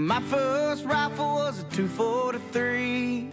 My 0.00 0.22
first 0.22 0.86
rifle 0.86 1.34
was 1.34 1.60
a 1.60 1.64
243. 1.64 3.28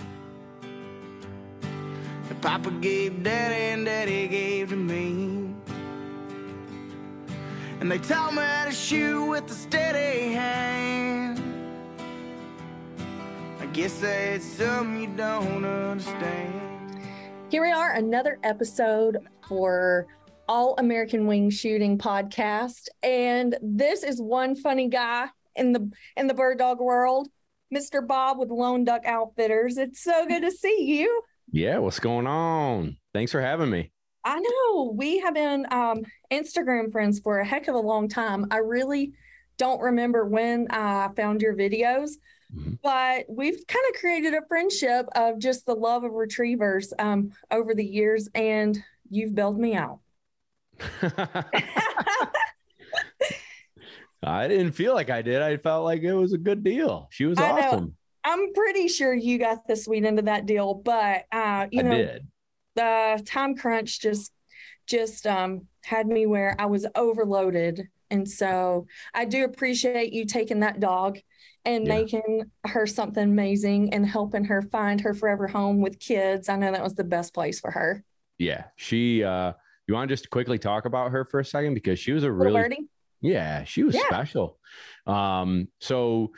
That 2.27 2.41
Papa 2.41 2.71
gave 2.81 3.23
Daddy 3.23 3.55
and 3.55 3.85
Daddy 3.85 4.27
gave 4.27 4.71
to 4.71 4.75
me. 4.75 5.55
And 7.79 7.89
they 7.89 7.99
taught 7.99 8.33
me 8.33 8.41
how 8.41 8.65
to 8.65 8.73
shoot 8.73 9.29
with 9.29 9.49
a 9.49 9.53
steady 9.53 10.33
hand. 10.33 11.41
I 13.61 13.65
guess 13.67 14.01
that's 14.01 14.43
something 14.43 14.99
you 14.99 15.07
don't 15.15 15.63
understand. 15.63 16.99
Here 17.47 17.61
we 17.61 17.71
are, 17.71 17.93
another 17.93 18.39
episode 18.43 19.25
for 19.47 20.05
All 20.49 20.75
American 20.79 21.27
Wing 21.27 21.49
Shooting 21.49 21.97
podcast. 21.97 22.89
And 23.03 23.57
this 23.61 24.03
is 24.03 24.21
one 24.21 24.53
funny 24.53 24.89
guy 24.89 25.29
in 25.57 25.73
the 25.73 25.91
in 26.15 26.27
the 26.27 26.33
bird 26.33 26.59
dog 26.59 26.79
world, 26.79 27.27
Mr. 27.73 28.05
Bob 28.05 28.39
with 28.39 28.49
Lone 28.49 28.83
Duck 28.83 29.05
Outfitters. 29.05 29.77
It's 29.77 30.03
so 30.03 30.25
good 30.25 30.41
to 30.41 30.51
see 30.51 30.83
you. 30.83 31.23
Yeah, 31.51 31.77
what's 31.77 31.99
going 31.99 32.27
on? 32.27 32.97
Thanks 33.13 33.31
for 33.31 33.41
having 33.41 33.69
me. 33.69 33.91
I 34.23 34.39
know 34.39 34.93
we 34.95 35.19
have 35.19 35.33
been 35.33 35.65
um, 35.71 36.01
Instagram 36.31 36.91
friends 36.91 37.19
for 37.19 37.39
a 37.39 37.45
heck 37.45 37.67
of 37.69 37.75
a 37.75 37.79
long 37.79 38.09
time. 38.09 38.47
I 38.51 38.57
really 38.57 39.13
don't 39.57 39.79
remember 39.79 40.25
when 40.25 40.67
I 40.69 41.09
found 41.15 41.41
your 41.41 41.55
videos, 41.55 42.11
mm-hmm. 42.53 42.73
but 42.83 43.25
we've 43.29 43.65
kind 43.67 43.85
of 43.89 43.99
created 43.99 44.33
a 44.33 44.45
friendship 44.47 45.07
of 45.15 45.39
just 45.39 45.65
the 45.65 45.75
love 45.75 46.03
of 46.03 46.11
retrievers 46.11 46.93
um, 46.99 47.31
over 47.51 47.73
the 47.73 47.85
years, 47.85 48.27
and 48.35 48.77
you've 49.09 49.33
bailed 49.33 49.59
me 49.59 49.75
out. 49.75 49.99
I 54.23 54.47
didn't 54.47 54.71
feel 54.71 54.93
like 54.93 55.09
I 55.09 55.21
did. 55.21 55.41
I 55.41 55.57
felt 55.57 55.85
like 55.85 56.01
it 56.01 56.13
was 56.13 56.33
a 56.33 56.37
good 56.37 56.63
deal. 56.63 57.07
She 57.11 57.25
was 57.25 57.37
I 57.37 57.51
awesome. 57.51 57.83
Know. 57.85 57.93
I'm 58.23 58.53
pretty 58.53 58.87
sure 58.87 59.13
you 59.13 59.37
got 59.37 59.67
the 59.67 59.75
sweet 59.75 60.03
end 60.03 60.19
of 60.19 60.25
that 60.25 60.45
deal, 60.45 60.73
but 60.73 61.25
uh, 61.31 61.67
you 61.71 61.79
I 61.79 61.83
know, 61.83 61.95
did. 61.95 62.27
the 62.75 63.21
time 63.25 63.55
crunch 63.55 64.01
just 64.01 64.33
just 64.87 65.27
um, 65.27 65.67
had 65.83 66.07
me 66.07 66.25
where 66.25 66.55
I 66.59 66.65
was 66.65 66.85
overloaded, 66.95 67.87
and 68.09 68.27
so 68.27 68.87
I 69.13 69.25
do 69.25 69.45
appreciate 69.45 70.13
you 70.13 70.25
taking 70.25 70.61
that 70.61 70.79
dog 70.79 71.19
and 71.63 71.85
yeah. 71.85 71.95
making 71.95 72.51
her 72.65 72.85
something 72.87 73.23
amazing 73.23 73.93
and 73.93 74.05
helping 74.05 74.45
her 74.45 74.61
find 74.61 74.99
her 75.01 75.13
forever 75.13 75.47
home 75.47 75.81
with 75.81 75.99
kids. 75.99 76.49
I 76.49 76.55
know 76.55 76.71
that 76.71 76.83
was 76.83 76.95
the 76.95 77.03
best 77.03 77.33
place 77.33 77.59
for 77.59 77.71
her. 77.71 78.03
Yeah, 78.37 78.65
she. 78.75 79.23
uh 79.23 79.53
You 79.87 79.93
want 79.93 80.09
to 80.09 80.13
just 80.13 80.29
quickly 80.29 80.59
talk 80.59 80.85
about 80.85 81.11
her 81.11 81.23
for 81.23 81.39
a 81.39 81.45
second 81.45 81.75
because 81.75 81.97
she 81.99 82.11
was 82.11 82.23
a 82.23 82.31
really 82.31 82.87
yeah, 83.21 83.63
she 83.63 83.83
was 83.83 83.95
yeah. 83.95 84.07
special. 84.07 84.57
Um, 85.05 85.67
so 85.79 86.31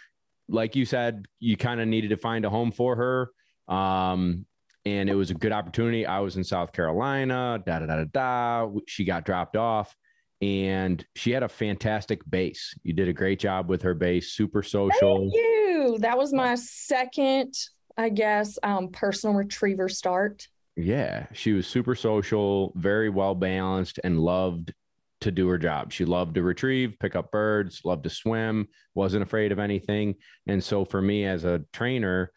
like 0.47 0.75
you 0.75 0.85
said, 0.85 1.25
you 1.39 1.57
kind 1.57 1.79
of 1.79 1.87
needed 1.87 2.09
to 2.09 2.17
find 2.17 2.45
a 2.45 2.49
home 2.49 2.71
for 2.71 2.95
her. 2.95 3.73
Um, 3.73 4.45
and 4.85 5.09
it 5.09 5.15
was 5.15 5.29
a 5.29 5.35
good 5.35 5.51
opportunity. 5.51 6.05
I 6.05 6.19
was 6.19 6.37
in 6.37 6.43
South 6.43 6.71
Carolina, 6.71 7.61
da 7.65 7.79
da 7.79 7.85
da 7.85 8.03
da 8.03 8.05
da. 8.11 8.71
She 8.87 9.05
got 9.05 9.25
dropped 9.25 9.55
off 9.55 9.95
and 10.41 11.05
she 11.15 11.31
had 11.31 11.43
a 11.43 11.49
fantastic 11.49 12.21
base. 12.29 12.73
You 12.83 12.93
did 12.93 13.09
a 13.09 13.13
great 13.13 13.39
job 13.39 13.69
with 13.69 13.81
her 13.81 13.93
base, 13.93 14.31
super 14.31 14.63
social. 14.63 15.17
Thank 15.17 15.33
you. 15.33 15.97
That 15.99 16.17
was 16.17 16.33
my 16.33 16.55
second, 16.55 17.53
I 17.97 18.09
guess, 18.09 18.57
um, 18.63 18.89
personal 18.89 19.35
retriever 19.35 19.89
start. 19.89 20.47
Yeah, 20.75 21.27
she 21.33 21.51
was 21.51 21.67
super 21.67 21.93
social, 21.93 22.71
very 22.75 23.09
well 23.09 23.35
balanced, 23.35 23.99
and 24.03 24.19
loved 24.19 24.73
to 25.21 25.31
do 25.31 25.47
her 25.49 25.57
job. 25.57 25.91
She 25.91 26.05
loved 26.05 26.35
to 26.35 26.43
retrieve, 26.43 26.97
pick 26.99 27.15
up 27.15 27.31
birds, 27.31 27.81
loved 27.83 28.03
to 28.03 28.09
swim, 28.09 28.67
wasn't 28.95 29.23
afraid 29.23 29.51
of 29.51 29.59
anything. 29.59 30.15
And 30.47 30.63
so 30.63 30.85
for 30.85 31.01
me 31.01 31.25
as 31.25 31.43
a 31.43 31.63
trainer, 31.73 32.31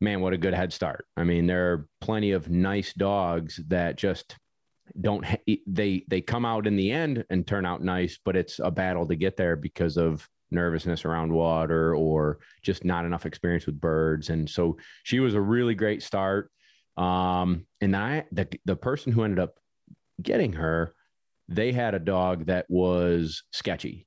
man, 0.00 0.20
what 0.20 0.32
a 0.32 0.38
good 0.38 0.54
head 0.54 0.72
start. 0.72 1.06
I 1.16 1.24
mean, 1.24 1.46
there 1.46 1.72
are 1.72 1.88
plenty 2.00 2.32
of 2.32 2.50
nice 2.50 2.92
dogs 2.92 3.60
that 3.68 3.96
just 3.96 4.36
don't 5.00 5.24
they 5.66 6.04
they 6.08 6.20
come 6.20 6.44
out 6.44 6.66
in 6.66 6.76
the 6.76 6.90
end 6.90 7.24
and 7.30 7.46
turn 7.46 7.64
out 7.64 7.82
nice, 7.82 8.18
but 8.24 8.36
it's 8.36 8.58
a 8.58 8.70
battle 8.70 9.06
to 9.06 9.16
get 9.16 9.36
there 9.36 9.56
because 9.56 9.96
of 9.96 10.28
nervousness 10.50 11.04
around 11.04 11.32
water 11.32 11.94
or 11.94 12.38
just 12.62 12.84
not 12.84 13.04
enough 13.04 13.24
experience 13.24 13.66
with 13.66 13.80
birds. 13.80 14.30
And 14.30 14.50
so 14.50 14.78
she 15.04 15.20
was 15.20 15.34
a 15.34 15.40
really 15.40 15.74
great 15.74 16.02
start. 16.02 16.50
Um, 16.96 17.66
and 17.80 17.96
I 17.96 18.24
the 18.32 18.48
the 18.64 18.76
person 18.76 19.12
who 19.12 19.22
ended 19.22 19.38
up 19.38 19.58
getting 20.20 20.54
her 20.54 20.94
they 21.50 21.72
had 21.72 21.94
a 21.94 21.98
dog 21.98 22.46
that 22.46 22.66
was 22.68 23.42
sketchy. 23.52 24.06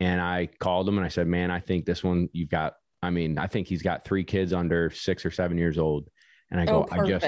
And 0.00 0.20
I 0.20 0.48
called 0.58 0.88
him 0.88 0.96
and 0.96 1.04
I 1.04 1.10
said, 1.10 1.26
Man, 1.28 1.50
I 1.50 1.60
think 1.60 1.84
this 1.84 2.02
one 2.02 2.28
you've 2.32 2.48
got, 2.48 2.74
I 3.02 3.10
mean, 3.10 3.38
I 3.38 3.46
think 3.46 3.68
he's 3.68 3.82
got 3.82 4.04
three 4.04 4.24
kids 4.24 4.52
under 4.52 4.90
six 4.90 5.24
or 5.24 5.30
seven 5.30 5.58
years 5.58 5.78
old. 5.78 6.08
And 6.50 6.58
I 6.58 6.64
go, 6.64 6.86
oh, 6.90 6.94
I 6.94 7.06
just, 7.06 7.26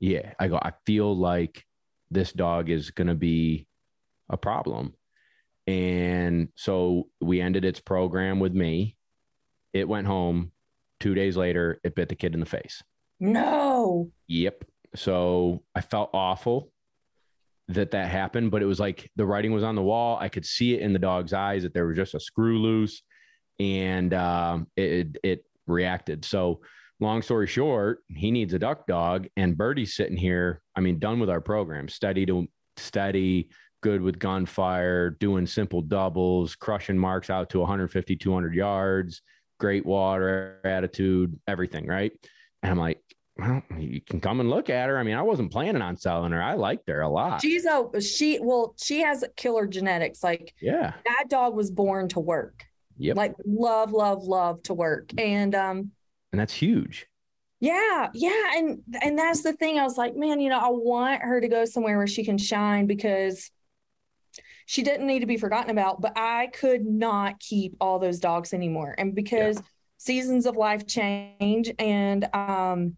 yeah, 0.00 0.32
I 0.38 0.48
go, 0.48 0.56
I 0.56 0.72
feel 0.86 1.14
like 1.14 1.64
this 2.10 2.32
dog 2.32 2.70
is 2.70 2.90
going 2.90 3.08
to 3.08 3.14
be 3.14 3.66
a 4.30 4.36
problem. 4.36 4.94
And 5.66 6.48
so 6.56 7.08
we 7.20 7.40
ended 7.40 7.64
its 7.64 7.80
program 7.80 8.38
with 8.38 8.54
me. 8.54 8.96
It 9.72 9.88
went 9.88 10.06
home. 10.06 10.52
Two 11.00 11.14
days 11.14 11.36
later, 11.36 11.80
it 11.84 11.94
bit 11.94 12.08
the 12.08 12.14
kid 12.14 12.32
in 12.32 12.40
the 12.40 12.46
face. 12.46 12.82
No. 13.20 14.10
Yep. 14.28 14.64
So 14.94 15.64
I 15.74 15.80
felt 15.80 16.10
awful 16.14 16.72
that 17.68 17.92
that 17.92 18.10
happened, 18.10 18.50
but 18.50 18.62
it 18.62 18.66
was 18.66 18.80
like 18.80 19.10
the 19.16 19.24
writing 19.24 19.52
was 19.52 19.62
on 19.62 19.74
the 19.74 19.82
wall. 19.82 20.18
I 20.20 20.28
could 20.28 20.44
see 20.44 20.74
it 20.74 20.80
in 20.80 20.92
the 20.92 20.98
dog's 20.98 21.32
eyes 21.32 21.62
that 21.62 21.72
there 21.72 21.86
was 21.86 21.96
just 21.96 22.14
a 22.14 22.20
screw 22.20 22.58
loose, 22.58 23.02
and 23.58 24.12
um, 24.12 24.66
it 24.76 25.16
it 25.22 25.44
reacted. 25.66 26.24
So, 26.24 26.60
long 27.00 27.22
story 27.22 27.46
short, 27.46 28.00
he 28.08 28.30
needs 28.30 28.52
a 28.52 28.58
duck 28.58 28.86
dog, 28.86 29.28
and 29.36 29.56
Birdie's 29.56 29.96
sitting 29.96 30.16
here. 30.16 30.60
I 30.76 30.80
mean, 30.80 30.98
done 30.98 31.20
with 31.20 31.30
our 31.30 31.40
program, 31.40 31.88
steady 31.88 32.26
to 32.26 32.46
steady, 32.76 33.48
good 33.82 34.02
with 34.02 34.18
gunfire, 34.18 35.10
doing 35.10 35.46
simple 35.46 35.80
doubles, 35.80 36.56
crushing 36.56 36.98
marks 36.98 37.30
out 37.30 37.50
to 37.50 37.60
150, 37.60 38.16
200 38.16 38.54
yards, 38.54 39.22
great 39.58 39.86
water 39.86 40.60
attitude, 40.64 41.38
everything, 41.46 41.86
right? 41.86 42.12
And 42.62 42.72
I'm 42.72 42.78
like, 42.78 43.00
well, 43.36 43.62
you 43.78 44.00
can 44.00 44.20
come 44.20 44.38
and 44.38 44.48
look 44.48 44.70
at 44.70 44.88
her. 44.88 44.98
I 44.98 45.02
mean, 45.02 45.16
I 45.16 45.22
wasn't 45.22 45.50
planning 45.50 45.82
on 45.82 45.96
selling 45.96 46.32
her. 46.32 46.42
I 46.42 46.54
liked 46.54 46.88
her 46.88 47.00
a 47.00 47.08
lot. 47.08 47.42
She's 47.42 47.64
a 47.64 48.00
she. 48.00 48.38
Well, 48.40 48.74
she 48.80 49.00
has 49.00 49.24
killer 49.36 49.66
genetics. 49.66 50.22
Like, 50.22 50.54
yeah, 50.60 50.92
that 51.04 51.24
dog 51.28 51.54
was 51.54 51.70
born 51.70 52.08
to 52.10 52.20
work. 52.20 52.64
Yep. 52.96 53.16
Like, 53.16 53.34
love, 53.44 53.92
love, 53.92 54.22
love 54.22 54.62
to 54.64 54.74
work, 54.74 55.10
and 55.18 55.52
um, 55.54 55.90
and 56.30 56.40
that's 56.40 56.54
huge. 56.54 57.06
Yeah, 57.58 58.08
yeah, 58.14 58.52
and 58.54 58.82
and 59.02 59.18
that's 59.18 59.42
the 59.42 59.52
thing. 59.52 59.80
I 59.80 59.82
was 59.82 59.98
like, 59.98 60.14
man, 60.14 60.38
you 60.38 60.48
know, 60.48 60.60
I 60.60 60.68
want 60.68 61.22
her 61.22 61.40
to 61.40 61.48
go 61.48 61.64
somewhere 61.64 61.96
where 61.96 62.06
she 62.06 62.24
can 62.24 62.38
shine 62.38 62.86
because 62.86 63.50
she 64.66 64.82
didn't 64.82 65.08
need 65.08 65.20
to 65.20 65.26
be 65.26 65.38
forgotten 65.38 65.70
about. 65.70 66.00
But 66.00 66.12
I 66.16 66.48
could 66.48 66.86
not 66.86 67.40
keep 67.40 67.74
all 67.80 67.98
those 67.98 68.20
dogs 68.20 68.54
anymore, 68.54 68.94
and 68.96 69.12
because 69.12 69.56
yeah. 69.56 69.62
seasons 69.96 70.46
of 70.46 70.54
life 70.54 70.86
change, 70.86 71.72
and 71.80 72.28
um 72.32 72.96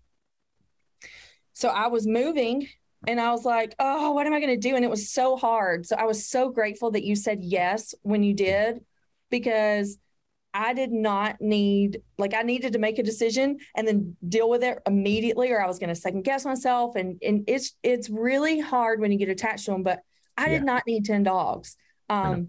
so 1.57 1.71
I 1.71 1.87
was 1.87 2.07
moving 2.07 2.69
and 3.07 3.19
I 3.19 3.33
was 3.33 3.47
like, 3.47 3.75
oh, 3.79 4.13
what 4.13 4.27
am 4.27 4.35
I 4.35 4.41
going 4.41 4.61
to 4.61 4.69
do? 4.69 4.77
And 4.77 4.85
it 4.85 4.91
was 4.91 5.11
so 5.11 5.37
hard. 5.37 5.87
So 5.87 5.97
I 5.97 6.05
was 6.05 6.27
so 6.27 6.51
grateful 6.51 6.91
that 6.91 7.03
you 7.03 7.17
said 7.17 7.39
yes 7.43 7.95
when 8.03 8.23
you 8.23 8.35
did 8.35 8.85
because 9.31 9.97
I 10.53 10.75
did 10.75 10.93
not 10.93 11.41
need, 11.41 12.03
like, 12.19 12.35
I 12.35 12.43
needed 12.43 12.75
to 12.75 12.79
make 12.79 12.99
a 12.99 13.03
decision 13.03 13.57
and 13.75 13.89
then 13.89 14.19
deal 14.29 14.51
with 14.51 14.63
it 14.63 14.81
immediately, 14.87 15.51
or 15.51 15.63
I 15.63 15.67
was 15.67 15.79
going 15.79 15.89
to 15.89 15.95
second 15.95 16.25
guess 16.25 16.45
myself. 16.45 16.95
And, 16.95 17.19
and 17.23 17.45
it's, 17.47 17.73
it's 17.83 18.11
really 18.11 18.61
hard 18.61 19.01
when 19.01 19.11
you 19.11 19.17
get 19.17 19.31
attached 19.31 19.65
to 19.65 19.71
them, 19.71 19.83
but 19.83 20.01
I 20.37 20.51
did 20.51 20.63
not 20.63 20.83
need 20.87 21.07
10 21.07 21.23
dogs. 21.23 21.79
Um, 22.11 22.49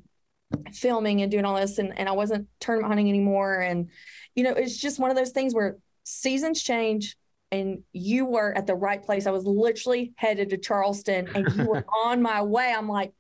filming 0.73 1.21
and 1.21 1.31
doing 1.31 1.45
all 1.45 1.55
this 1.55 1.77
and, 1.77 1.97
and 1.97 2.09
I 2.09 2.13
wasn't 2.13 2.47
tournament 2.59 2.89
hunting 2.89 3.07
anymore. 3.07 3.61
And, 3.61 3.89
you 4.35 4.43
know, 4.43 4.51
it's 4.51 4.77
just 4.77 4.99
one 4.99 5.11
of 5.11 5.17
those 5.17 5.31
things 5.31 5.53
where 5.53 5.77
seasons 6.03 6.61
change, 6.61 7.15
and 7.51 7.83
you 7.93 8.25
were 8.25 8.55
at 8.55 8.67
the 8.67 8.75
right 8.75 9.01
place. 9.01 9.25
I 9.25 9.31
was 9.31 9.45
literally 9.45 10.13
headed 10.17 10.49
to 10.49 10.57
Charleston 10.57 11.29
and 11.33 11.55
you 11.55 11.65
were 11.65 11.85
on 12.05 12.21
my 12.21 12.41
way. 12.41 12.73
I'm 12.75 12.89
like, 12.89 13.13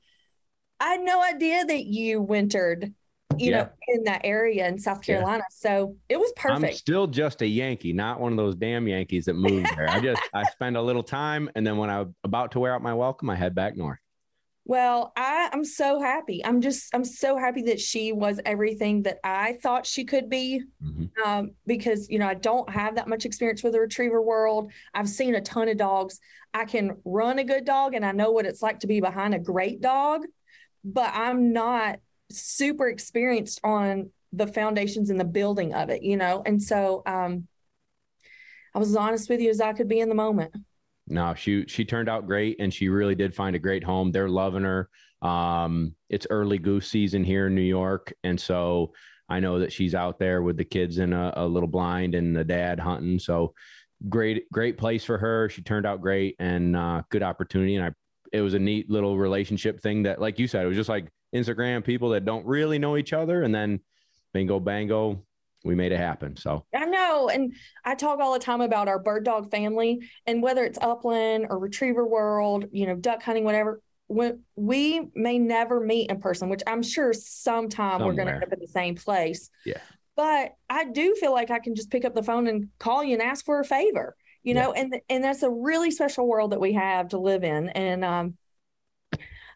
I 0.79 0.89
had 0.89 1.01
no 1.01 1.23
idea 1.23 1.65
that 1.65 1.85
you 1.85 2.21
wintered, 2.21 2.93
you 3.37 3.51
yeah. 3.51 3.57
know, 3.57 3.69
in 3.87 4.03
that 4.03 4.21
area 4.23 4.67
in 4.67 4.77
South 4.77 5.01
Carolina. 5.01 5.43
Yeah. 5.49 5.55
So 5.71 5.95
it 6.09 6.19
was 6.19 6.31
perfect. 6.35 6.65
I'm 6.65 6.73
still 6.73 7.07
just 7.07 7.41
a 7.41 7.47
Yankee, 7.47 7.93
not 7.93 8.19
one 8.19 8.31
of 8.31 8.37
those 8.37 8.55
damn 8.55 8.87
Yankees 8.87 9.25
that 9.25 9.35
moved 9.35 9.69
there. 9.75 9.89
I 9.89 9.99
just 9.99 10.21
I 10.33 10.43
spend 10.43 10.77
a 10.77 10.81
little 10.81 11.03
time 11.03 11.49
and 11.55 11.65
then 11.65 11.77
when 11.77 11.89
I'm 11.89 12.13
about 12.23 12.51
to 12.51 12.59
wear 12.59 12.73
out 12.73 12.81
my 12.81 12.93
welcome, 12.93 13.29
I 13.29 13.35
head 13.35 13.55
back 13.55 13.75
north. 13.75 13.99
Well, 14.69 15.13
I, 15.15 15.49
I'm 15.53 15.63
so 15.63 16.01
happy. 16.01 16.43
I'm 16.43 16.59
just, 16.59 16.93
I'm 16.93 17.05
so 17.05 17.37
happy 17.37 17.61
that 17.63 17.79
she 17.79 18.11
was 18.11 18.41
everything 18.45 19.03
that 19.03 19.19
I 19.23 19.57
thought 19.63 19.85
she 19.85 20.03
could 20.03 20.29
be. 20.29 20.61
Mm-hmm. 20.83 21.05
Um, 21.25 21.51
because, 21.65 22.09
you 22.09 22.19
know, 22.19 22.27
I 22.27 22.33
don't 22.33 22.69
have 22.69 22.95
that 22.95 23.07
much 23.07 23.23
experience 23.23 23.63
with 23.63 23.71
the 23.71 23.79
retriever 23.79 24.21
world. 24.21 24.73
I've 24.93 25.07
seen 25.07 25.35
a 25.35 25.41
ton 25.41 25.69
of 25.69 25.77
dogs. 25.77 26.19
I 26.53 26.65
can 26.65 26.97
run 27.05 27.39
a 27.39 27.45
good 27.45 27.63
dog 27.63 27.93
and 27.93 28.05
I 28.05 28.11
know 28.11 28.31
what 28.31 28.45
it's 28.45 28.61
like 28.61 28.79
to 28.79 28.87
be 28.87 28.99
behind 28.99 29.33
a 29.33 29.39
great 29.39 29.79
dog, 29.79 30.25
but 30.83 31.11
I'm 31.13 31.53
not 31.53 31.99
super 32.29 32.89
experienced 32.89 33.61
on 33.63 34.09
the 34.33 34.47
foundations 34.47 35.09
and 35.09 35.19
the 35.19 35.25
building 35.25 35.73
of 35.73 35.89
it, 35.89 36.03
you 36.03 36.17
know? 36.17 36.43
And 36.45 36.61
so 36.61 37.03
um, 37.05 37.47
I 38.75 38.79
was 38.79 38.89
as 38.89 38.97
honest 38.97 39.29
with 39.29 39.39
you 39.39 39.49
as 39.49 39.61
I 39.61 39.71
could 39.71 39.87
be 39.87 40.01
in 40.01 40.09
the 40.09 40.15
moment. 40.15 40.53
No, 41.07 41.33
she 41.35 41.65
she 41.67 41.85
turned 41.85 42.09
out 42.09 42.27
great 42.27 42.57
and 42.59 42.73
she 42.73 42.89
really 42.89 43.15
did 43.15 43.33
find 43.33 43.55
a 43.55 43.59
great 43.59 43.83
home. 43.83 44.11
They're 44.11 44.29
loving 44.29 44.63
her. 44.63 44.89
Um, 45.21 45.95
it's 46.09 46.27
early 46.29 46.57
goose 46.57 46.87
season 46.87 47.23
here 47.23 47.47
in 47.47 47.55
New 47.55 47.61
York. 47.61 48.13
And 48.23 48.39
so 48.39 48.93
I 49.29 49.39
know 49.39 49.59
that 49.59 49.73
she's 49.73 49.95
out 49.95 50.19
there 50.19 50.41
with 50.41 50.57
the 50.57 50.65
kids 50.65 50.99
in 50.99 51.13
a, 51.13 51.33
a 51.37 51.45
little 51.45 51.67
blind 51.67 52.15
and 52.15 52.35
the 52.35 52.43
dad 52.43 52.79
hunting. 52.79 53.19
So 53.19 53.53
great, 54.09 54.49
great 54.51 54.77
place 54.77 55.03
for 55.03 55.17
her. 55.17 55.49
She 55.49 55.61
turned 55.61 55.85
out 55.85 56.01
great 56.01 56.35
and 56.39 56.75
uh, 56.75 57.01
good 57.09 57.23
opportunity. 57.23 57.75
And 57.75 57.85
I, 57.85 57.91
it 58.31 58.41
was 58.41 58.53
a 58.53 58.59
neat 58.59 58.89
little 58.89 59.17
relationship 59.17 59.81
thing 59.81 60.03
that, 60.03 60.21
like 60.21 60.39
you 60.39 60.47
said, 60.47 60.63
it 60.63 60.67
was 60.67 60.77
just 60.77 60.89
like 60.89 61.09
Instagram 61.33 61.83
people 61.83 62.09
that 62.09 62.25
don't 62.25 62.45
really 62.45 62.79
know 62.79 62.97
each 62.97 63.13
other. 63.13 63.43
And 63.43 63.53
then 63.53 63.79
bingo, 64.33 64.59
bango, 64.59 65.23
we 65.67 65.75
made 65.75 65.91
it 65.91 65.99
happen. 65.99 66.35
So 66.35 66.65
I 66.73 66.85
know. 66.85 67.29
And 67.29 67.53
I 67.83 67.95
talk 67.95 68.19
all 68.19 68.33
the 68.33 68.39
time 68.39 68.61
about 68.61 68.87
our 68.87 68.99
bird 68.99 69.25
dog 69.25 69.51
family 69.51 70.09
and 70.25 70.41
whether 70.41 70.63
it's 70.63 70.79
upland 70.81 71.47
or 71.49 71.59
retriever 71.59 72.07
world, 72.07 72.65
you 72.71 72.87
know, 72.87 72.95
duck 72.95 73.21
hunting, 73.21 73.43
whatever, 73.43 73.81
when 74.07 74.41
we 74.55 75.09
may 75.13 75.37
never 75.37 75.79
meet 75.79 76.09
in 76.09 76.19
person, 76.19 76.49
which 76.49 76.63
I'm 76.65 76.81
sure 76.81 77.13
sometime 77.13 77.99
Somewhere. 77.99 78.07
we're 78.07 78.15
going 78.15 78.27
to 78.27 78.33
end 78.35 78.43
up 78.43 78.53
in 78.53 78.59
the 78.59 78.67
same 78.67 78.95
place. 78.95 79.49
Yeah. 79.65 79.79
But 80.15 80.55
I 80.69 80.85
do 80.85 81.13
feel 81.15 81.31
like 81.31 81.51
I 81.51 81.59
can 81.59 81.75
just 81.75 81.91
pick 81.91 82.03
up 82.03 82.15
the 82.15 82.23
phone 82.23 82.47
and 82.47 82.69
call 82.79 83.03
you 83.03 83.13
and 83.13 83.21
ask 83.21 83.45
for 83.45 83.59
a 83.59 83.63
favor, 83.63 84.15
you 84.41 84.55
know, 84.55 84.73
and 84.73 84.99
and 85.09 85.23
that's 85.23 85.43
a 85.43 85.49
really 85.49 85.91
special 85.91 86.27
world 86.27 86.53
that 86.53 86.59
we 86.59 86.73
have 86.73 87.09
to 87.09 87.19
live 87.19 87.43
in. 87.43 87.69
And 87.69 88.03
um, 88.03 88.37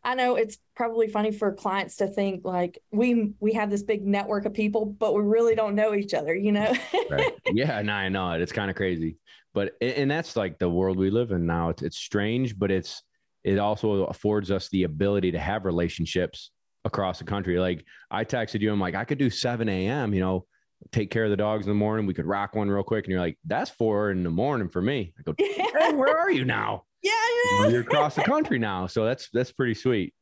I 0.03 0.15
know 0.15 0.35
it's 0.35 0.57
probably 0.75 1.07
funny 1.07 1.31
for 1.31 1.53
clients 1.53 1.97
to 1.97 2.07
think 2.07 2.43
like 2.43 2.79
we 2.91 3.33
we 3.39 3.53
have 3.53 3.69
this 3.69 3.83
big 3.83 4.05
network 4.05 4.45
of 4.45 4.53
people, 4.53 4.85
but 4.85 5.13
we 5.13 5.21
really 5.21 5.53
don't 5.55 5.75
know 5.75 5.93
each 5.93 6.13
other, 6.13 6.33
you 6.33 6.51
know? 6.51 6.73
right. 7.09 7.33
Yeah, 7.53 7.81
no, 7.81 7.93
I 7.93 8.09
know 8.09 8.31
it. 8.31 8.41
It's 8.41 8.51
kind 8.51 8.69
of 8.69 8.75
crazy, 8.75 9.17
but 9.53 9.73
and 9.81 10.09
that's 10.09 10.35
like 10.35 10.57
the 10.57 10.69
world 10.69 10.97
we 10.97 11.09
live 11.09 11.31
in 11.31 11.45
now. 11.45 11.69
It's 11.69 11.81
it's 11.81 11.97
strange, 11.97 12.57
but 12.57 12.71
it's 12.71 13.03
it 13.43 13.59
also 13.59 14.05
affords 14.05 14.51
us 14.51 14.69
the 14.69 14.83
ability 14.83 15.31
to 15.31 15.39
have 15.39 15.65
relationships 15.65 16.51
across 16.85 17.19
the 17.19 17.25
country. 17.25 17.59
Like 17.59 17.85
I 18.09 18.25
texted 18.25 18.61
you, 18.61 18.71
I'm 18.71 18.79
like, 18.79 18.95
I 18.95 19.03
could 19.03 19.17
do 19.17 19.29
7 19.29 19.67
a.m., 19.67 20.13
you 20.13 20.19
know, 20.19 20.45
take 20.91 21.11
care 21.11 21.25
of 21.25 21.29
the 21.29 21.37
dogs 21.37 21.65
in 21.65 21.71
the 21.71 21.75
morning. 21.75 22.05
We 22.05 22.13
could 22.13 22.25
rock 22.25 22.55
one 22.55 22.69
real 22.69 22.83
quick. 22.83 23.05
And 23.05 23.11
you're 23.11 23.21
like, 23.21 23.37
that's 23.45 23.69
four 23.69 24.11
in 24.11 24.23
the 24.23 24.29
morning 24.29 24.69
for 24.69 24.81
me. 24.81 25.13
I 25.17 25.21
go, 25.23 25.35
hey, 25.37 25.93
where 25.93 26.17
are 26.17 26.31
you 26.31 26.45
now? 26.45 26.85
Yeah, 27.01 27.11
yeah. 27.45 27.67
You're 27.67 27.81
across 27.81 28.15
the 28.15 28.23
country 28.23 28.59
now. 28.59 28.87
So 28.87 29.05
that's 29.05 29.29
that's 29.33 29.51
pretty 29.51 29.73
sweet. 29.73 30.13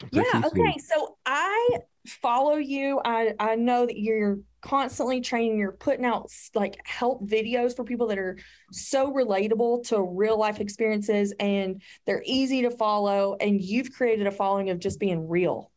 Pretty 0.00 0.28
yeah. 0.32 0.40
Sweet. 0.40 0.60
Okay. 0.60 0.78
So 0.78 1.16
I 1.26 1.78
follow 2.06 2.56
you. 2.56 3.00
I 3.04 3.34
I 3.38 3.54
know 3.56 3.86
that 3.86 3.98
you're 3.98 4.38
constantly 4.60 5.20
training. 5.20 5.58
You're 5.58 5.72
putting 5.72 6.04
out 6.04 6.30
like 6.54 6.80
help 6.84 7.28
videos 7.28 7.74
for 7.74 7.84
people 7.84 8.06
that 8.08 8.18
are 8.18 8.38
so 8.70 9.12
relatable 9.12 9.88
to 9.88 10.02
real 10.02 10.38
life 10.38 10.60
experiences, 10.60 11.34
and 11.38 11.82
they're 12.06 12.22
easy 12.24 12.62
to 12.62 12.70
follow. 12.70 13.36
And 13.40 13.60
you've 13.60 13.92
created 13.92 14.26
a 14.26 14.32
following 14.32 14.70
of 14.70 14.78
just 14.78 15.00
being 15.00 15.28
real. 15.28 15.70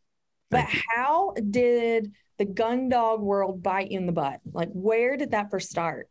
But 0.51 0.65
how 0.65 1.33
did 1.49 2.13
the 2.37 2.45
gun 2.45 2.89
dog 2.89 3.21
world 3.21 3.63
bite 3.63 3.91
you 3.91 3.97
in 3.99 4.05
the 4.05 4.11
butt? 4.11 4.39
Like, 4.51 4.69
where 4.71 5.17
did 5.17 5.31
that 5.31 5.49
first 5.49 5.69
start? 5.69 6.07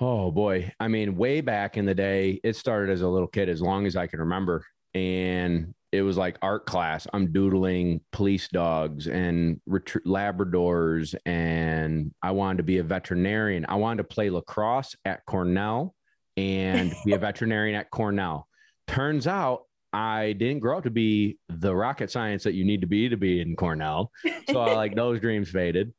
Oh 0.00 0.30
boy. 0.30 0.72
I 0.80 0.88
mean, 0.88 1.16
way 1.16 1.42
back 1.42 1.76
in 1.76 1.84
the 1.84 1.94
day, 1.94 2.40
it 2.42 2.56
started 2.56 2.90
as 2.90 3.02
a 3.02 3.08
little 3.08 3.28
kid, 3.28 3.50
as 3.50 3.60
long 3.60 3.86
as 3.86 3.96
I 3.96 4.06
can 4.06 4.20
remember. 4.20 4.64
And 4.94 5.74
it 5.92 6.00
was 6.00 6.16
like 6.16 6.38
art 6.40 6.64
class. 6.64 7.06
I'm 7.12 7.32
doodling 7.32 8.00
police 8.10 8.48
dogs 8.48 9.08
and 9.08 9.60
ret- 9.66 9.84
Labradors, 10.06 11.14
and 11.26 12.12
I 12.22 12.30
wanted 12.30 12.58
to 12.58 12.62
be 12.62 12.78
a 12.78 12.82
veterinarian. 12.82 13.66
I 13.68 13.74
wanted 13.74 13.98
to 13.98 14.14
play 14.14 14.30
lacrosse 14.30 14.96
at 15.04 15.24
Cornell 15.26 15.94
and 16.36 16.94
be 17.04 17.12
a 17.12 17.18
veterinarian 17.28 17.78
at 17.78 17.90
Cornell. 17.90 18.48
Turns 18.86 19.26
out 19.26 19.64
I 19.92 20.32
didn't 20.32 20.60
grow 20.60 20.78
up 20.78 20.84
to 20.84 20.90
be 20.90 21.38
the 21.48 21.74
rocket 21.74 22.10
science 22.10 22.44
that 22.44 22.54
you 22.54 22.64
need 22.64 22.80
to 22.80 22.86
be 22.86 23.10
to 23.10 23.16
be 23.16 23.40
in 23.40 23.54
Cornell. 23.54 24.12
So 24.48 24.60
I 24.60 24.72
like 24.74 24.94
those 24.96 25.20
dreams 25.20 25.50
faded. 25.50 25.92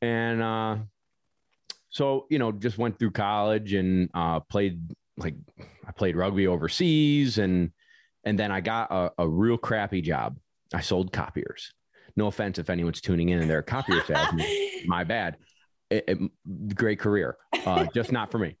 And 0.00 0.42
uh, 0.42 0.76
so, 1.90 2.26
you 2.30 2.38
know, 2.38 2.52
just 2.52 2.78
went 2.78 2.98
through 2.98 3.12
college 3.12 3.72
and 3.72 4.10
uh, 4.14 4.40
played 4.40 4.80
like 5.16 5.34
I 5.86 5.92
played 5.92 6.16
rugby 6.16 6.46
overseas 6.46 7.38
and 7.38 7.70
and 8.24 8.38
then 8.38 8.50
I 8.50 8.60
got 8.60 8.90
a, 8.90 9.10
a 9.18 9.28
real 9.28 9.56
crappy 9.56 10.02
job. 10.02 10.38
I 10.72 10.80
sold 10.80 11.12
copiers. 11.12 11.72
No 12.16 12.26
offense 12.26 12.58
if 12.58 12.68
anyone's 12.68 13.00
tuning 13.00 13.30
in 13.30 13.38
and 13.38 13.48
they're 13.48 13.60
a 13.60 13.64
copier 13.64 14.02
salesman. 14.04 14.46
my 14.86 15.04
bad. 15.04 15.36
It, 15.90 16.04
it, 16.06 16.74
great 16.74 16.98
career, 16.98 17.36
uh, 17.64 17.86
just 17.94 18.12
not 18.12 18.30
for 18.30 18.38
me. 18.38 18.58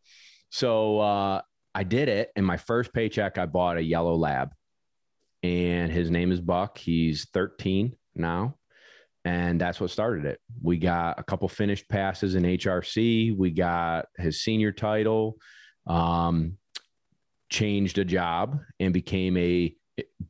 So 0.50 1.00
uh, 1.00 1.42
I 1.74 1.84
did 1.84 2.08
it. 2.08 2.30
And 2.36 2.46
my 2.46 2.56
first 2.56 2.94
paycheck, 2.94 3.36
I 3.36 3.44
bought 3.44 3.76
a 3.76 3.82
yellow 3.82 4.14
lab. 4.14 4.52
And 5.42 5.92
his 5.92 6.10
name 6.10 6.32
is 6.32 6.40
Buck. 6.40 6.78
He's 6.78 7.28
13 7.34 7.94
now. 8.14 8.56
And 9.28 9.60
that's 9.60 9.78
what 9.78 9.90
started 9.90 10.24
it. 10.24 10.40
We 10.62 10.78
got 10.78 11.20
a 11.20 11.22
couple 11.22 11.48
finished 11.48 11.86
passes 11.90 12.34
in 12.34 12.44
HRC. 12.44 13.36
We 13.36 13.50
got 13.50 14.06
his 14.16 14.40
senior 14.40 14.72
title. 14.72 15.36
Um, 15.86 16.56
changed 17.50 17.98
a 17.98 18.06
job 18.06 18.58
and 18.80 18.94
became 18.94 19.36
a 19.36 19.76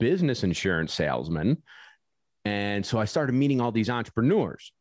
business 0.01 0.43
insurance 0.43 0.93
salesman. 0.93 1.63
And 2.45 2.85
so 2.85 2.99
I 2.99 3.05
started 3.05 3.35
meeting 3.35 3.61
all 3.61 3.71
these 3.71 3.89
entrepreneurs. 3.89 4.73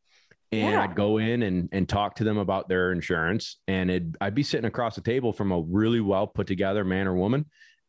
And 0.51 0.71
yeah. 0.71 0.81
I'd 0.81 0.95
go 0.95 1.19
in 1.19 1.43
and, 1.43 1.69
and 1.71 1.87
talk 1.87 2.15
to 2.15 2.23
them 2.23 2.39
about 2.39 2.67
their 2.67 2.91
insurance. 2.91 3.57
And 3.67 3.91
it, 3.91 4.03
I'd 4.19 4.33
be 4.33 4.41
sitting 4.41 4.65
across 4.65 4.95
the 4.95 5.01
table 5.01 5.31
from 5.31 5.51
a 5.51 5.61
really 5.61 6.01
well 6.01 6.25
put 6.25 6.47
together 6.47 6.83
man 6.83 7.07
or 7.07 7.13
woman. 7.13 7.45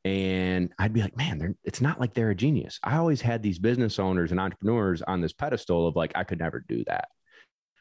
And 0.09 0.73
I'd 0.79 0.95
be 0.95 1.03
like, 1.03 1.19
man, 1.19 1.55
it's 1.65 1.83
not 1.83 2.01
like 2.01 2.15
they're 2.15 2.31
a 2.31 2.35
genius. 2.35 2.79
I 2.83 2.97
always 2.97 3.21
had 3.21 3.43
these 3.43 3.59
business 3.59 3.99
owners 3.99 4.31
and 4.31 4.41
entrepreneurs 4.41 5.03
on 5.03 5.21
this 5.21 5.35
pedestal 5.35 5.87
of 5.87 5.97
like, 5.97 6.13
I 6.15 6.25
could 6.25 6.39
never 6.39 6.65
do 6.67 6.83
that. 6.87 7.09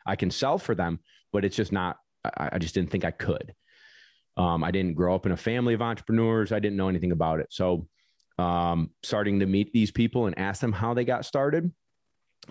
I 0.06 0.18
can 0.18 0.30
sell 0.30 0.58
for 0.58 0.76
them, 0.76 1.00
but 1.32 1.46
it's 1.46 1.56
just 1.56 1.72
not, 1.72 1.96
I, 2.26 2.50
I 2.54 2.58
just 2.58 2.74
didn't 2.74 2.92
think 2.92 3.06
I 3.06 3.12
could. 3.12 3.54
Um, 4.36 4.62
I 4.62 4.72
didn't 4.72 4.96
grow 4.96 5.16
up 5.16 5.26
in 5.26 5.32
a 5.32 5.38
family 5.38 5.74
of 5.74 5.82
entrepreneurs. 5.82 6.52
I 6.52 6.60
didn't 6.60 6.76
know 6.76 6.90
anything 6.90 7.14
about 7.14 7.40
it. 7.40 7.48
So, 7.50 7.88
um, 8.38 8.92
starting 9.04 9.40
to 9.40 9.46
meet 9.46 9.72
these 9.72 9.92
people 9.92 10.26
and 10.26 10.38
ask 10.38 10.60
them 10.60 10.74
how 10.74 10.94
they 10.94 11.06
got 11.06 11.26
started, 11.26 11.72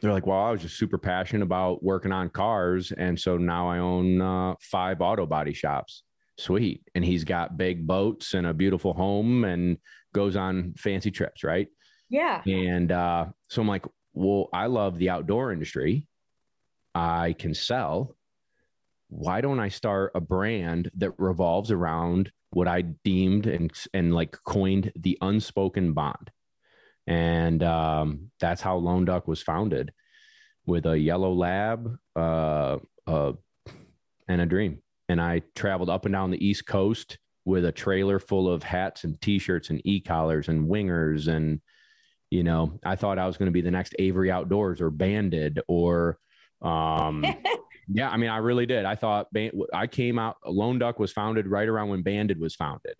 they're 0.00 0.12
like, 0.12 0.26
well, 0.26 0.40
I 0.40 0.50
was 0.52 0.62
just 0.62 0.78
super 0.78 0.98
passionate 0.98 1.42
about 1.42 1.84
working 1.84 2.12
on 2.12 2.30
cars. 2.30 2.92
And 2.92 3.20
so 3.20 3.36
now 3.36 3.68
I 3.68 3.78
own 3.78 4.20
uh, 4.22 4.54
five 4.60 5.00
auto 5.00 5.26
body 5.26 5.52
shops. 5.52 6.02
Sweet. 6.38 6.82
And 6.94 7.04
he's 7.04 7.24
got 7.24 7.56
big 7.56 7.86
boats 7.86 8.34
and 8.34 8.46
a 8.46 8.54
beautiful 8.54 8.92
home 8.92 9.44
and 9.44 9.78
goes 10.14 10.36
on 10.36 10.74
fancy 10.76 11.10
trips. 11.10 11.44
Right. 11.44 11.68
Yeah. 12.08 12.42
And 12.46 12.92
uh, 12.92 13.26
so 13.48 13.62
I'm 13.62 13.68
like, 13.68 13.86
well, 14.12 14.48
I 14.52 14.66
love 14.66 14.98
the 14.98 15.10
outdoor 15.10 15.52
industry. 15.52 16.06
I 16.94 17.34
can 17.38 17.54
sell 17.54 18.16
why 19.08 19.40
don't 19.40 19.60
I 19.60 19.68
start 19.68 20.12
a 20.14 20.20
brand 20.20 20.90
that 20.96 21.12
revolves 21.18 21.70
around 21.70 22.32
what 22.50 22.68
I 22.68 22.82
deemed 22.82 23.46
and 23.46 23.70
and 23.92 24.14
like 24.14 24.36
coined 24.44 24.92
the 24.96 25.18
unspoken 25.20 25.92
bond, 25.92 26.30
and 27.06 27.62
um, 27.62 28.30
that's 28.40 28.62
how 28.62 28.76
Lone 28.76 29.04
Duck 29.04 29.28
was 29.28 29.42
founded, 29.42 29.92
with 30.66 30.86
a 30.86 30.98
yellow 30.98 31.32
lab, 31.32 31.96
uh, 32.16 32.78
uh, 33.06 33.32
and 34.28 34.40
a 34.40 34.46
dream. 34.46 34.82
And 35.08 35.20
I 35.20 35.42
traveled 35.54 35.90
up 35.90 36.04
and 36.04 36.12
down 36.12 36.30
the 36.30 36.44
East 36.44 36.66
Coast 36.66 37.18
with 37.44 37.64
a 37.64 37.72
trailer 37.72 38.18
full 38.18 38.50
of 38.50 38.62
hats 38.62 39.04
and 39.04 39.20
T-shirts 39.20 39.70
and 39.70 39.80
e-collars 39.84 40.48
and 40.48 40.68
wingers 40.68 41.28
and 41.28 41.60
you 42.28 42.42
know 42.42 42.76
I 42.84 42.96
thought 42.96 43.20
I 43.20 43.26
was 43.26 43.36
going 43.36 43.46
to 43.46 43.52
be 43.52 43.60
the 43.60 43.70
next 43.70 43.94
Avery 44.00 44.32
Outdoors 44.32 44.80
or 44.80 44.90
Banded 44.90 45.60
or 45.68 46.18
um 46.60 47.24
Yeah, 47.88 48.10
I 48.10 48.16
mean, 48.16 48.30
I 48.30 48.38
really 48.38 48.66
did. 48.66 48.84
I 48.84 48.96
thought 48.96 49.28
I 49.72 49.86
came 49.86 50.18
out. 50.18 50.36
Lone 50.44 50.78
Duck 50.78 50.98
was 50.98 51.12
founded 51.12 51.46
right 51.46 51.68
around 51.68 51.88
when 51.88 52.02
Banded 52.02 52.40
was 52.40 52.54
founded, 52.54 52.96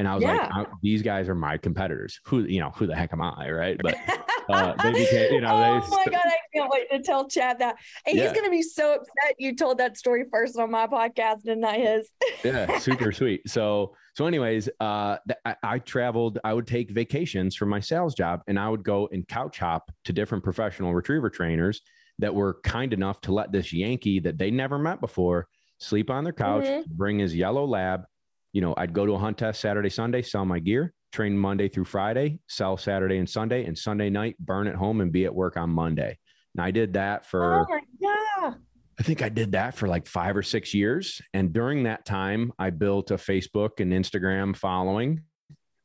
and 0.00 0.08
I 0.08 0.14
was 0.14 0.22
yeah. 0.22 0.48
like, 0.56 0.68
these 0.82 1.02
guys 1.02 1.28
are 1.28 1.34
my 1.34 1.58
competitors. 1.58 2.20
Who 2.24 2.44
you 2.44 2.58
know, 2.58 2.70
who 2.70 2.86
the 2.86 2.96
heck 2.96 3.12
am 3.12 3.20
I, 3.20 3.50
right? 3.50 3.78
But 3.82 3.96
uh, 4.48 4.72
they 4.82 4.92
became, 4.92 5.34
you 5.34 5.42
know, 5.42 5.50
oh 5.52 5.60
they, 5.60 5.90
my 5.90 6.04
god, 6.06 6.22
I 6.24 6.38
can't 6.54 6.72
wait 6.72 6.90
to 6.90 7.02
tell 7.02 7.28
Chad 7.28 7.58
that. 7.58 7.76
And 8.06 8.16
yeah. 8.16 8.22
he's 8.22 8.32
gonna 8.32 8.50
be 8.50 8.62
so 8.62 8.94
upset 8.94 9.34
you 9.38 9.54
told 9.54 9.76
that 9.76 9.98
story 9.98 10.24
first 10.32 10.58
on 10.58 10.70
my 10.70 10.86
podcast 10.86 11.46
and 11.46 11.60
not 11.60 11.74
his. 11.74 12.08
yeah, 12.44 12.78
super 12.78 13.12
sweet. 13.12 13.46
So, 13.46 13.94
so 14.14 14.24
anyways, 14.24 14.70
uh, 14.80 15.18
I, 15.44 15.56
I 15.62 15.78
traveled. 15.80 16.38
I 16.44 16.54
would 16.54 16.66
take 16.66 16.90
vacations 16.90 17.54
from 17.54 17.68
my 17.68 17.80
sales 17.80 18.14
job, 18.14 18.40
and 18.48 18.58
I 18.58 18.70
would 18.70 18.82
go 18.82 19.06
and 19.12 19.28
couch 19.28 19.58
hop 19.58 19.92
to 20.06 20.14
different 20.14 20.42
professional 20.42 20.94
retriever 20.94 21.28
trainers 21.28 21.82
that 22.20 22.34
were 22.34 22.58
kind 22.64 22.94
enough 22.94 23.20
to 23.22 23.34
let 23.34 23.52
this 23.52 23.70
Yankee 23.70 24.20
that 24.20 24.38
they 24.38 24.50
never 24.50 24.78
met 24.78 25.02
before 25.02 25.46
sleep 25.76 26.08
on 26.08 26.24
their 26.24 26.32
couch, 26.32 26.64
mm-hmm. 26.64 26.90
bring 26.96 27.18
his 27.18 27.36
yellow 27.36 27.66
lab. 27.66 28.04
You 28.52 28.60
know, 28.60 28.74
I'd 28.76 28.92
go 28.92 29.06
to 29.06 29.12
a 29.12 29.18
hunt 29.18 29.38
test 29.38 29.60
Saturday, 29.60 29.90
Sunday, 29.90 30.22
sell 30.22 30.44
my 30.44 30.58
gear, 30.58 30.92
train 31.12 31.36
Monday 31.36 31.68
through 31.68 31.84
Friday, 31.84 32.40
sell 32.48 32.76
Saturday 32.76 33.18
and 33.18 33.28
Sunday, 33.28 33.64
and 33.64 33.76
Sunday 33.76 34.10
night, 34.10 34.36
burn 34.38 34.66
at 34.66 34.74
home 34.74 35.00
and 35.00 35.12
be 35.12 35.24
at 35.24 35.34
work 35.34 35.56
on 35.56 35.70
Monday. 35.70 36.18
And 36.56 36.64
I 36.64 36.70
did 36.70 36.94
that 36.94 37.22
Oh 37.22 37.28
for 37.28 37.66
yeah. 38.00 38.54
I 38.98 39.02
think 39.02 39.22
I 39.22 39.30
did 39.30 39.52
that 39.52 39.74
for 39.74 39.88
like 39.88 40.06
five 40.06 40.36
or 40.36 40.42
six 40.42 40.74
years. 40.74 41.22
And 41.32 41.54
during 41.54 41.84
that 41.84 42.04
time, 42.04 42.52
I 42.58 42.68
built 42.68 43.10
a 43.10 43.14
Facebook 43.14 43.80
and 43.80 43.92
Instagram 43.92 44.54
following. 44.54 45.22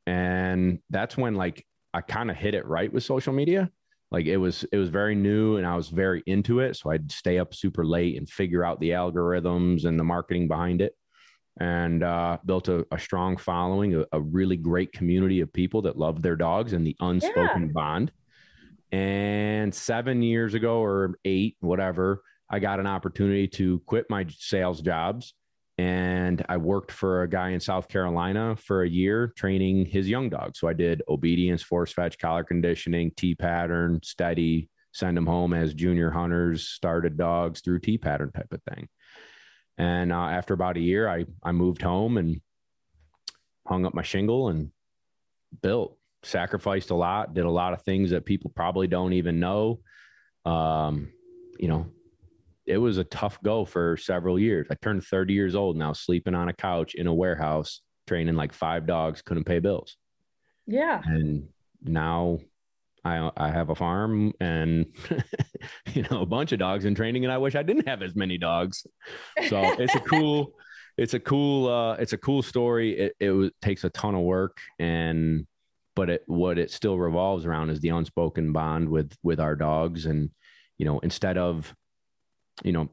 And 0.05 0.79
that's 0.89 1.15
when 1.15 1.35
like 1.35 1.65
I 1.93 2.01
kind 2.01 2.29
of 2.29 2.35
hit 2.35 2.55
it 2.55 2.65
right 2.65 2.91
with 2.91 3.03
social 3.03 3.31
media. 3.31 3.71
Like 4.11 4.25
it 4.25 4.37
was, 4.37 4.65
it 4.71 4.77
was 4.77 4.89
very 4.89 5.15
new 5.15 5.55
and 5.55 5.65
I 5.65 5.77
was 5.77 5.87
very 5.87 6.23
into 6.25 6.59
it. 6.59 6.75
So 6.75 6.91
I'd 6.91 7.09
stay 7.09 7.39
up 7.39 7.53
super 7.53 7.85
late 7.85 8.17
and 8.17 8.29
figure 8.29 8.65
out 8.65 8.81
the 8.81 8.89
algorithms 8.89 9.85
and 9.85 9.97
the 9.97 10.03
marketing 10.03 10.49
behind 10.49 10.81
it. 10.81 10.93
And 11.57 12.03
uh, 12.03 12.39
built 12.45 12.67
a, 12.67 12.85
a 12.91 12.99
strong 12.99 13.37
following, 13.37 13.95
a, 13.95 14.05
a 14.11 14.19
really 14.19 14.57
great 14.57 14.91
community 14.91 15.39
of 15.39 15.53
people 15.53 15.83
that 15.83 15.97
love 15.97 16.21
their 16.21 16.35
dogs 16.35 16.73
and 16.73 16.85
the 16.85 16.97
unspoken 16.99 17.71
bond. 17.71 18.11
And 18.91 19.73
seven 19.73 20.21
years 20.21 20.53
ago 20.53 20.79
or 20.79 21.17
eight, 21.23 21.55
whatever, 21.61 22.23
I 22.49 22.59
got 22.59 22.79
an 22.79 22.87
opportunity 22.87 23.47
to 23.49 23.79
quit 23.85 24.05
my 24.09 24.25
sales 24.29 24.81
jobs 24.81 25.33
and 25.77 26.45
I 26.47 26.57
worked 26.57 26.91
for 26.91 27.23
a 27.23 27.29
guy 27.29 27.49
in 27.49 27.59
South 27.59 27.89
Carolina 27.89 28.55
for 28.55 28.83
a 28.83 28.89
year 28.89 29.33
training 29.35 29.85
his 29.85 30.07
young 30.07 30.29
dogs. 30.29 30.59
So 30.59 30.67
I 30.67 30.73
did 30.73 31.01
obedience, 31.09 31.61
force 31.61 31.91
fetch, 31.91 32.17
collar 32.17 32.43
conditioning, 32.43 33.11
T 33.17 33.35
pattern, 33.35 33.99
steady, 34.01 34.69
send 34.93 35.17
them 35.17 35.25
home 35.25 35.53
as 35.53 35.73
junior 35.73 36.09
hunters, 36.09 36.69
started 36.69 37.17
dogs 37.17 37.59
through 37.59 37.79
T 37.79 37.97
pattern 37.97 38.31
type 38.31 38.53
of 38.53 38.61
thing. 38.73 38.87
And 39.77 40.11
uh, 40.11 40.15
after 40.15 40.53
about 40.53 40.77
a 40.77 40.81
year, 40.81 41.07
I 41.09 41.25
I 41.43 41.51
moved 41.51 41.81
home 41.81 42.17
and 42.17 42.41
hung 43.67 43.85
up 43.85 43.93
my 43.93 44.03
shingle 44.03 44.49
and 44.49 44.71
built. 45.61 45.97
Sacrificed 46.23 46.89
a 46.89 46.95
lot, 46.95 47.33
did 47.33 47.45
a 47.45 47.51
lot 47.51 47.73
of 47.73 47.83
things 47.83 48.09
that 48.09 48.25
people 48.25 48.51
probably 48.55 48.87
don't 48.87 49.13
even 49.13 49.39
know. 49.39 49.79
Um, 50.43 51.11
you 51.59 51.67
know, 51.67 51.87
it 52.65 52.77
was 52.77 52.97
a 52.97 53.03
tough 53.03 53.41
go 53.43 53.63
for 53.65 53.95
several 53.97 54.39
years. 54.39 54.67
I 54.71 54.75
turned 54.75 55.03
30 55.03 55.33
years 55.33 55.55
old 55.55 55.77
now, 55.77 55.93
sleeping 55.93 56.33
on 56.33 56.49
a 56.49 56.53
couch 56.53 56.95
in 56.95 57.07
a 57.07 57.13
warehouse, 57.13 57.81
training 58.07 58.35
like 58.35 58.53
five 58.53 58.87
dogs, 58.87 59.21
couldn't 59.21 59.43
pay 59.43 59.59
bills. 59.59 59.97
Yeah. 60.65 61.01
And 61.05 61.49
now 61.83 62.39
I 63.05 63.31
I 63.37 63.49
have 63.49 63.69
a 63.69 63.75
farm 63.75 64.33
and 64.39 64.87
you 65.93 66.03
know 66.09 66.21
a 66.21 66.25
bunch 66.25 66.51
of 66.51 66.59
dogs 66.59 66.85
in 66.85 66.95
training, 66.95 67.23
and 67.23 67.31
I 67.31 67.37
wish 67.37 67.55
I 67.55 67.63
didn't 67.63 67.87
have 67.87 68.01
as 68.01 68.15
many 68.15 68.37
dogs. 68.37 68.85
So 69.47 69.61
it's 69.79 69.95
a 69.95 69.99
cool, 69.99 70.53
it's 70.97 71.13
a 71.13 71.19
cool, 71.19 71.69
uh, 71.69 71.93
it's 71.95 72.13
a 72.13 72.17
cool 72.17 72.41
story. 72.41 72.97
It 72.97 73.15
it 73.19 73.53
takes 73.61 73.83
a 73.83 73.89
ton 73.91 74.15
of 74.15 74.21
work, 74.21 74.57
and 74.79 75.45
but 75.95 76.09
it 76.09 76.23
what 76.25 76.57
it 76.57 76.71
still 76.71 76.97
revolves 76.97 77.45
around 77.45 77.69
is 77.69 77.79
the 77.79 77.89
unspoken 77.89 78.51
bond 78.51 78.89
with 78.89 79.15
with 79.23 79.39
our 79.39 79.55
dogs, 79.55 80.07
and 80.07 80.31
you 80.77 80.85
know 80.85 80.99
instead 80.99 81.37
of 81.37 81.73
you 82.63 82.71
know, 82.71 82.89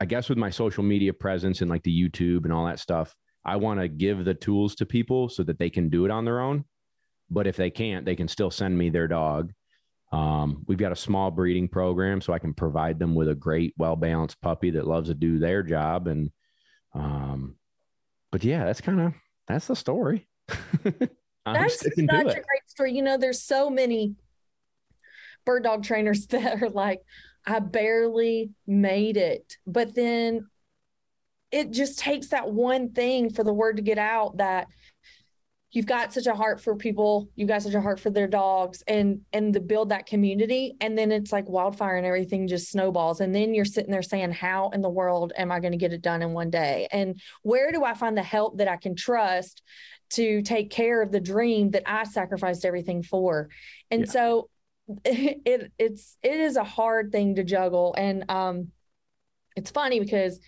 I 0.00 0.06
guess 0.06 0.28
with 0.28 0.38
my 0.38 0.50
social 0.50 0.82
media 0.82 1.12
presence 1.12 1.60
and 1.60 1.70
like 1.70 1.82
the 1.82 2.08
YouTube 2.08 2.44
and 2.44 2.52
all 2.52 2.66
that 2.66 2.80
stuff, 2.80 3.14
I 3.44 3.56
want 3.56 3.80
to 3.80 3.88
give 3.88 4.24
the 4.24 4.34
tools 4.34 4.74
to 4.76 4.86
people 4.86 5.28
so 5.28 5.42
that 5.44 5.58
they 5.58 5.70
can 5.70 5.88
do 5.88 6.04
it 6.04 6.10
on 6.10 6.24
their 6.24 6.40
own. 6.40 6.64
But 7.30 7.46
if 7.46 7.56
they 7.56 7.70
can't, 7.70 8.04
they 8.04 8.16
can 8.16 8.28
still 8.28 8.50
send 8.50 8.76
me 8.76 8.90
their 8.90 9.08
dog. 9.08 9.52
Um, 10.12 10.64
we've 10.66 10.78
got 10.78 10.92
a 10.92 10.96
small 10.96 11.30
breeding 11.30 11.68
program 11.68 12.20
so 12.20 12.32
I 12.32 12.38
can 12.38 12.54
provide 12.54 12.98
them 12.98 13.14
with 13.14 13.28
a 13.28 13.34
great, 13.34 13.74
well 13.76 13.96
balanced 13.96 14.40
puppy 14.40 14.70
that 14.70 14.86
loves 14.86 15.08
to 15.08 15.14
do 15.14 15.38
their 15.38 15.62
job. 15.62 16.06
And, 16.06 16.30
um, 16.94 17.56
but 18.30 18.44
yeah, 18.44 18.64
that's 18.64 18.80
kind 18.80 19.00
of 19.00 19.14
that's 19.48 19.66
the 19.66 19.76
story. 19.76 20.28
That's 21.46 21.78
such 21.80 21.92
a 21.98 22.04
great 22.42 22.68
story. 22.68 22.92
You 22.92 23.02
know, 23.02 23.16
there's 23.16 23.42
so 23.42 23.70
many 23.70 24.16
bird 25.44 25.62
dog 25.62 25.84
trainers 25.84 26.26
that 26.28 26.62
are 26.62 26.68
like, 26.68 27.00
I 27.46 27.60
barely 27.60 28.50
made 28.66 29.16
it. 29.16 29.56
But 29.66 29.94
then 29.94 30.48
it 31.52 31.70
just 31.70 32.00
takes 32.00 32.28
that 32.28 32.50
one 32.50 32.90
thing 32.90 33.30
for 33.30 33.44
the 33.44 33.52
word 33.52 33.76
to 33.76 33.82
get 33.82 33.98
out 33.98 34.38
that 34.38 34.66
you've 35.76 35.84
got 35.84 36.10
such 36.10 36.26
a 36.26 36.34
heart 36.34 36.58
for 36.58 36.74
people, 36.74 37.28
you 37.34 37.46
got 37.46 37.60
such 37.60 37.74
a 37.74 37.80
heart 37.82 38.00
for 38.00 38.08
their 38.08 38.26
dogs 38.26 38.82
and 38.88 39.20
and 39.34 39.52
to 39.52 39.60
build 39.60 39.90
that 39.90 40.06
community. 40.06 40.74
And 40.80 40.96
then 40.96 41.12
it's 41.12 41.32
like 41.32 41.46
wildfire 41.50 41.98
and 41.98 42.06
everything 42.06 42.48
just 42.48 42.70
snowballs. 42.70 43.20
And 43.20 43.34
then 43.34 43.52
you're 43.52 43.66
sitting 43.66 43.90
there 43.90 44.00
saying, 44.00 44.32
How 44.32 44.70
in 44.70 44.80
the 44.80 44.88
world 44.88 45.34
am 45.36 45.52
I 45.52 45.60
going 45.60 45.72
to 45.72 45.78
get 45.78 45.92
it 45.92 46.00
done 46.00 46.22
in 46.22 46.32
one 46.32 46.48
day? 46.48 46.88
And 46.90 47.20
where 47.42 47.72
do 47.72 47.84
I 47.84 47.92
find 47.92 48.16
the 48.16 48.22
help 48.22 48.56
that 48.56 48.68
I 48.68 48.78
can 48.78 48.96
trust 48.96 49.62
to 50.12 50.40
take 50.40 50.70
care 50.70 51.02
of 51.02 51.12
the 51.12 51.20
dream 51.20 51.72
that 51.72 51.82
I 51.84 52.04
sacrificed 52.04 52.64
everything 52.64 53.02
for? 53.02 53.50
And 53.90 54.06
Yeah. 54.06 54.12
so 54.12 54.48
it 55.04 55.72
it's 55.78 56.16
it 56.22 56.40
is 56.40 56.56
a 56.56 56.64
hard 56.64 57.12
thing 57.12 57.34
to 57.34 57.44
juggle 57.44 57.94
and 57.98 58.24
um 58.30 58.68
it's 59.56 59.70
funny 59.70 60.00
because 60.00 60.40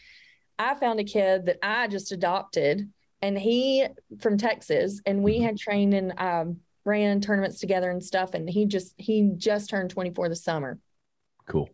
I 0.59 0.75
found 0.75 1.01
a 1.01 1.05
kid 1.05 1.47
that 1.47 1.59
I 1.63 1.87
just 1.87 2.13
adopted 2.13 2.89
and 3.23 3.39
he 3.39 3.87
from 4.21 4.39
Texas 4.39 5.01
and 5.07 5.23
we 5.23 5.39
Mhm. 5.39 5.43
had 5.43 5.59
trained 5.59 5.95
and 5.95 6.13
um 6.19 6.61
ran 6.85 7.21
tournaments 7.21 7.61
together 7.61 7.91
and 7.91 8.03
stuff 8.03 8.35
and 8.35 8.49
he 8.49 8.65
just 8.67 8.95
he 8.97 9.33
just 9.37 9.69
turned 9.69 9.91
24 9.91 10.29
this 10.29 10.43
summer 10.43 10.79
Cool. 11.47 11.69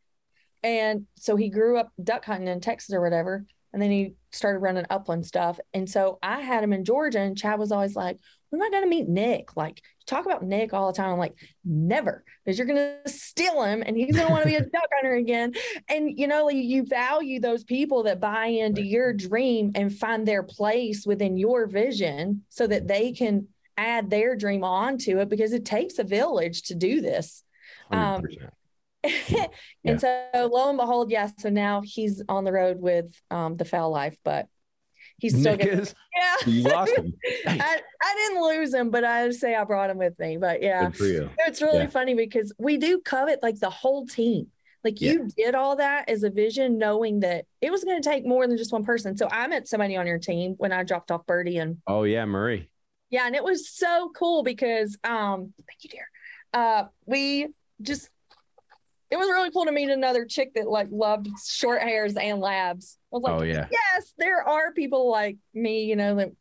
and 0.62 1.06
so 1.16 1.36
he 1.36 1.48
grew 1.48 1.78
up 1.78 1.92
duck 2.02 2.24
hunting 2.24 2.48
in 2.48 2.60
Texas 2.60 2.94
or 2.94 3.00
whatever. 3.00 3.44
And 3.72 3.82
then 3.82 3.90
he 3.90 4.14
started 4.30 4.60
running 4.60 4.86
upland 4.88 5.26
stuff. 5.26 5.58
And 5.72 5.90
so 5.90 6.20
I 6.22 6.40
had 6.42 6.62
him 6.62 6.72
in 6.72 6.84
Georgia, 6.84 7.18
and 7.18 7.36
Chad 7.36 7.58
was 7.58 7.72
always 7.72 7.96
like, 7.96 8.18
When 8.54 8.62
am 8.62 8.66
I 8.66 8.70
going 8.70 8.84
to 8.84 8.88
meet 8.88 9.08
Nick? 9.08 9.56
Like, 9.56 9.78
you 9.78 10.04
talk 10.06 10.26
about 10.26 10.42
Nick 10.44 10.72
all 10.72 10.90
the 10.92 10.96
time. 10.96 11.10
I'm 11.12 11.18
like, 11.18 11.34
Never, 11.64 12.24
because 12.44 12.58
you're 12.58 12.66
going 12.66 12.94
to 13.04 13.10
steal 13.10 13.62
him 13.62 13.82
and 13.84 13.96
he's 13.96 14.14
going 14.14 14.26
to 14.26 14.30
want 14.30 14.42
to 14.42 14.46
be 14.46 14.56
a 14.56 14.60
duck 14.72 14.88
hunter 14.92 15.14
again. 15.14 15.52
And, 15.88 16.10
you 16.18 16.26
know, 16.26 16.48
you, 16.50 16.60
you 16.60 16.86
value 16.86 17.40
those 17.40 17.64
people 17.64 18.04
that 18.04 18.20
buy 18.20 18.46
into 18.46 18.80
Right. 18.82 18.90
your 18.90 19.12
dream 19.12 19.72
and 19.74 19.92
find 19.94 20.26
their 20.26 20.42
place 20.42 21.04
within 21.06 21.36
your 21.36 21.66
vision 21.66 22.42
so 22.48 22.66
that 22.66 22.86
they 22.86 23.12
can 23.12 23.48
add 23.76 24.08
their 24.08 24.36
dream 24.36 24.62
onto 24.62 25.18
it 25.18 25.28
because 25.28 25.52
it 25.52 25.64
takes 25.64 25.98
a 25.98 26.04
village 26.04 26.62
to 26.64 26.74
do 26.74 27.00
this. 27.00 27.42
Um, 27.90 28.22
100%. 28.22 28.50
and 29.04 29.50
Yeah. 29.82 29.96
so 30.32 30.48
lo 30.52 30.68
and 30.68 30.78
behold, 30.78 31.10
yeah. 31.10 31.30
So 31.38 31.50
now 31.50 31.82
he's 31.84 32.22
on 32.28 32.44
the 32.44 32.52
road 32.52 32.80
with 32.80 33.06
um, 33.30 33.56
the 33.56 33.64
Fowl 33.64 33.90
Life, 33.90 34.16
but 34.24 34.46
he's 35.18 35.32
still 35.38 35.56
Nick 35.56 35.60
getting, 35.66 35.80
is, 35.80 35.94
yeah. 36.16 36.34
you 36.46 36.62
lost 36.62 36.96
him. 36.96 37.12
I, 37.46 37.80
I 38.02 38.14
didn't 38.16 38.42
lose 38.42 38.74
him, 38.74 38.90
but 38.90 39.04
I 39.04 39.30
say 39.30 39.54
I 39.54 39.64
brought 39.64 39.90
him 39.90 39.98
with 39.98 40.18
me. 40.18 40.36
But 40.36 40.62
yeah, 40.62 40.84
Good 40.86 40.96
for 40.96 41.04
you. 41.04 41.30
it's 41.46 41.62
really 41.62 41.84
Yeah. 41.84 41.90
funny 41.90 42.14
because 42.14 42.52
we 42.58 42.76
do 42.76 43.00
covet 43.00 43.42
like 43.42 43.58
the 43.60 43.70
whole 43.70 44.06
team. 44.06 44.48
Like 44.82 45.00
Yeah. 45.00 45.12
you 45.12 45.28
did 45.36 45.54
all 45.54 45.76
that 45.76 46.08
as 46.10 46.24
a 46.24 46.30
vision, 46.30 46.76
knowing 46.78 47.20
that 47.20 47.46
it 47.62 47.70
was 47.70 47.84
going 47.84 48.00
to 48.02 48.06
take 48.06 48.26
more 48.26 48.46
than 48.46 48.56
just 48.58 48.72
one 48.72 48.84
person. 48.84 49.16
So 49.16 49.28
I 49.30 49.46
met 49.46 49.66
somebody 49.66 49.96
on 49.96 50.06
your 50.06 50.18
team 50.18 50.54
when 50.58 50.72
I 50.72 50.82
dropped 50.82 51.10
off 51.10 51.24
Birdie 51.26 51.56
and 51.58 51.78
Oh 51.86 52.02
yeah, 52.02 52.24
Marie. 52.26 52.68
yeah, 53.08 53.26
and 53.26 53.34
it 53.34 53.42
was 53.42 53.68
so 53.70 54.10
cool 54.14 54.42
because 54.42 54.98
um 55.04 55.54
thank 55.66 55.82
you, 55.84 55.90
dear. 55.90 56.08
Uh 56.52 56.84
we 57.06 57.48
just 57.80 58.10
it 59.10 59.16
was 59.16 59.28
really 59.28 59.50
cool 59.50 59.64
to 59.66 59.72
meet 59.72 59.90
another 59.90 60.24
chick 60.24 60.54
that 60.54 60.68
like 60.68 60.88
loved 60.90 61.28
short 61.46 61.82
hairs 61.82 62.16
and 62.16 62.40
labs. 62.40 62.98
I 63.12 63.16
was 63.16 63.22
like, 63.22 63.40
Oh 63.40 63.42
yeah. 63.42 63.66
yes, 63.70 64.12
there 64.18 64.42
are 64.42 64.72
people 64.72 65.10
like 65.10 65.36
me, 65.52 65.84
you 65.84 65.96
know, 65.96 66.16
that 66.16 66.32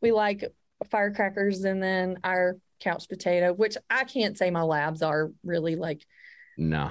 we 0.00 0.12
like 0.12 0.44
firecrackers 0.90 1.64
and 1.64 1.82
then 1.82 2.18
our 2.24 2.56
couch 2.80 3.08
potato, 3.08 3.52
which 3.52 3.76
I 3.90 4.04
can't 4.04 4.38
say 4.38 4.50
my 4.50 4.62
labs 4.62 5.02
are 5.02 5.30
really 5.44 5.76
like 5.76 6.02
No. 6.56 6.90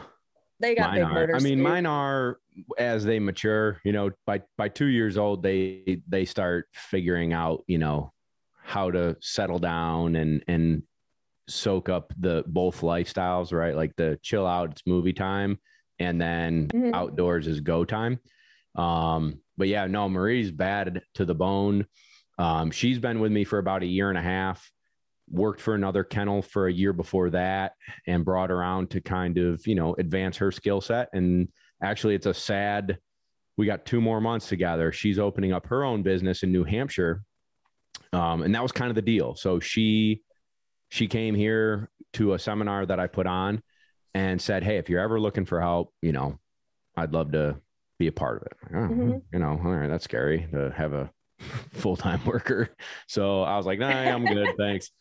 they 0.60 0.76
got 0.76 0.92
mine 0.92 1.00
big 1.06 1.14
motors. 1.14 1.44
I 1.44 1.48
mean, 1.48 1.58
too. 1.58 1.64
mine 1.64 1.86
are 1.86 2.38
as 2.78 3.06
they 3.06 3.20
mature. 3.20 3.80
You 3.84 3.94
know, 3.94 4.12
by 4.26 4.42
by 4.58 4.68
two 4.70 4.88
years 4.88 5.18
old, 5.18 5.42
they 5.42 6.02
they 6.08 6.26
start 6.26 6.68
figuring 6.74 7.32
out, 7.34 7.64
you 7.68 7.78
know, 7.78 8.12
how 8.62 8.92
to 8.92 9.16
settle 9.22 9.60
down 9.60 10.16
and 10.16 10.44
and 10.48 10.84
soak 11.50 11.90
up 11.90 12.14
the 12.20 12.44
both 12.48 12.82
lifestyles, 12.82 13.52
right? 13.52 13.76
Like 13.76 13.96
the 13.96 14.20
chill 14.22 14.46
out, 14.46 14.72
it's 14.72 14.84
movie 14.86 15.14
time, 15.14 15.60
and 16.00 16.20
then 16.22 16.68
Mhm. 16.70 16.94
outdoors 16.94 17.48
is 17.48 17.60
go 17.60 17.84
time. 17.84 18.20
Um, 18.76 19.42
but 19.58 19.68
yeah, 19.68 19.88
no, 19.88 20.08
Marie's 20.08 20.52
bad 20.52 21.02
to 21.16 21.26
the 21.26 21.36
bone. 21.36 21.86
Um, 22.38 22.72
she's 22.72 23.00
been 23.00 23.20
with 23.20 23.32
me 23.32 23.44
for 23.44 23.60
about 23.60 23.84
a 23.84 23.88
year 23.88 24.10
and 24.10 24.18
a 24.18 24.22
half. 24.22 24.72
Worked 25.30 25.62
for 25.62 25.76
another 25.76 26.04
kennel 26.04 26.42
for 26.42 26.68
a 26.68 26.74
year 26.74 26.94
before 26.94 27.30
that, 27.32 27.74
and 28.08 28.26
brought 28.26 28.50
on 28.52 28.88
to 28.88 29.02
kind 29.02 29.38
of 29.38 29.66
you 29.68 29.76
know 29.76 29.94
advance 29.96 30.38
her 30.38 30.52
skill 30.52 30.82
set. 30.82 31.10
And 31.14 31.50
actually, 31.84 32.16
it's 32.16 32.26
a 32.26 32.34
sad. 32.34 32.98
We 33.58 33.66
got 33.66 33.86
two 33.86 34.00
more 34.00 34.22
months 34.22 34.48
together. 34.48 34.92
She's 34.92 35.20
opening 35.20 35.52
up 35.52 35.66
her 35.68 35.84
own 35.84 36.02
business 36.02 36.44
in 36.44 36.52
New 36.52 36.64
Hampshire, 36.64 37.22
um, 38.14 38.42
and 38.42 38.56
that 38.56 38.64
was 38.64 38.72
kind 38.72 38.90
of 38.90 38.96
the 38.96 39.02
deal. 39.02 39.36
So 39.36 39.60
she 39.60 40.22
she 40.90 41.08
came 41.08 41.36
here 41.36 41.90
to 42.14 42.34
a 42.34 42.40
seminar 42.40 42.86
that 42.86 43.00
I 43.00 43.08
put 43.08 43.28
on 43.28 43.62
and 44.14 44.42
said, 44.42 44.64
"Hey, 44.64 44.78
if 44.78 44.90
you're 44.90 45.00
ever 45.02 45.20
looking 45.20 45.46
for 45.46 45.62
help, 45.62 45.94
you 46.02 46.12
know, 46.12 46.40
I'd 46.98 47.14
love 47.14 47.32
to 47.34 47.58
be 48.00 48.08
a 48.08 48.12
part 48.12 48.38
of 48.38 48.44
it." 48.48 48.54
Oh, 48.72 48.94
Mhm. 48.94 49.22
You 49.34 49.40
know, 49.40 49.60
all 49.64 49.72
right, 49.72 49.88
that's 49.88 50.04
scary 50.04 50.48
to 50.52 50.72
have 50.76 50.94
a 50.94 51.12
full 51.74 51.96
time 51.96 52.24
worker. 52.26 52.70
So 53.08 53.44
I 53.44 53.56
was 53.58 53.66
like, 53.66 53.80
"Nah, 53.80 53.88
I'm 53.88 54.26
good, 54.26 54.56
thanks." 54.58 54.92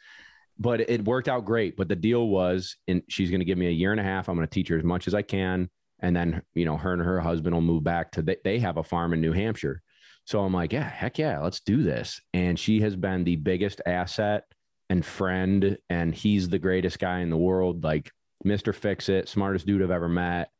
but 0.61 0.81
it 0.81 1.05
worked 1.05 1.29
out 1.29 1.45
great. 1.45 1.77
But 1.77 1.89
the 1.89 1.95
deal 1.95 2.27
was, 2.29 2.75
and 2.89 3.01
she's 3.09 3.31
going 3.31 3.39
to 3.39 3.45
give 3.47 3.57
me 3.59 3.69
a 3.69 3.71
year 3.71 3.93
and 3.93 4.01
a 4.01 4.03
half. 4.05 4.29
I'm 4.29 4.35
going 4.35 4.45
to 4.47 4.53
teach 4.53 4.67
her 4.71 4.77
as 4.77 4.83
much 4.83 5.07
as 5.07 5.15
I 5.15 5.23
can, 5.23 5.71
and 6.01 6.17
then 6.17 6.43
you 6.55 6.65
know, 6.65 6.77
her 6.77 6.93
and 6.93 7.01
her 7.03 7.21
husband 7.21 7.55
will 7.55 7.63
move 7.63 7.85
back 7.85 8.11
to. 8.13 8.23
They, 8.23 8.37
they 8.45 8.59
have 8.59 8.77
a 8.77 8.83
farm 8.83 9.13
in 9.13 9.21
New 9.21 9.33
Hampshire, 9.33 9.83
so 10.25 10.41
I'm 10.41 10.53
like, 10.53 10.73
yeah, 10.73 10.89
heck 10.89 11.17
yeah, 11.17 11.39
let's 11.39 11.61
do 11.61 11.83
this. 11.85 12.21
And 12.35 12.59
she 12.59 12.81
has 12.81 12.97
been 12.97 13.23
the 13.25 13.37
biggest 13.37 13.81
asset 13.87 14.45
and 14.91 15.05
friend, 15.05 15.77
and 15.91 16.15
he's 16.15 16.49
the 16.49 16.59
greatest 16.59 16.99
guy 16.99 17.21
in 17.21 17.31
the 17.31 17.37
world, 17.37 17.85
like 17.85 18.11
Mister 18.45 18.73
Fix 18.73 19.09
It, 19.09 19.29
smartest 19.29 19.67
dude 19.67 19.83
I've 19.83 19.91
ever 19.91 20.09
met. 20.09 20.51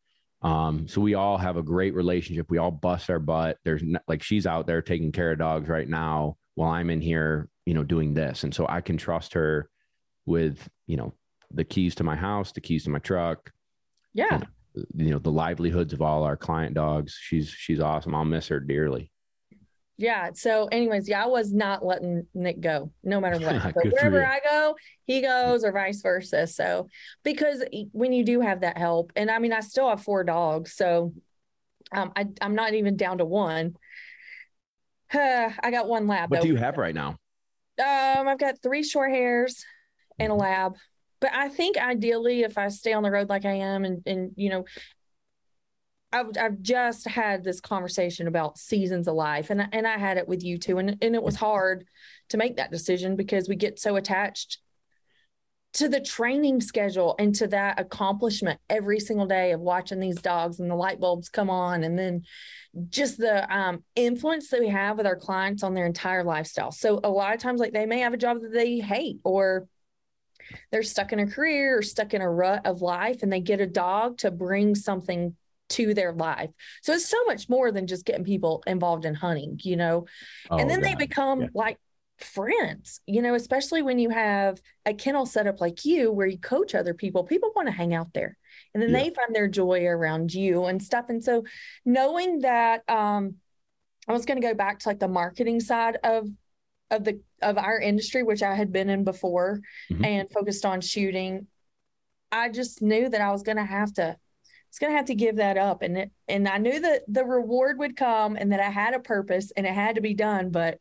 Um, 0.43 0.87
so 0.87 1.01
we 1.01 1.15
all 1.15 1.37
have 1.37 1.57
a 1.57 1.63
great 1.63 1.95
relationship. 1.95 2.51
We 2.51 2.59
all 2.59 2.71
bust 2.71 3.11
our 3.11 3.19
butt. 3.19 3.59
There's 3.65 3.83
like 4.07 4.23
she's 4.23 4.47
out 4.47 4.67
there 4.67 4.83
taking 4.83 5.13
care 5.13 5.33
of 5.33 5.39
dogs 5.39 5.69
right 5.69 5.89
now 5.89 6.37
while 6.55 6.71
I'm 6.71 6.91
in 6.91 7.01
here, 7.01 7.49
you 7.67 7.75
know, 7.75 7.85
doing 7.85 8.15
this. 8.15 8.45
And 8.45 8.55
so 8.55 8.67
I 8.69 8.81
can 8.81 8.97
trust 8.97 9.33
her 9.35 9.69
with, 10.27 10.69
you 10.87 10.97
know, 10.97 11.15
the 11.51 11.65
keys 11.65 11.95
to 11.97 12.05
my 12.05 12.15
house, 12.15 12.53
the 12.53 12.61
keys 12.61 12.85
to 12.85 12.91
my 12.91 12.99
truck. 12.99 13.51
Yeah. 14.15 14.33
You 14.33 14.39
know, 14.39 14.85
you 14.95 15.11
know 15.11 15.19
the 15.19 15.33
livelihoods 15.33 15.93
of 15.93 16.03
all 16.03 16.23
our 16.23 16.37
client 16.37 16.75
dogs. 16.75 17.19
She's 17.21 17.49
she's 17.49 17.81
awesome. 17.81 18.15
I'll 18.15 18.25
miss 18.25 18.49
her 18.49 18.61
dearly. 18.61 19.11
Yeah. 19.99 20.31
So, 20.35 20.69
anyways, 20.71 21.09
yeah, 21.09 21.25
I 21.25 21.27
was 21.27 21.53
not 21.53 21.85
letting 21.85 22.27
Nick 22.33 22.61
go, 22.61 22.93
no 23.03 23.21
matter 23.21 23.39
what. 23.45 23.75
So 23.83 23.91
wherever. 23.91 24.25
I 24.25 24.41
go, 24.41 24.77
he 25.05 25.21
goes, 25.21 25.65
or 25.65 25.73
vice 25.73 26.01
versa. 26.01 26.47
So, 26.47 26.89
because 27.25 27.65
when 27.93 28.13
you 28.13 28.25
do 28.25 28.41
have 28.41 28.61
that 28.61 28.79
help, 28.79 29.13
and 29.17 29.29
I 29.31 29.41
mean, 29.41 29.53
I 29.53 29.61
still 29.61 29.89
have 29.89 30.03
four 30.03 30.23
dogs, 30.23 30.75
so 30.75 31.13
um, 31.93 32.13
I, 32.15 32.27
I'm 32.41 32.55
not 32.55 32.75
even 32.75 32.97
down 32.97 33.19
to 33.19 33.25
one. 33.25 33.75
I 35.13 35.71
got 35.71 35.89
one 35.89 36.07
lab. 36.07 36.31
What 36.31 36.39
though. 36.39 36.43
do 36.43 36.49
you 36.49 36.57
have 36.57 36.79
right 36.79 36.95
now? 36.95 37.19
Um, 37.79 38.29
I've 38.29 38.39
got 38.39 38.63
three 38.63 38.83
short 38.83 39.11
hairs 39.11 39.65
and 40.19 40.33
a 40.33 40.35
lab. 40.35 40.77
But 41.21 41.33
I 41.33 41.49
think 41.49 41.77
ideally, 41.77 42.43
if 42.43 42.57
I 42.59 42.69
stay 42.69 42.93
on 42.93 43.03
the 43.03 43.11
road 43.11 43.29
like 43.29 43.45
I 43.45 43.55
am, 43.55 43.85
and 43.85 44.03
and 44.07 44.33
you 44.37 44.51
know, 44.51 44.65
I've 46.13 46.31
I've 46.41 46.63
just 46.63 47.07
had 47.07 47.45
this 47.45 47.61
conversation 47.61 48.29
about 48.29 48.59
seasons 48.59 49.09
of 49.09 49.15
life, 49.15 49.51
and 49.51 49.63
I- 49.63 49.69
and 49.73 49.87
I 49.87 49.99
had 49.99 50.17
it 50.17 50.29
with 50.29 50.43
you 50.43 50.59
too, 50.59 50.79
and 50.79 50.97
and 51.03 51.15
it 51.15 51.23
was 51.23 51.37
hard 51.37 51.87
to 52.31 52.37
make 52.37 52.57
that 52.57 52.71
decision 52.71 53.17
because 53.17 53.49
we 53.49 53.57
get 53.57 53.79
so 53.79 53.97
attached 53.97 54.59
to 55.75 55.89
the 55.89 56.01
training 56.01 56.61
schedule 56.61 57.15
and 57.19 57.35
to 57.35 57.47
that 57.47 57.79
accomplishment 57.79 58.59
every 58.71 58.99
single 58.99 59.27
day 59.27 59.53
of 59.53 59.61
watching 59.61 60.01
these 60.01 60.21
dogs 60.21 60.61
and 60.61 60.71
the 60.71 60.75
light 60.75 60.99
bulbs 60.99 61.29
come 61.29 61.51
on 61.51 61.85
and 61.85 61.99
then 61.99 62.23
just 62.89 63.19
the 63.19 63.55
um, 63.55 63.85
influence 63.95 64.49
that 64.49 64.61
we 64.61 64.69
have 64.69 64.97
with 64.97 65.07
our 65.07 65.17
clients 65.17 65.63
on 65.63 65.75
their 65.75 65.87
entire 65.87 66.25
lifestyle. 66.25 66.73
So 66.73 67.01
a 67.05 67.11
lot 67.11 67.35
of 67.35 67.41
times 67.41 67.61
like 67.61 67.73
they 67.73 67.87
may 67.87 68.01
have 68.01 68.15
a 68.15 68.19
job 68.19 68.41
that 68.41 68.53
they 68.53 68.79
hate 68.79 69.19
or 69.25 69.69
they're 70.71 70.83
stuck 70.83 71.13
in 71.13 71.19
a 71.19 71.27
career 71.27 71.79
or 71.79 71.83
stuck 71.83 72.15
in 72.15 72.23
a 72.23 72.31
rut 72.31 72.67
of 72.67 72.81
life 72.81 73.23
and 73.23 73.33
they 73.33 73.41
get 73.41 73.61
a 73.61 73.67
dog 73.67 74.19
to 74.19 74.31
bring 74.31 74.75
something 74.75 75.37
to 75.69 75.95
their 75.95 76.13
life 76.13 76.51
so 76.83 76.93
it's 76.93 77.07
so 77.07 77.23
much 77.25 77.49
more 77.49 77.71
than 77.71 77.87
just 77.87 78.05
getting 78.07 78.25
people 78.25 78.63
involved 78.67 79.05
in 79.05 79.15
hunting 79.15 79.59
you 79.63 79.77
know 79.77 80.07
and 80.51 80.63
Oh, 80.63 80.69
then 80.69 80.81
they 80.81 80.95
become 80.95 81.43
Yeah. 81.43 81.49
like 81.55 81.79
friends 82.19 83.01
you 83.07 83.23
know 83.23 83.35
especially 83.35 83.81
when 83.83 83.99
you 83.99 84.11
have 84.11 84.61
a 84.87 84.93
kennel 84.95 85.25
set 85.27 85.47
up 85.47 85.61
like 85.61 85.85
you 85.85 86.11
where 86.11 86.27
you 86.27 86.39
coach 86.39 86.75
other 86.75 86.93
people 86.95 87.23
people 87.25 87.53
want 87.55 87.69
to 87.69 87.73
hang 87.73 87.95
out 87.95 88.13
there 88.13 88.37
and 88.75 88.83
then 88.83 88.91
Yeah. 88.91 89.05
they 89.05 89.11
find 89.11 89.35
their 89.35 89.47
joy 89.49 89.85
around 89.85 90.35
you 90.35 90.65
and 90.65 90.83
stuff 90.83 91.07
and 91.11 91.23
so 91.23 91.45
knowing 91.85 92.41
that 92.41 92.83
um 92.89 93.37
i 94.09 94.13
was 94.13 94.25
going 94.27 94.41
to 94.41 94.47
go 94.47 94.55
back 94.55 94.81
to 94.81 94.89
like 94.89 94.99
the 94.99 95.07
marketing 95.07 95.61
side 95.61 95.99
of 96.03 96.29
of 96.91 97.05
the 97.05 97.21
of 97.43 97.57
our 97.59 97.79
industry 97.79 98.23
which 98.25 98.43
i 98.43 98.55
had 98.55 98.73
been 98.73 98.89
in 98.89 99.05
before 99.05 99.61
Mhm. 99.93 100.05
and 100.07 100.31
focused 100.33 100.65
on 100.67 100.81
shooting 100.81 101.47
i 102.33 102.49
just 102.49 102.83
knew 102.83 103.09
that 103.09 103.21
i 103.21 103.31
was 103.31 103.43
going 103.43 103.59
to 103.59 103.65
have 103.65 103.93
to 103.95 104.17
it's 104.69 104.79
going 104.79 104.93
to 104.93 104.97
have 104.97 105.07
to 105.07 105.15
give 105.15 105.37
that 105.37 105.57
up 105.57 105.83
and 105.83 105.97
it 105.99 106.11
and 106.29 106.47
i 106.49 106.59
knew 106.59 106.81
that 106.81 107.03
the 107.09 107.25
reward 107.25 107.79
would 107.79 107.97
come 107.97 108.37
and 108.37 108.53
that 108.53 108.61
i 108.61 108.71
had 108.71 108.95
a 108.95 109.01
purpose 109.01 109.51
and 109.57 109.67
it 109.67 109.73
had 109.75 109.95
to 109.97 110.01
be 110.01 110.15
done 110.15 110.51
but 110.51 110.79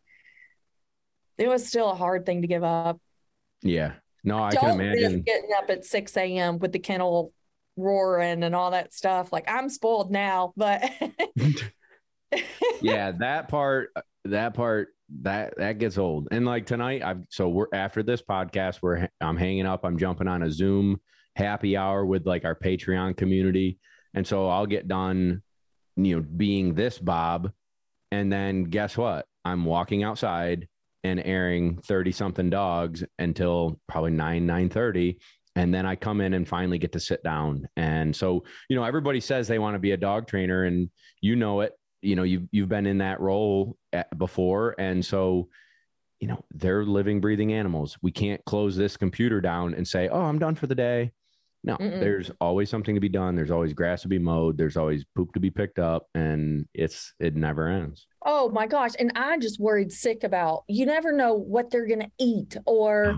it 1.38 1.48
was 1.48 1.68
still 1.68 1.90
a 1.92 1.96
hard 1.96 2.26
thing 2.26 2.42
to 2.42 2.48
give 2.48 2.64
up 2.64 3.00
Yeah. 3.62 3.94
No, 4.24 4.44
I 4.44 4.50
can 4.52 4.70
don't 4.70 4.78
miss 4.80 4.98
imagine. 5.00 5.22
getting 5.22 5.50
up 5.58 5.70
at 5.70 5.86
6 5.86 6.18
a.m 6.18 6.60
with 6.60 6.72
the 6.74 6.80
kennel 6.80 7.32
roaring 7.78 8.44
and 8.44 8.56
all 8.56 8.72
that 8.72 8.94
stuff 8.94 9.32
like 9.32 9.46
i'm 9.48 9.70
spoiled 9.70 10.12
now 10.12 10.52
but 10.58 10.90
yeah, 12.82 13.12
that 13.20 13.48
part, 13.48 13.92
that 14.26 14.54
part, 14.54 14.90
that 15.22 15.54
that 15.58 15.78
gets 15.78 15.98
old. 15.98 16.28
And 16.32 16.46
like 16.46 16.66
tonight, 16.66 17.02
I've 17.04 17.22
so 17.30 17.48
we're 17.48 17.68
after 17.74 18.04
this 18.04 18.22
podcast, 18.22 18.80
we're 18.82 19.08
I'm 19.22 19.38
hanging 19.38 19.66
up. 19.66 19.86
I'm 19.86 19.98
jumping 19.98 20.28
on 20.28 20.44
a 20.44 20.52
Zoom 20.52 21.00
happy 21.38 21.78
hour 21.78 22.06
with 22.06 22.26
like 22.26 22.46
our 22.46 22.56
Patreon 22.56 23.16
community, 23.18 23.80
and 24.14 24.26
so 24.26 24.48
I'll 24.50 24.66
get 24.66 24.88
done, 24.88 25.42
you 25.96 26.18
know, 26.18 26.22
being 26.22 26.74
this 26.74 26.98
Bob, 27.00 27.52
and 28.12 28.32
then 28.32 28.66
guess 28.66 28.98
what? 28.98 29.26
I'm 29.46 29.66
walking 29.66 30.04
outside 30.04 30.68
and 31.04 31.22
airing 31.24 31.78
thirty 31.78 32.12
something 32.12 32.50
dogs 32.50 33.04
until 33.20 33.80
probably 33.88 34.12
nine 34.12 34.46
nine 34.46 34.70
thirty. 34.70 35.20
And 35.56 35.74
then 35.74 35.88
I 35.88 35.96
come 35.96 36.22
in 36.22 36.36
and 36.36 36.48
finally 36.48 36.78
get 36.78 36.92
to 36.92 37.00
sit 37.00 37.24
down. 37.24 37.68
And 37.78 38.16
so, 38.16 38.44
you 38.70 38.76
know, 38.76 38.84
everybody 38.84 39.20
says 39.20 39.48
they 39.48 39.58
want 39.58 39.74
to 39.74 39.80
be 39.80 39.92
a 39.92 39.98
dog 39.98 40.28
trainer, 40.28 40.66
and 40.66 40.90
you 41.22 41.36
know 41.36 41.62
it 41.62 41.74
you 42.02 42.16
know 42.16 42.24
you've 42.24 42.48
you've 42.52 42.70
been 42.70 42.86
in 42.86 43.00
that 43.00 43.20
role 43.20 43.78
at, 43.94 44.16
before 44.18 44.76
and 44.78 45.04
so 45.04 45.48
you 46.20 46.28
know 46.28 46.44
they're 46.54 46.86
living 46.86 47.20
breathing 47.20 47.54
animals 47.54 47.98
we 48.02 48.12
can't 48.12 48.44
close 48.46 48.76
this 48.76 48.98
computer 48.98 49.42
down 49.42 49.74
and 49.74 49.88
say 49.88 50.08
oh 50.10 50.22
i'm 50.22 50.40
done 50.40 50.56
for 50.56 50.68
the 50.68 50.76
day 50.76 51.12
no 51.68 51.76
Mm-mm. 51.76 52.00
there's 52.00 52.32
always 52.40 52.70
something 52.70 52.96
to 52.96 53.02
be 53.02 53.10
done. 53.10 53.36
There's 53.36 53.52
always 53.52 53.74
grass 53.74 54.02
to 54.04 54.08
be 54.08 54.18
mowed. 54.18 54.58
There's 54.58 54.78
always 54.78 55.04
poop 55.16 55.34
to 55.34 55.40
be 55.40 55.52
picked 55.52 55.80
up 55.80 56.08
and 56.16 56.66
it's 56.74 57.14
it 57.20 57.36
never 57.36 57.68
ends. 57.68 58.08
Oh 58.26 58.50
my 58.50 58.66
gosh 58.66 58.92
and 58.98 59.12
i 59.16 59.38
just 59.38 59.60
worried 59.60 59.92
sick 59.92 60.24
about 60.24 60.64
you 60.68 60.86
never 60.86 61.12
know 61.12 61.34
what 61.34 61.70
they're 61.70 61.86
going 61.86 62.00
to 62.00 62.12
eat 62.18 62.58
or 62.66 63.18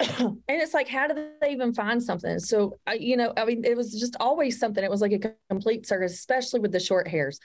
uh-huh. 0.00 0.30
and 0.48 0.62
it's 0.62 0.74
like 0.74 0.88
how 0.88 1.06
do 1.06 1.14
they 1.40 1.50
even 1.50 1.74
find 1.74 2.02
something? 2.02 2.38
So 2.38 2.78
I, 2.86 2.94
you 2.94 3.16
know 3.16 3.32
i 3.36 3.44
mean 3.44 3.64
it 3.64 3.76
was 3.76 3.92
just 3.92 4.16
always 4.18 4.58
something. 4.58 4.82
It 4.82 4.90
was 4.90 5.02
like 5.02 5.12
a 5.12 5.34
complete 5.50 5.86
circus 5.86 6.14
especially 6.14 6.60
with 6.60 6.72
the 6.72 6.80
short 6.80 7.06
hairs. 7.06 7.38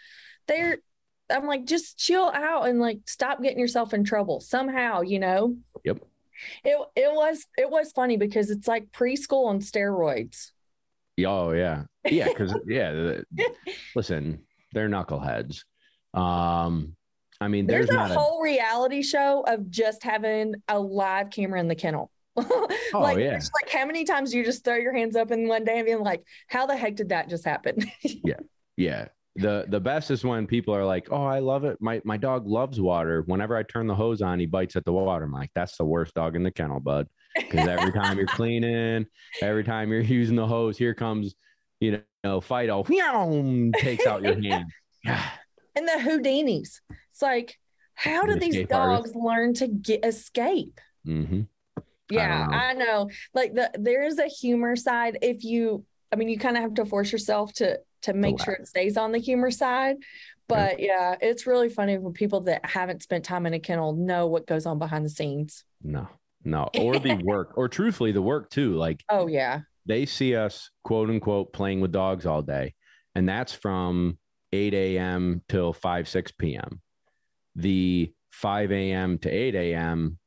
They're 0.47 0.77
i'm 1.29 1.47
like 1.47 1.65
just 1.65 1.97
chill 1.97 2.29
out 2.33 2.67
and 2.67 2.79
like 2.79 2.99
stop 3.07 3.41
getting 3.41 3.57
yourself 3.57 3.93
in 3.93 4.03
trouble 4.03 4.41
somehow 4.41 5.01
you 5.01 5.19
know? 5.19 5.55
Yep. 5.85 5.99
It, 6.63 6.77
it 6.95 7.13
was 7.13 7.45
it 7.57 7.69
was 7.69 7.91
funny 7.91 8.17
because 8.17 8.49
it's 8.49 8.67
like 8.67 8.91
preschool 8.91 9.47
on 9.47 9.59
steroids 9.59 10.51
oh 11.25 11.51
yeah 11.51 11.83
yeah 12.05 12.27
because 12.27 12.53
yeah 12.67 13.17
listen 13.95 14.41
they're 14.73 14.89
knuckleheads 14.89 15.63
um 16.13 16.95
i 17.41 17.47
mean 17.47 17.67
there's, 17.67 17.87
there's, 17.87 17.95
a 17.95 17.99
not 17.99 18.11
a 18.11 18.13
whole 18.13 18.41
reality 18.41 19.01
show 19.01 19.43
of 19.47 19.69
just 19.69 20.03
having 20.03 20.55
a 20.67 20.79
live 20.79 21.29
camera 21.29 21.59
in 21.59 21.67
the 21.67 21.75
kennel 21.75 22.09
like 22.93 23.17
yeah. 23.19 23.33
like 23.33 23.69
how 23.71 23.85
many 23.85 24.03
times 24.03 24.31
do 24.31 24.39
you 24.39 24.43
just 24.43 24.65
throw 24.65 24.75
your 24.75 24.93
hands 24.93 25.15
up 25.15 25.29
in 25.29 25.47
one 25.47 25.63
day 25.63 25.77
and 25.77 25.85
being 25.85 25.99
like 25.99 26.23
how 26.47 26.65
the 26.65 26.75
heck 26.75 26.95
did 26.95 27.09
that 27.09 27.29
just 27.29 27.45
happen 27.45 27.77
yeah. 28.01 28.35
Yeah. 28.77 29.07
The 29.35 29.65
the 29.67 29.79
best 29.79 30.11
is 30.11 30.23
when 30.23 30.45
people 30.45 30.75
are 30.75 30.85
like, 30.85 31.07
"Oh, 31.11 31.23
I 31.25 31.39
love 31.39 31.63
it. 31.63 31.77
My 31.81 32.01
my 32.05 32.17
dog 32.17 32.47
loves 32.47 32.79
water. 32.79 33.23
Whenever 33.25 33.57
I 33.57 33.63
turn 33.63 33.87
the 33.87 33.95
hose 33.95 34.21
on, 34.21 34.39
he 34.39 34.45
bites 34.45 34.75
at 34.75 34.85
the 34.85 34.93
water." 34.93 35.25
I'm 35.25 35.31
like, 35.31 35.49
"That's 35.55 35.75
the 35.77 35.85
worst 35.85 36.13
dog 36.13 36.35
in 36.35 36.43
the 36.43 36.51
kennel, 36.51 36.79
bud." 36.79 37.07
Because 37.35 37.67
every 37.67 37.91
time 37.91 38.17
you're 38.17 38.27
cleaning, 38.27 39.07
every 39.41 39.63
time 39.63 39.89
you're 39.91 40.01
using 40.21 40.35
the 40.35 40.45
hose, 40.45 40.77
here 40.77 40.93
comes, 40.93 41.33
you 41.79 42.03
know, 42.23 42.41
Fido, 42.41 42.85
meow, 42.87 43.71
takes 43.77 44.05
out 44.05 44.21
your 44.21 44.39
hand. 44.39 44.65
Yeah. 45.03 45.21
and 45.75 45.85
the 45.87 45.93
Houdinis. 45.99 46.79
It's 47.11 47.21
like, 47.21 47.57
how 47.95 48.25
do 48.25 48.35
The 48.35 48.39
these 48.39 48.55
escape 48.55 48.73
artist. 48.73 49.13
dogs 49.13 49.15
learn 49.25 49.53
to 49.55 49.67
get 49.67 50.05
escape? 50.05 50.79
hmm 51.03 51.41
Yeah, 52.09 52.45
know. 52.45 52.53
I 52.55 52.73
know. 52.73 53.09
Like 53.33 53.53
the 53.55 53.71
there 53.79 54.03
is 54.03 54.19
a 54.19 54.27
humor 54.27 54.75
side. 54.75 55.17
If 55.21 55.43
you, 55.43 55.83
I 56.11 56.15
mean, 56.17 56.29
you 56.29 56.37
kind 56.37 56.55
of 56.55 56.61
have 56.63 56.75
to 56.75 56.85
force 56.85 57.11
yourself 57.11 57.51
to 57.53 57.79
to 58.03 58.13
make 58.13 58.41
sure 58.41 58.53
it 58.53 58.67
stays 58.67 58.97
on 58.97 59.11
the 59.11 59.17
humor 59.17 59.51
side. 59.51 59.97
But 60.47 60.79
yeah, 60.79 61.15
it's 61.21 61.47
really 61.47 61.69
funny 61.69 61.97
when 61.97 62.13
people 62.13 62.41
that 62.41 62.65
haven't 62.65 63.01
spent 63.01 63.25
time 63.25 63.45
in 63.45 63.53
a 63.53 63.59
kennel 63.59 63.93
know 63.93 64.27
what 64.27 64.45
goes 64.45 64.65
on 64.65 64.77
behind 64.77 65.05
the 65.05 65.09
scenes. 65.09 65.63
No, 65.81 66.07
no. 66.43 66.69
Or 66.79 66.99
the 66.99 67.15
work, 67.23 67.53
or 67.57 67.67
truthfully, 67.67 68.11
the 68.11 68.21
work 68.21 68.49
too. 68.49 68.75
Like 68.75 69.03
Oh 69.09 69.27
yeah, 69.27 69.61
they 69.85 70.05
see 70.05 70.35
us 70.35 70.69
quote 70.83 71.09
unquote 71.09 71.53
playing 71.53 71.81
with 71.81 71.91
dogs 71.91 72.25
all 72.25 72.41
day 72.41 72.73
and 73.15 73.27
that's 73.27 73.53
from 73.53 74.17
8 74.51 74.73
a.m 74.73 75.41
till 75.49 75.73
5 75.73 76.07
6 76.07 76.31
p.m 76.33 76.81
the 77.55 78.11
5 78.31 78.71
a.m 78.71 79.17
to 79.19 79.29
8 79.29 79.55
a.m 79.55 80.17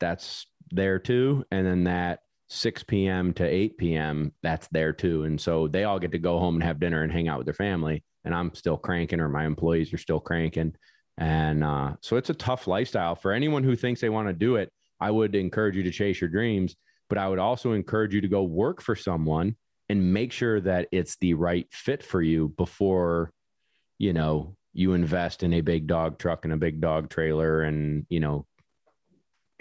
that's 0.00 0.46
there 0.70 0.98
too 0.98 1.44
and 1.50 1.66
then 1.66 1.84
that 1.84 2.20
6 2.48 2.82
p.m 2.84 3.32
to 3.34 3.44
8 3.44 3.76
p.m 3.78 4.32
that's 4.42 4.68
there 4.68 4.92
too. 4.92 5.24
And 5.24 5.40
so 5.40 5.68
they 5.68 5.84
all 5.84 5.98
get 5.98 6.12
to 6.12 6.18
go 6.18 6.38
home 6.38 6.54
and 6.54 6.64
have 6.64 6.80
dinner 6.80 7.02
and 7.02 7.12
hang 7.12 7.28
out 7.28 7.38
with 7.38 7.46
their 7.46 7.54
family. 7.54 8.02
And 8.24 8.34
i'm 8.34 8.54
still 8.54 8.76
cranking 8.76 9.20
or 9.20 9.28
my 9.28 9.44
employees 9.44 9.92
are 9.92 9.98
still 9.98 10.20
cranking. 10.20 10.74
And 11.16 11.64
uh, 11.64 11.94
so 12.00 12.16
it's 12.16 12.30
a 12.30 12.34
tough 12.34 12.68
lifestyle. 12.68 13.16
For 13.16 13.32
anyone 13.32 13.64
who 13.64 13.74
thinks 13.74 14.00
they 14.00 14.08
want 14.08 14.28
to 14.28 14.34
do 14.34 14.56
it 14.56 14.72
I 15.00 15.10
would 15.10 15.34
encourage 15.34 15.76
you 15.76 15.82
to 15.84 15.90
chase 15.90 16.20
your 16.20 16.30
dreams, 16.30 16.74
but 17.08 17.18
I 17.18 17.28
would 17.28 17.38
also 17.38 17.72
encourage 17.72 18.14
you 18.14 18.20
to 18.20 18.28
go 18.28 18.42
work 18.42 18.82
for 18.82 18.96
someone 18.96 19.56
and 19.88 20.12
make 20.12 20.32
sure 20.32 20.60
that 20.60 20.88
it's 20.92 21.16
the 21.16 21.34
right 21.34 21.66
fit 21.70 22.02
for 22.02 22.20
you 22.20 22.48
before, 22.56 23.32
you 23.98 24.12
know, 24.12 24.56
you 24.74 24.92
invest 24.92 25.42
in 25.42 25.54
a 25.54 25.60
big 25.60 25.86
dog 25.86 26.18
truck 26.18 26.44
and 26.44 26.52
a 26.52 26.58
big 26.58 26.80
dog 26.80 27.08
trailer 27.08 27.62
and, 27.62 28.06
you 28.08 28.20
know, 28.20 28.46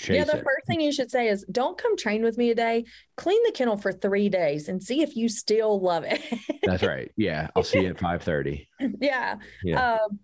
yeah, 0.10 0.24
the 0.26 0.38
it. 0.38 0.44
first 0.44 0.68
thing 0.68 0.82
you 0.82 0.92
should 0.92 1.10
say 1.12 1.28
is 1.28 1.46
don't 1.52 1.78
come 1.78 1.98
train 1.98 2.24
with 2.24 2.38
me 2.38 2.50
today. 2.50 2.86
Clean 3.16 3.42
the 3.46 3.52
kennel 3.52 3.78
for 3.78 3.92
three 3.92 4.30
days 4.30 4.70
and 4.70 4.82
see 4.82 5.02
if 5.02 5.16
you 5.16 5.30
still 5.30 5.80
love 5.80 6.04
it. 6.06 6.22
That's 6.64 6.84
right. 6.84 7.12
Yeah. 7.18 7.48
I'll 7.56 7.64
see 7.64 7.82
you 7.82 7.90
at 7.90 8.00
5 8.00 8.22
30. 8.24 8.68
Yeah. 9.00 9.38
Yeah. 9.64 9.94
Um, 9.94 10.20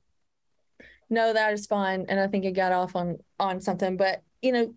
no, 1.10 1.34
that 1.34 1.54
is 1.54 1.66
fun. 1.68 2.06
And 2.10 2.20
I 2.20 2.28
think 2.28 2.46
it 2.46 2.52
got 2.52 2.72
off 2.72 2.96
on 2.96 3.18
on 3.40 3.62
something. 3.62 3.98
But 3.98 4.22
you 4.42 4.52
know, 4.52 4.74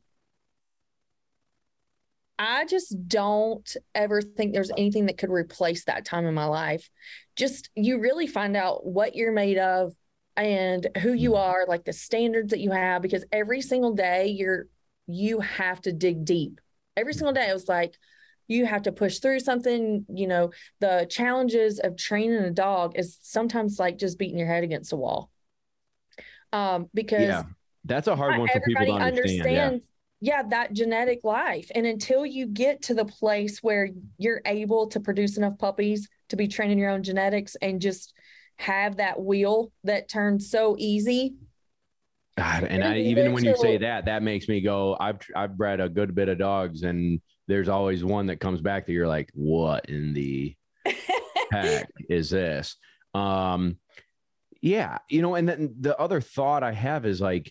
I 2.39 2.67
just 2.67 3.09
don't 3.09 3.77
ever 3.95 4.21
think 4.21 4.53
there's 4.53 4.71
anything 4.77 5.07
that 5.07 5.17
could 5.19 5.31
replace 5.31 5.85
that 5.85 6.05
time 6.05 6.27
in 6.27 6.35
my 6.35 6.45
life. 6.45 6.91
Just 7.35 7.71
you 7.75 7.99
really 7.99 8.27
find 8.27 8.57
out 8.57 8.85
what 8.85 9.15
you're 9.15 9.33
made 9.33 9.59
of 9.59 9.95
and 10.37 10.87
who 10.99 11.13
you 11.15 11.31
Mm-hmm. 11.31 11.41
are, 11.41 11.65
like 11.67 11.85
the 11.85 11.95
standards 11.95 12.51
that 12.51 12.61
you 12.61 12.71
have, 12.73 13.01
because 13.01 13.25
every 13.33 13.63
single 13.63 13.95
day 13.95 14.27
you're 14.29 14.67
you 15.07 15.41
have 15.41 15.81
to 15.83 15.93
dig 15.93 16.25
deep. 16.25 16.61
Every 16.97 17.15
single 17.15 17.33
day 17.33 17.49
it 17.49 17.55
was 17.55 17.69
like 17.69 17.97
you 18.49 18.65
have 18.67 18.83
to 18.83 18.93
push 18.93 19.19
through 19.19 19.41
something, 19.41 20.07
you 20.09 20.27
know, 20.27 20.53
the 20.81 21.07
challenges 21.11 21.81
of 21.81 21.97
training 21.97 22.39
a 22.39 22.51
dog 22.51 22.93
is 22.97 23.19
sometimes 23.23 23.79
like 23.79 23.99
just 23.99 24.19
beating 24.19 24.39
your 24.39 24.49
head 24.49 24.65
against 24.65 24.93
a 24.93 24.97
wall. 24.97 25.31
Um, 26.53 26.89
because 26.95 27.29
yeah. 27.29 27.43
That's 27.87 28.09
a 28.09 28.17
hard 28.17 28.39
one 28.39 28.49
for 28.49 28.61
people 28.61 28.83
to 28.83 28.89
everybody 28.89 29.07
understand. 29.07 29.41
understands 29.41 29.87
yeah. 30.21 30.43
that 30.51 30.73
genetic 30.73 31.21
life 31.23 31.71
and 31.75 31.87
until 31.87 32.27
you 32.27 32.47
get 32.47 32.83
to 32.83 32.95
the 32.95 33.05
place 33.05 33.63
where 33.63 33.91
you're 34.19 34.43
able 34.45 34.89
to 34.89 35.01
produce 35.01 35.37
enough 35.37 35.57
puppies 35.59 36.09
to 36.31 36.37
be 36.37 36.49
training 36.49 36.79
your 36.79 36.91
own 36.91 37.03
genetics 37.03 37.57
and 37.63 37.81
just 37.81 38.13
have 38.57 38.97
that 38.97 39.21
wheel 39.21 39.71
that 39.85 40.09
turns 40.09 40.51
so 40.51 40.75
easy 40.79 41.35
God, 42.37 42.65
and 42.65 42.85
I 42.85 42.99
even 42.99 43.33
when 43.33 43.45
you 43.45 43.57
say 43.57 43.79
that, 43.79 44.05
that 44.05 44.23
makes 44.23 44.47
me 44.47 44.61
go. 44.61 44.97
I've 45.01 45.19
I've 45.35 45.57
bred 45.57 45.81
a 45.81 45.89
good 45.89 46.15
bit 46.15 46.29
of 46.29 46.39
dogs, 46.39 46.83
and 46.83 47.21
there's 47.49 47.69
always 47.69 48.05
one 48.05 48.27
that 48.27 48.41
comes 48.41 48.61
back 48.61 48.87
that 48.87 48.93
you're 48.93 49.09
like, 49.09 49.31
what 49.33 49.87
in 49.89 50.13
the 50.13 50.55
heck 51.51 51.91
is 52.11 52.31
this? 52.31 52.77
Um, 53.15 53.79
yeah, 54.61 54.99
you 55.09 55.23
know, 55.23 55.35
and 55.35 55.49
then 55.49 55.77
the 55.81 55.99
other 55.99 56.21
thought 56.21 56.63
I 56.63 56.73
have 56.73 57.07
is 57.07 57.21
like, 57.21 57.51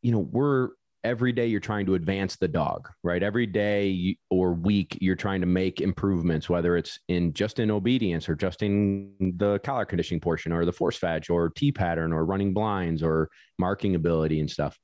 you 0.00 0.12
know, 0.12 0.20
we're 0.20 0.70
every 1.06 1.30
day 1.30 1.46
you're 1.46 1.60
trying 1.60 1.86
to 1.86 1.94
advance 1.94 2.34
the 2.34 2.48
dog, 2.48 2.88
right? 3.04 3.22
Every 3.22 3.46
day 3.46 4.18
or 4.28 4.52
week 4.54 4.98
you're 5.00 5.14
trying 5.14 5.40
to 5.40 5.46
make 5.46 5.80
improvements, 5.80 6.48
whether 6.50 6.76
it's 6.76 6.98
in 7.06 7.32
just 7.32 7.60
in 7.60 7.70
obedience 7.70 8.28
or 8.28 8.34
just 8.34 8.62
in 8.62 9.14
the 9.36 9.60
collar 9.60 9.84
conditioning 9.84 10.20
portion 10.20 10.50
or 10.52 10.64
the 10.64 10.72
force 10.72 10.96
fetch 10.96 11.30
or 11.30 11.50
T 11.50 11.70
pattern 11.70 12.12
or 12.12 12.24
running 12.24 12.52
blinds 12.52 13.04
or 13.04 13.30
marking 13.56 13.94
ability 13.94 14.40
and 14.40 14.50
stuff. 14.50 14.76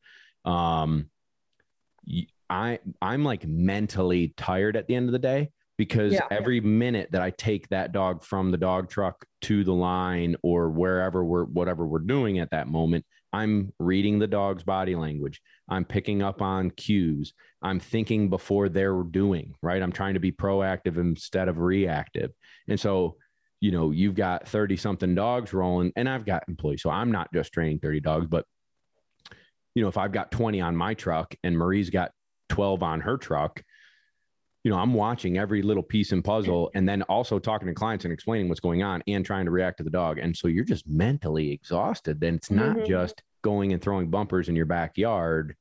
Um, 0.44 1.10
I 2.48 2.78
I'm 3.00 3.24
like 3.24 3.44
mentally 3.46 4.32
tired 4.36 4.76
at 4.76 4.86
the 4.86 4.94
end 4.94 5.08
of 5.08 5.12
the 5.12 5.18
day 5.18 5.50
because 5.76 6.12
Yeah. 6.12 6.28
every 6.30 6.60
minute 6.60 7.08
that 7.10 7.22
I 7.22 7.30
take 7.30 7.68
that 7.70 7.90
dog 7.90 8.22
from 8.22 8.52
the 8.52 8.58
dog 8.58 8.88
truck 8.88 9.24
to 9.42 9.64
the 9.64 9.72
line 9.72 10.36
or 10.44 10.70
wherever 10.70 11.24
we're 11.24 11.44
whatever 11.46 11.84
we're 11.84 11.98
doing 11.98 12.38
at 12.38 12.50
that 12.50 12.68
moment, 12.68 13.04
I'm 13.32 13.72
reading 13.78 14.18
the 14.18 14.26
dog's 14.26 14.62
body 14.62 14.94
language. 14.94 15.40
I'm 15.68 15.84
picking 15.84 16.22
up 16.22 16.42
on 16.42 16.70
cues. 16.70 17.32
I'm 17.62 17.80
thinking 17.80 18.28
before 18.28 18.68
they're 18.68 19.02
doing, 19.02 19.54
right? 19.62 19.82
I'm 19.82 19.92
trying 19.92 20.14
to 20.14 20.20
be 20.20 20.32
proactive 20.32 20.98
instead 20.98 21.48
of 21.48 21.58
reactive. 21.58 22.32
And 22.68 22.78
so, 22.78 23.16
you 23.60 23.70
know, 23.70 23.90
you've 23.90 24.16
got 24.16 24.48
30 24.48 24.76
something 24.76 25.14
dogs 25.14 25.52
rolling, 25.52 25.92
and 25.96 26.08
I've 26.08 26.26
got 26.26 26.44
employees. 26.48 26.82
So 26.82 26.90
I'm 26.90 27.12
not 27.12 27.32
just 27.32 27.52
training 27.52 27.78
30 27.78 28.00
dogs, 28.00 28.26
but, 28.26 28.44
you 29.74 29.82
know, 29.82 29.88
if 29.88 29.96
I've 29.96 30.12
got 30.12 30.30
20 30.30 30.60
on 30.60 30.76
my 30.76 30.94
truck 30.94 31.34
and 31.42 31.56
Marie's 31.56 31.90
got 31.90 32.10
12 32.50 32.82
on 32.82 33.00
her 33.00 33.16
truck, 33.16 33.62
you 34.64 34.70
know, 34.70 34.78
I'm 34.78 34.94
watching 34.94 35.38
every 35.38 35.60
little 35.62 35.82
piece 35.82 36.12
and 36.12 36.22
puzzle 36.24 36.70
and 36.74 36.88
then 36.88 37.02
also 37.02 37.38
talking 37.38 37.66
to 37.68 37.74
clients 37.74 38.04
and 38.04 38.12
explaining 38.12 38.48
what's 38.48 38.60
going 38.60 38.82
on 38.82 39.02
and 39.08 39.24
trying 39.24 39.44
to 39.46 39.50
react 39.50 39.78
to 39.78 39.84
the 39.84 39.90
dog. 39.90 40.18
And 40.18 40.36
so 40.36 40.46
you're 40.48 40.64
just 40.64 40.86
mentally 40.88 41.50
exhausted. 41.50 42.20
Then 42.20 42.36
it's 42.36 42.50
not 42.50 42.76
Mhm. 42.76 42.86
just 42.86 43.22
going 43.42 43.72
and 43.72 43.82
throwing 43.82 44.08
bumpers 44.08 44.48
in 44.48 44.54
your 44.54 44.66
backyard 44.66 45.56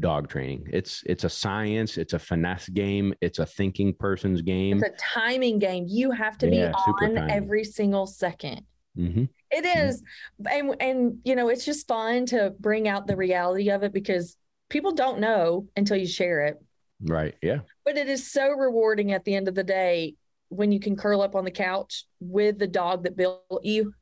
dog 0.00 0.28
training. 0.28 0.66
It's 0.72 1.02
it's 1.06 1.24
a 1.24 1.28
science, 1.28 1.98
it's 1.98 2.14
a 2.14 2.18
finesse 2.18 2.68
game, 2.70 3.14
it's 3.20 3.38
a 3.38 3.46
thinking 3.46 3.94
person's 3.94 4.42
game. 4.42 4.82
it's 4.82 4.88
a 4.88 4.96
timing 4.98 5.58
game 5.58 5.84
you 5.86 6.10
have 6.10 6.38
to 6.38 6.46
Yeah, 6.50 6.72
be 6.72 7.06
on 7.18 7.30
every 7.30 7.64
single 7.64 8.06
second 8.06 8.62
Mhm. 8.98 9.28
It 9.50 9.64
Mhm. 9.64 10.02
And 10.50 10.76
and 10.80 11.18
you 11.24 11.36
know, 11.36 11.48
it's 11.48 11.64
just 11.64 11.86
fun 11.86 12.26
to 12.26 12.54
bring 12.58 12.88
out 12.88 13.06
the 13.06 13.16
reality 13.16 13.70
of 13.70 13.82
it 13.82 13.92
because 13.92 14.36
people 14.68 14.92
don't 14.92 15.20
know 15.20 15.68
until 15.76 15.96
you 15.96 16.06
share 16.06 16.46
it. 16.46 16.56
Right. 17.02 17.34
Yeah. 17.42 17.60
But 17.84 17.96
it 17.96 18.08
is 18.08 18.30
so 18.30 18.50
rewarding 18.50 19.12
at 19.12 19.24
the 19.24 19.34
end 19.34 19.48
of 19.48 19.54
the 19.54 19.64
day 19.64 20.14
when 20.48 20.70
you 20.70 20.80
can 20.80 20.96
curl 20.96 21.22
up 21.22 21.34
on 21.34 21.44
the 21.44 21.50
couch 21.50 22.04
with 22.20 22.58
the 22.58 22.66
dog 22.66 23.04
that 23.04 23.16
built 23.16 23.42
you 23.62 23.94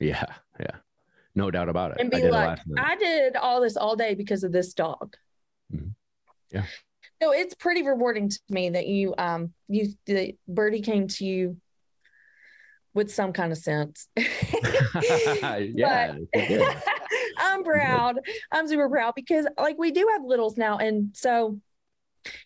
Yeah. 0.00 0.24
Yeah. 0.58 0.76
No 1.34 1.50
doubt 1.50 1.68
about 1.68 1.92
it. 1.92 1.96
and 2.00 2.12
I 2.14 2.16
be 2.16 2.22
did 2.22 2.30
like. 2.30 2.58
I 2.78 2.96
did 2.96 3.36
all 3.36 3.60
this 3.60 3.76
all 3.76 3.96
day 3.96 4.14
because 4.14 4.44
of 4.44 4.52
this 4.52 4.72
dog. 4.72 5.16
Mhm. 5.72 5.94
Yeah. 6.50 6.64
So 7.22 7.32
it's 7.32 7.54
pretty 7.54 7.82
rewarding 7.82 8.28
to 8.28 8.38
me 8.48 8.70
that 8.70 8.86
you 8.86 9.14
um 9.18 9.52
you 9.68 9.88
the 10.06 10.36
birdie 10.48 10.80
came 10.80 11.08
to 11.08 11.24
you 11.24 11.56
with 12.94 13.12
some 13.12 13.32
kind 13.32 13.50
of 13.52 13.58
sense. 13.58 14.08
yeah. 14.16 16.14
I'm 17.38 17.64
proud. 17.64 18.20
I'm 18.52 18.68
super 18.68 18.88
proud 18.88 19.14
because 19.16 19.46
like 19.58 19.76
we 19.78 19.90
do 19.90 20.08
have 20.12 20.24
littles 20.24 20.56
now. 20.56 20.78
And 20.78 21.10
so, 21.16 21.58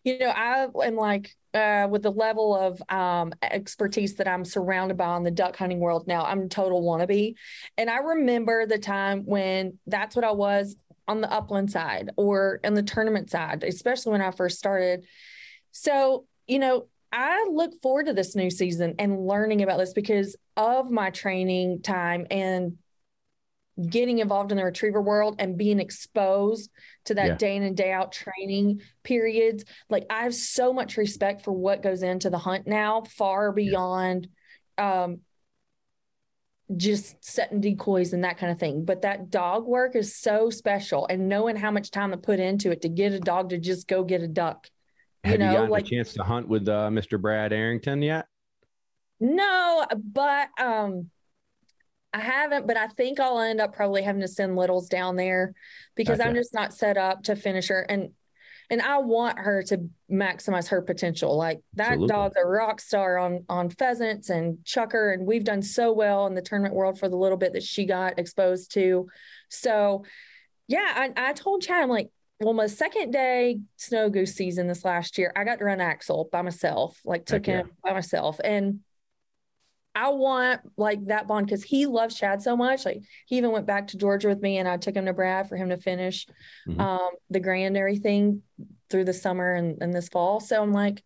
you 0.05 0.19
know, 0.19 0.31
I 0.31 0.67
am 0.85 0.97
like 0.97 1.35
uh 1.55 1.89
with 1.91 2.03
the 2.03 2.11
level 2.11 2.55
of 2.55 2.83
um 2.91 3.33
expertise 3.43 4.17
that 4.17 4.29
I'm 4.29 4.45
surrounded 4.45 4.97
by 4.97 5.17
in 5.17 5.23
the 5.23 5.31
duck 5.31 5.57
hunting 5.57 5.81
world 5.81 6.07
now, 6.07 6.25
I'm 6.25 6.43
a 6.43 6.49
total 6.49 6.83
wannabe. 6.83 7.35
And 7.77 7.91
I 7.91 7.99
remember 7.99 8.67
the 8.67 8.79
time 8.79 9.25
when 9.25 9.79
that's 9.87 10.17
what 10.17 10.25
I 10.25 10.33
was 10.33 10.77
on 11.07 11.21
the 11.21 11.33
upland 11.33 11.71
side 11.71 12.11
or 12.17 12.61
in 12.63 12.75
the 12.75 12.83
tournament 12.83 13.31
side, 13.31 13.65
especially 13.65 14.13
when 14.13 14.23
I 14.23 14.31
first 14.31 14.59
started. 14.59 15.07
So, 15.73 16.27
you 16.47 16.59
know, 16.59 16.87
I 17.11 17.49
look 17.51 17.81
forward 17.81 18.07
to 18.07 18.13
this 18.13 18.37
new 18.37 18.51
season 18.51 18.95
and 18.99 19.27
learning 19.27 19.63
about 19.63 19.79
this 19.79 19.95
because 19.95 20.37
of 20.57 20.91
my 20.91 21.11
training 21.11 21.81
time 21.81 22.27
and 22.31 22.77
getting 23.91 24.19
involved 24.19 24.51
in 24.51 24.59
the 24.59 24.65
retriever 24.65 25.01
world 25.01 25.37
and 25.39 25.57
being 25.57 25.79
exposed 25.81 26.71
to 27.05 27.15
that 27.15 27.27
Yeah. 27.27 27.37
day 27.37 27.57
in 27.57 27.63
and 27.63 27.77
day 27.77 27.93
out 27.93 28.13
training 28.13 28.81
periods. 29.05 29.65
Like 29.89 30.07
I 30.11 30.23
have 30.25 30.35
so 30.35 30.73
much 30.73 30.97
respect 30.97 31.43
for 31.43 31.53
what 31.53 31.83
goes 31.83 32.03
into 32.03 32.31
the 32.31 32.39
hunt 32.39 32.67
now, 32.67 33.03
far 33.03 33.53
beyond 33.53 34.29
um 34.79 35.21
just 36.77 37.17
setting 37.25 37.61
decoys 37.63 38.13
and 38.13 38.25
that 38.25 38.37
kind 38.37 38.53
of 38.53 38.59
thing. 38.59 38.85
But 38.85 39.03
that 39.03 39.31
dog 39.31 39.67
work 39.67 39.97
is 39.97 40.15
so 40.17 40.51
special 40.51 41.07
and 41.09 41.29
knowing 41.29 41.57
how 41.57 41.71
much 41.71 41.91
time 41.91 42.11
to 42.11 42.19
put 42.19 42.41
into 42.41 42.71
it 42.71 42.83
to 42.83 42.89
get 42.91 43.13
a 43.13 43.21
dog 43.21 43.51
to 43.51 43.59
just 43.59 43.89
go 43.89 44.05
get 44.05 44.23
a 44.23 44.29
duck. 44.29 44.69
You 45.25 45.31
Have 45.31 45.41
you, 45.41 45.47
know, 45.47 45.53
gotten 45.55 45.71
like- 45.71 45.87
a 45.87 45.89
chance 45.89 46.13
to 46.15 46.23
hunt 46.23 46.47
with 46.47 46.69
uh, 46.69 46.91
Mr. 46.91 47.19
Brad 47.21 47.53
Arrington 47.55 48.03
yet? 48.03 48.27
No, 49.21 49.87
but 49.97 50.49
um 50.61 51.11
I 52.13 52.21
haven't, 52.21 52.67
but 52.67 52.77
I 52.77 52.89
think 52.89 53.21
I'll 53.21 53.41
end 53.41 53.61
up 53.61 53.75
probably 53.75 54.03
having 54.03 54.23
to 54.23 54.29
send 54.29 54.57
Littles 54.57 54.89
down 54.89 55.17
there 55.17 55.53
because 55.95 56.21
I'm 56.21 56.35
just 56.35 56.55
not 56.55 56.73
set 56.73 56.97
up 56.97 57.25
to 57.25 57.37
finish 57.37 57.69
her 57.69 57.83
and 57.83 58.11
and 58.71 58.83
I 58.83 58.99
want 58.99 59.39
her 59.39 59.63
to 59.65 59.89
maximize 60.11 60.69
her 60.69 60.83
potential. 60.83 61.37
Like 61.37 61.61
that 61.75 61.93
Absolutely. 61.93 62.09
dog's 62.09 62.37
a 62.37 62.47
rock 62.47 62.81
star 62.81 63.19
on 63.19 63.45
on 63.49 63.71
pheasants 63.71 64.31
and 64.31 64.59
chukar, 64.65 65.15
and 65.15 65.27
we've 65.27 65.45
done 65.45 65.63
so 65.63 65.93
well 65.93 66.27
in 66.27 66.35
the 66.35 66.43
tournament 66.43 66.75
world 66.75 66.99
for 66.99 67.09
the 67.09 67.17
little 67.17 67.39
bit 67.39 67.55
that 67.55 67.63
she 67.63 67.87
got 67.87 68.19
exposed 68.19 68.73
to. 68.75 69.09
So 69.49 70.05
yeah, 70.67 70.93
I, 70.95 71.31
I 71.31 71.33
told 71.33 71.63
Chad, 71.63 71.83
I'm 71.83 71.89
like, 71.89 72.11
well, 72.41 72.53
my 72.53 72.67
second 72.67 73.11
day 73.11 73.61
snow 73.77 74.11
goose 74.11 74.35
season 74.35 74.69
this 74.69 74.85
last 74.85 75.17
year, 75.17 75.33
I 75.35 75.45
got 75.45 75.59
to 75.59 75.65
run 75.65 75.81
Axel 75.81 76.29
by 76.31 76.43
myself, 76.43 77.01
like 77.05 77.25
took 77.25 77.47
Heck 77.47 77.55
yeah. 77.55 77.61
him 77.63 77.71
by 77.83 77.93
myself. 77.95 78.39
And 78.45 78.81
I 79.95 80.11
want 80.11 80.61
like 80.77 81.07
that 81.07 81.27
bond 81.27 81.47
because 81.47 81.65
he 81.65 81.87
loves 81.87 82.15
Chad 82.15 82.41
so 82.43 82.57
much. 82.57 82.85
Like 82.85 83.03
he 83.27 83.37
even 83.39 83.51
went 83.51 83.67
back 83.67 83.89
to 83.89 83.97
Georgia 83.99 84.29
with 84.29 84.41
me 84.41 84.59
and 84.59 84.69
I 84.69 84.77
took 84.77 84.95
him 84.95 85.07
to 85.07 85.13
Brad 85.13 85.49
for 85.49 85.57
him 85.57 85.71
to 85.71 85.77
finish 85.77 86.27
Mhm. 86.69 86.79
um, 86.81 87.11
the 87.31 87.41
grand 87.41 87.69
and 87.69 87.77
everything 87.79 88.43
through 88.91 89.05
the 89.05 89.13
summer 89.13 89.55
and, 89.55 89.83
and 89.83 89.93
this 89.93 90.09
fall. 90.09 90.39
So 90.41 90.63
I'm 90.63 90.73
like, 90.73 91.03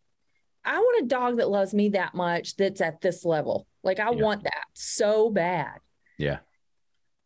I 0.64 0.78
want 0.78 1.04
a 1.04 1.06
dog 1.06 1.38
that 1.38 1.48
loves 1.48 1.72
me 1.72 1.90
that 1.90 2.14
much 2.14 2.56
that's 2.56 2.80
at 2.80 3.00
this 3.00 3.24
level. 3.24 3.66
Like 3.82 3.98
I 3.98 4.10
Yeah. 4.12 4.22
want 4.22 4.44
that 4.44 4.64
so 4.74 5.30
bad. 5.30 5.78
Yeah. 6.18 6.38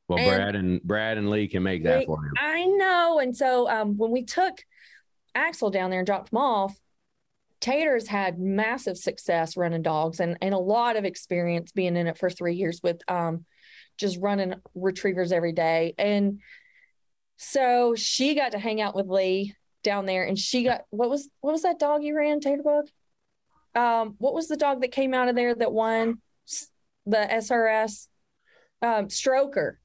Well, 0.08 0.18
And- 0.20 0.28
Brad 0.36 0.54
and 0.56 0.82
Brad 0.82 1.18
and 1.18 1.30
Lee 1.30 1.48
can 1.48 1.64
make 1.64 1.82
that 1.84 2.06
for 2.06 2.18
you. 2.24 2.32
I 2.38 2.64
know. 2.64 3.18
And 3.18 3.36
so 3.36 3.68
um, 3.68 3.96
when 3.98 4.12
we 4.12 4.22
took 4.22 4.64
Axel 5.34 5.70
down 5.70 5.90
there 5.90 5.98
and 5.98 6.06
dropped 6.06 6.32
him 6.32 6.38
off, 6.38 6.78
Tater's 7.66 8.06
had 8.06 8.38
massive 8.38 8.96
success 8.96 9.56
running 9.56 9.82
dogs 9.82 10.20
and, 10.20 10.38
and 10.40 10.54
a 10.54 10.58
lot 10.58 10.94
of 10.94 11.04
experience 11.04 11.72
being 11.72 11.96
in 11.96 12.06
it 12.06 12.16
for 12.16 12.30
three 12.30 12.54
years 12.54 12.78
with 12.80 13.00
um, 13.08 13.44
just 13.98 14.20
running 14.20 14.54
retrievers 14.76 15.32
every 15.32 15.50
day. 15.50 15.92
And 15.98 16.38
so 17.38 17.96
she 17.96 18.36
got 18.36 18.52
to 18.52 18.60
hang 18.60 18.80
out 18.80 18.94
with 18.94 19.08
Lee 19.08 19.52
down 19.82 20.06
there 20.06 20.22
and 20.22 20.38
she 20.38 20.62
got 20.62 20.82
what 20.90 21.10
was 21.10 21.28
what 21.40 21.50
was 21.50 21.62
that 21.62 21.80
dog 21.80 22.04
you 22.04 22.16
ran, 22.16 22.38
Taterbug? 22.38 22.84
Um, 23.74 24.14
what 24.18 24.32
was 24.32 24.46
the 24.46 24.56
dog 24.56 24.82
that 24.82 24.92
came 24.92 25.12
out 25.12 25.28
of 25.28 25.34
there 25.34 25.52
that 25.52 25.72
won 25.72 26.22
the 27.04 27.16
SRS? 27.16 28.06
Um, 28.80 29.08
Stroker. 29.08 29.78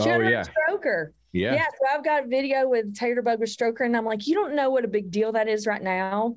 She 0.00 0.08
Oh 0.08 0.20
yeah, 0.20 0.42
Stroker. 0.42 1.08
yeah, 1.32 1.52
Yeah. 1.52 1.66
So 1.66 1.98
I've 1.98 2.04
got 2.04 2.28
video 2.28 2.66
with 2.66 2.94
Taterbug 2.94 3.40
with 3.40 3.54
Stroker, 3.54 3.84
and 3.84 3.94
I'm 3.94 4.06
like, 4.06 4.26
you 4.26 4.34
don't 4.34 4.56
know 4.56 4.70
what 4.70 4.86
a 4.86 4.88
big 4.88 5.10
deal 5.10 5.32
that 5.32 5.48
is 5.48 5.66
right 5.66 5.82
now. 5.82 6.36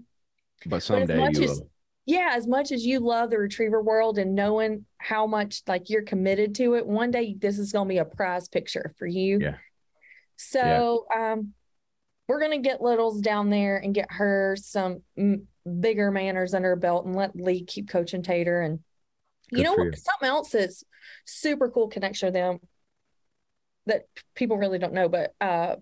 But 0.65 0.83
someday 0.83 1.17
much 1.17 1.37
you 1.37 1.43
as- 1.43 1.59
will. 1.59 1.69
Yeah, 2.05 2.31
as 2.33 2.47
much 2.47 2.71
as 2.71 2.83
you 2.83 3.01
love 3.01 3.29
the 3.29 3.37
retriever 3.37 3.83
world 3.83 4.17
and 4.17 4.33
knowing 4.33 4.85
how 4.97 5.27
much 5.27 5.61
like 5.67 5.91
you're 5.91 6.01
committed 6.01 6.55
to 6.55 6.73
it, 6.73 6.87
one 6.87 7.11
day 7.11 7.35
this 7.37 7.59
is 7.59 7.71
going 7.71 7.87
to 7.87 7.93
be 7.93 7.99
a 7.99 8.05
prize 8.05 8.47
picture 8.47 8.95
for 8.97 9.05
you. 9.05 9.37
Yeah. 9.39 9.57
So, 10.35 11.05
um, 11.15 11.53
we're 12.27 12.39
going 12.39 12.63
to 12.63 12.67
get 12.67 12.81
Littles 12.81 13.21
down 13.21 13.49
there 13.49 13.77
and 13.77 13.93
get 13.93 14.11
her 14.11 14.55
some 14.59 15.01
mm, 15.17 15.43
bigger 15.79 16.09
manners 16.09 16.53
under 16.53 16.69
her 16.69 16.75
belt 16.75 17.05
and 17.05 17.15
let 17.15 17.35
Lee 17.35 17.63
keep 17.63 17.89
coaching 17.89 18.23
Tater. 18.23 18.61
And 18.61 18.79
you 19.51 19.57
Good 19.57 19.63
know 19.63 19.73
what? 19.73 19.97
Something 19.97 20.29
else 20.29 20.49
that's 20.51 20.83
super 21.25 21.69
cool 21.69 21.89
connection 21.89 22.27
with 22.27 22.33
them 22.33 22.59
that 23.87 24.03
people 24.35 24.57
really 24.57 24.77
don't 24.77 24.93
know, 24.93 25.09
but 25.09 25.33
uh, 25.41 25.75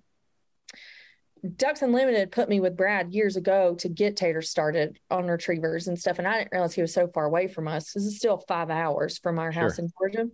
Ducks 1.55 1.81
Unlimited 1.81 2.31
put 2.31 2.49
me 2.49 2.60
with 2.60 2.75
Brad 2.77 3.13
years 3.13 3.36
ago 3.36 3.75
to 3.79 3.89
get 3.89 4.15
Tater 4.15 4.41
started 4.41 4.99
on 5.10 5.27
retrievers 5.27 5.88
and 5.88 5.97
stuff. 5.97 6.19
And 6.19 6.27
I 6.27 6.39
didn't 6.39 6.51
realize 6.51 6.73
he 6.73 6.81
was 6.81 6.93
so 6.93 7.07
far 7.07 7.25
away 7.25 7.47
from 7.47 7.67
us. 7.67 7.93
This 7.93 8.03
is 8.05 8.17
still 8.17 8.43
five 8.47 8.69
hours 8.69 9.17
from 9.17 9.39
our 9.39 9.51
house 9.51 9.75
Sure. 9.75 9.86
in 9.86 9.91
Georgia. 9.97 10.29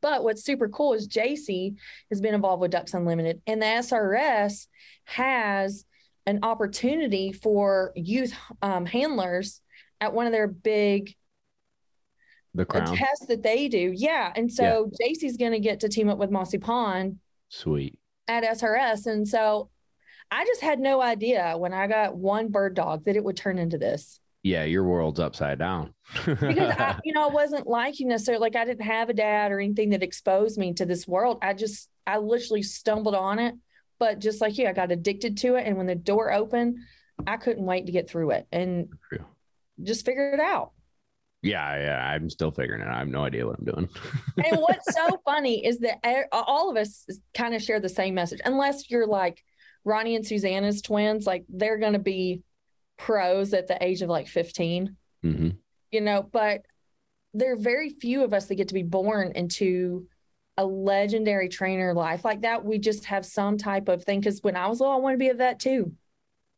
But 0.00 0.24
what's 0.24 0.44
super 0.44 0.68
cool 0.68 0.94
is 0.94 1.06
JC 1.08 1.76
has 2.10 2.20
been 2.20 2.34
involved 2.34 2.60
with 2.60 2.72
Ducks 2.72 2.92
Unlimited, 2.94 3.40
and 3.46 3.62
the 3.62 3.66
SRS 3.66 4.66
has 5.04 5.84
an 6.26 6.40
opportunity 6.42 7.32
for 7.32 7.92
youth 7.94 8.34
um, 8.62 8.84
handlers 8.86 9.60
at 10.00 10.12
one 10.12 10.26
of 10.26 10.32
their 10.32 10.48
big 10.48 11.14
The 12.54 12.62
uh, 12.62 12.66
crown, 12.66 12.96
tests 12.96 13.26
that 13.26 13.42
they 13.42 13.68
do. 13.68 13.92
Yeah. 13.94 14.32
And 14.34 14.52
so 14.52 14.90
JC's 15.00 15.36
going 15.36 15.52
to 15.52 15.60
get 15.60 15.80
to 15.80 15.88
team 15.88 16.08
up 16.08 16.18
with 16.18 16.30
Mossy 16.30 16.58
Pond 16.58 17.18
sweet. 17.48 17.96
at 18.28 18.44
SRS. 18.44 19.06
And 19.06 19.26
so 19.26 19.70
I 20.32 20.44
just 20.46 20.62
had 20.62 20.80
no 20.80 21.02
idea 21.02 21.54
when 21.58 21.72
I 21.74 21.86
got 21.86 22.16
one 22.16 22.48
bird 22.48 22.74
dog 22.74 23.04
that 23.04 23.16
it 23.16 23.22
would 23.24 23.36
turn 23.36 23.58
into 23.58 23.76
this 23.78 24.18
Yeah, 24.42 24.64
your 24.64 24.84
world's 24.84 25.20
upside 25.20 25.58
down. 25.58 25.92
because 26.24 26.42
I, 26.78 26.98
you 27.04 27.12
know, 27.12 27.28
I 27.28 27.32
wasn't 27.32 27.66
like 27.66 28.00
you 28.00 28.06
necessarily 28.06 28.40
like 28.40 28.56
I 28.56 28.64
didn't 28.64 28.86
have 28.86 29.10
a 29.10 29.14
dad 29.14 29.52
or 29.52 29.60
anything 29.60 29.90
that 29.90 30.02
exposed 30.02 30.58
me 30.58 30.72
to 30.74 30.86
this 30.86 31.06
world. 31.06 31.38
I 31.42 31.52
just, 31.52 31.88
I 32.06 32.16
literally 32.18 32.62
stumbled 32.62 33.14
on 33.14 33.38
it. 33.38 33.54
But 33.98 34.18
just 34.18 34.40
like 34.40 34.56
you, 34.58 34.66
I 34.66 34.72
got 34.72 34.90
addicted 34.90 35.36
to 35.38 35.54
it. 35.56 35.66
And 35.66 35.76
when 35.76 35.86
the 35.86 35.94
door 35.94 36.32
opened, 36.32 36.78
I 37.26 37.36
couldn't 37.36 37.64
wait 37.64 37.86
to 37.86 37.92
get 37.92 38.08
through 38.10 38.30
it 38.32 38.48
and 38.50 38.88
True. 39.08 39.24
just 39.82 40.04
figure 40.04 40.32
it 40.32 40.40
out. 40.40 40.72
yeah, 41.42 41.76
yeah, 41.76 42.04
I'm 42.08 42.28
still 42.30 42.50
figuring 42.50 42.80
it. 42.80 42.88
out. 42.88 42.94
I 42.94 42.98
have 43.00 43.08
no 43.08 43.24
idea 43.24 43.46
what 43.46 43.58
I'm 43.58 43.64
doing. 43.64 43.88
and 44.44 44.56
what's 44.58 44.92
so 44.94 45.20
funny 45.24 45.64
is 45.64 45.78
that 45.80 45.98
all 46.32 46.70
of 46.70 46.76
us 46.76 47.06
kind 47.34 47.54
of 47.54 47.62
share 47.62 47.78
the 47.80 47.88
same 47.88 48.14
message, 48.14 48.40
unless 48.44 48.90
you're 48.90 49.06
like 49.06 49.44
Ronnie 49.84 50.16
and 50.16 50.26
Susanna's 50.26 50.82
twins, 50.82 51.26
like 51.26 51.44
they're 51.48 51.78
going 51.78 51.94
to 51.94 51.98
be 51.98 52.42
pros 52.98 53.52
at 53.52 53.66
the 53.66 53.82
age 53.82 54.02
of 54.02 54.08
like 54.08 54.28
15, 54.28 54.96
hmm 55.22 55.48
you 55.92 56.00
know, 56.00 56.22
but 56.22 56.62
there 57.34 57.52
are 57.52 57.56
very 57.56 57.90
few 57.90 58.24
of 58.24 58.34
us 58.34 58.46
that 58.46 58.56
get 58.56 58.68
to 58.68 58.74
be 58.74 58.82
born 58.82 59.32
into 59.34 60.06
a 60.56 60.64
legendary 60.64 61.48
trainer 61.48 61.94
life 61.94 62.24
like 62.24 62.42
that. 62.42 62.64
We 62.64 62.78
just 62.78 63.04
have 63.06 63.24
some 63.24 63.56
type 63.58 63.88
of 63.88 64.02
thing. 64.02 64.22
Cause 64.22 64.40
when 64.42 64.56
I 64.56 64.66
was 64.66 64.80
little, 64.80 64.94
I 64.94 64.98
wanted 64.98 65.16
to 65.16 65.18
be 65.18 65.28
a 65.28 65.34
vet 65.34 65.60
too. 65.60 65.92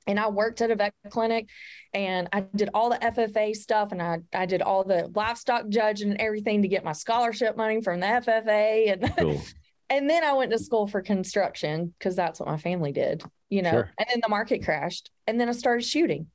And 0.07 0.21
I 0.21 0.29
worked 0.29 0.61
at 0.61 0.71
a 0.71 0.77
vet 0.77 0.93
clinic 1.11 1.49
and 1.95 2.29
I 2.33 2.41
did 2.41 2.71
all 2.75 2.91
the 2.91 2.99
FFA 2.99 3.55
stuff 3.55 3.93
and 3.93 4.03
I, 4.03 4.19
I 4.35 4.47
did 4.47 4.63
all 4.63 4.85
the 4.85 5.11
livestock 5.15 5.69
judging 5.69 6.11
and 6.11 6.21
everything 6.21 6.63
to 6.63 6.69
get 6.69 6.85
my 6.85 6.93
scholarship 6.93 7.57
money 7.57 7.81
from 7.81 8.01
the 8.01 8.07
FFA. 8.07 8.93
And 8.93 9.17
Cool. 9.17 9.43
and 9.97 10.09
then 10.11 10.25
I 10.25 10.33
went 10.35 10.51
to 10.53 10.59
school 10.59 10.87
for 10.87 11.01
construction 11.03 11.95
because 11.99 12.17
that's 12.17 12.41
what 12.41 12.49
my 12.49 12.57
family 12.59 12.93
did, 12.93 13.23
you 13.49 13.63
know. 13.63 13.71
Sure. 13.71 13.91
And 13.99 14.07
then 14.11 14.21
the 14.23 14.29
market 14.29 14.65
crashed, 14.65 15.11
and 15.27 15.41
then 15.41 15.49
I 15.49 15.53
started 15.53 15.85
shooting, 15.85 16.27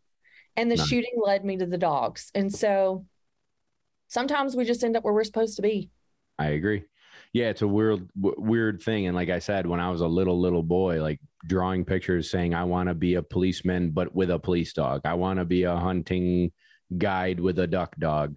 and 0.55 0.71
the 0.71 0.75
Nice. 0.75 0.87
shooting 0.87 1.13
led 1.23 1.45
me 1.45 1.57
to 1.57 1.65
the 1.65 1.77
dogs. 1.77 2.31
And 2.33 2.53
so 2.53 3.05
sometimes 4.07 4.55
we 4.55 4.65
just 4.65 4.83
end 4.83 4.97
up 4.97 5.03
where 5.03 5.13
we're 5.13 5.23
supposed 5.23 5.55
to 5.57 5.61
be. 5.61 5.89
I 6.37 6.47
agree. 6.47 6.83
Yeah, 7.33 7.49
it's 7.49 7.61
a 7.61 7.67
weird, 7.67 8.07
w- 8.19 8.35
weird 8.39 8.81
thing. 8.81 9.05
And 9.05 9.15
like 9.15 9.29
I 9.29 9.39
said, 9.39 9.67
when 9.67 9.79
I 9.79 9.91
was 9.91 10.01
a 10.01 10.07
little, 10.07 10.39
little 10.39 10.63
boy, 10.63 11.01
like 11.01 11.19
drawing 11.45 11.85
pictures 11.85 12.31
saying, 12.31 12.55
I 12.55 12.63
want 12.63 12.89
to 12.89 12.95
be 12.95 13.15
a 13.15 13.21
policeman, 13.21 13.91
but 13.91 14.15
with 14.15 14.31
a 14.31 14.39
police 14.39 14.73
dog. 14.73 15.01
I 15.05 15.13
want 15.13 15.37
to 15.37 15.45
be 15.45 15.63
a 15.63 15.75
hunting 15.75 16.51
guide 16.97 17.39
with 17.39 17.59
a 17.59 17.67
duck 17.67 17.95
dog. 17.99 18.35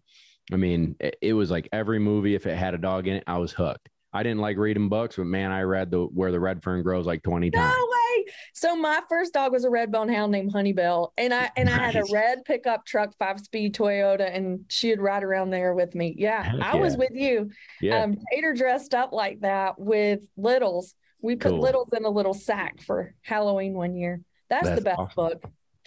I 0.53 0.57
mean, 0.57 0.97
it, 1.01 1.17
it 1.23 1.33
was 1.33 1.51
like 1.51 1.69
every 1.73 2.01
movie, 2.01 2.35
if 2.35 2.47
it 2.47 2.57
had 2.57 2.75
a 2.75 2.79
dog 2.79 3.07
in 3.07 3.15
it, 3.17 3.25
I 3.27 3.39
was 3.39 3.53
hooked. 3.53 3.89
I 4.13 4.23
didn't 4.23 4.41
like 4.41 4.57
reading 4.59 4.89
books, 4.89 5.17
but 5.17 5.27
man, 5.27 5.51
I 5.51 5.63
read 5.63 5.91
the 5.91 6.01
Where 6.03 6.31
the 6.33 6.41
Red 6.41 6.63
Fern 6.63 6.83
Grows 6.83 7.07
like 7.07 7.23
20 7.23 7.51
No 7.51 7.59
times. 7.61 7.75
way. 7.75 8.25
So 8.53 8.77
my 8.77 9.01
first 9.09 9.33
dog 9.33 9.53
was 9.53 9.65
a 9.65 9.71
red 9.71 9.91
bone 9.91 10.09
hound 10.09 10.33
named 10.33 10.53
Honeybell, 10.53 11.13
and 11.17 11.33
I 11.33 11.51
and 11.57 11.69
I 11.69 11.73
had 11.73 11.97
a 11.97 12.05
red 12.13 12.45
pickup 12.45 12.85
truck, 12.85 13.15
five 13.19 13.41
speed 13.41 13.75
Toyota, 13.75 14.35
and 14.35 14.67
she'd 14.69 15.01
ride 15.01 15.25
around 15.25 15.51
there 15.51 15.75
with 15.75 15.95
me. 15.95 16.15
Yeah, 16.19 16.43
Heck 16.43 16.61
I 16.61 16.77
was 16.77 16.97
with 16.97 17.13
you. 17.15 17.51
Yeah. 17.81 18.03
Um, 18.03 18.17
Tater 18.31 18.53
dressed 18.53 18.95
up 18.95 19.13
like 19.13 19.41
that 19.41 19.79
with 19.79 20.21
littles. 20.37 20.95
We 21.23 21.37
put 21.37 21.51
Cool. 21.53 21.61
littles 21.61 21.91
in 21.97 22.05
a 22.05 22.11
little 22.11 22.35
sack 22.35 22.83
for 22.83 23.15
Halloween 23.23 23.73
one 23.75 23.95
year. 23.97 24.21
That's, 24.51 24.69
the 24.69 24.83
best 24.83 24.99
awesome. 24.99 25.15
book. 25.17 25.45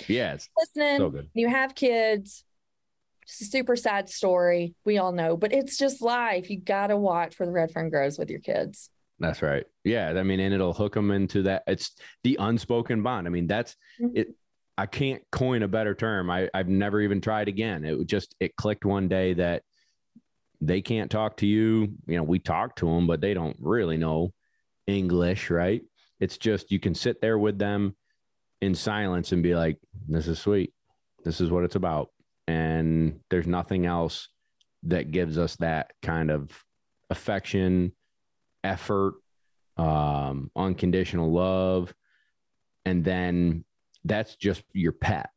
Yes. 0.08 0.50
Listening, 0.58 0.98
so 0.98 1.10
good. 1.12 1.30
you 1.36 1.48
have 1.48 1.76
kids. 1.76 2.44
It's 3.26 3.42
a 3.42 3.46
super 3.46 3.76
sad 3.76 4.10
story. 4.10 4.76
We 4.86 4.98
all 4.98 5.12
know, 5.12 5.36
but 5.36 5.52
it's 5.52 5.78
just 5.78 6.02
life. 6.02 6.50
You 6.50 6.60
got 6.60 6.88
to 6.88 6.98
watch 6.98 7.40
where 7.40 7.48
the 7.48 7.52
red 7.52 7.72
fern 7.72 7.90
grows 7.90 8.18
with 8.18 8.30
your 8.30 8.40
kids. 8.40 8.90
That's 9.20 9.42
right. 9.42 9.66
Yeah. 9.84 10.10
I 10.10 10.24
mean, 10.24 10.40
and 10.40 10.54
it'll 10.54 10.74
hook 10.74 10.94
them 10.94 11.10
into 11.10 11.44
that. 11.44 11.64
It's 11.68 11.96
the 12.24 12.38
unspoken 12.40 13.02
bond. 13.02 13.28
I 13.28 13.30
mean, 13.30 13.48
that's 13.48 13.76
mm-hmm. 14.00 14.16
it. 14.16 14.36
I 14.78 14.86
can't 14.86 15.24
coin 15.32 15.64
a 15.64 15.68
better 15.68 15.96
term. 15.96 16.30
I, 16.30 16.50
I've 16.54 16.68
never 16.68 17.00
even 17.02 17.22
tried 17.22 17.48
again. 17.48 17.86
It 17.86 18.06
just, 18.08 18.36
it 18.42 18.58
clicked 18.58 18.84
one 18.84 19.08
day 19.08 19.34
that 19.36 19.64
they 20.60 20.82
can't 20.82 21.10
talk 21.10 21.38
to 21.38 21.48
you. 21.48 21.94
You 22.08 22.18
know, 22.18 22.24
we 22.24 22.40
talk 22.40 22.76
to 22.78 22.86
them, 22.86 23.08
but 23.08 23.22
they 23.22 23.34
don't 23.34 23.56
really 23.60 23.98
know 23.98 24.34
English, 24.86 25.50
right? 25.50 25.82
It's 26.20 26.38
just, 26.38 26.72
you 26.72 26.80
can 26.80 26.94
sit 26.94 27.22
there 27.22 27.40
with 27.40 27.58
them 27.58 27.96
in 28.62 28.76
silence 28.76 29.32
and 29.32 29.42
be 29.42 29.56
like, 29.56 29.78
this 30.08 30.28
is 30.28 30.40
sweet. 30.40 30.74
This 31.24 31.40
is 31.40 31.50
what 31.50 31.64
it's 31.64 31.76
about. 31.76 32.10
And 32.48 33.20
there's 33.30 33.48
nothing 33.48 33.86
else 33.86 34.30
that 34.84 35.12
gives 35.12 35.38
us 35.38 35.56
that 35.58 35.92
kind 36.02 36.30
of 36.30 36.52
affection, 37.10 37.92
effort, 38.64 39.16
um, 39.78 40.52
unconditional 40.56 41.32
love. 41.32 41.94
And 42.86 43.04
then 43.04 43.66
that's 44.04 44.36
just 44.36 44.64
your 44.74 44.92
pet. 44.92 45.30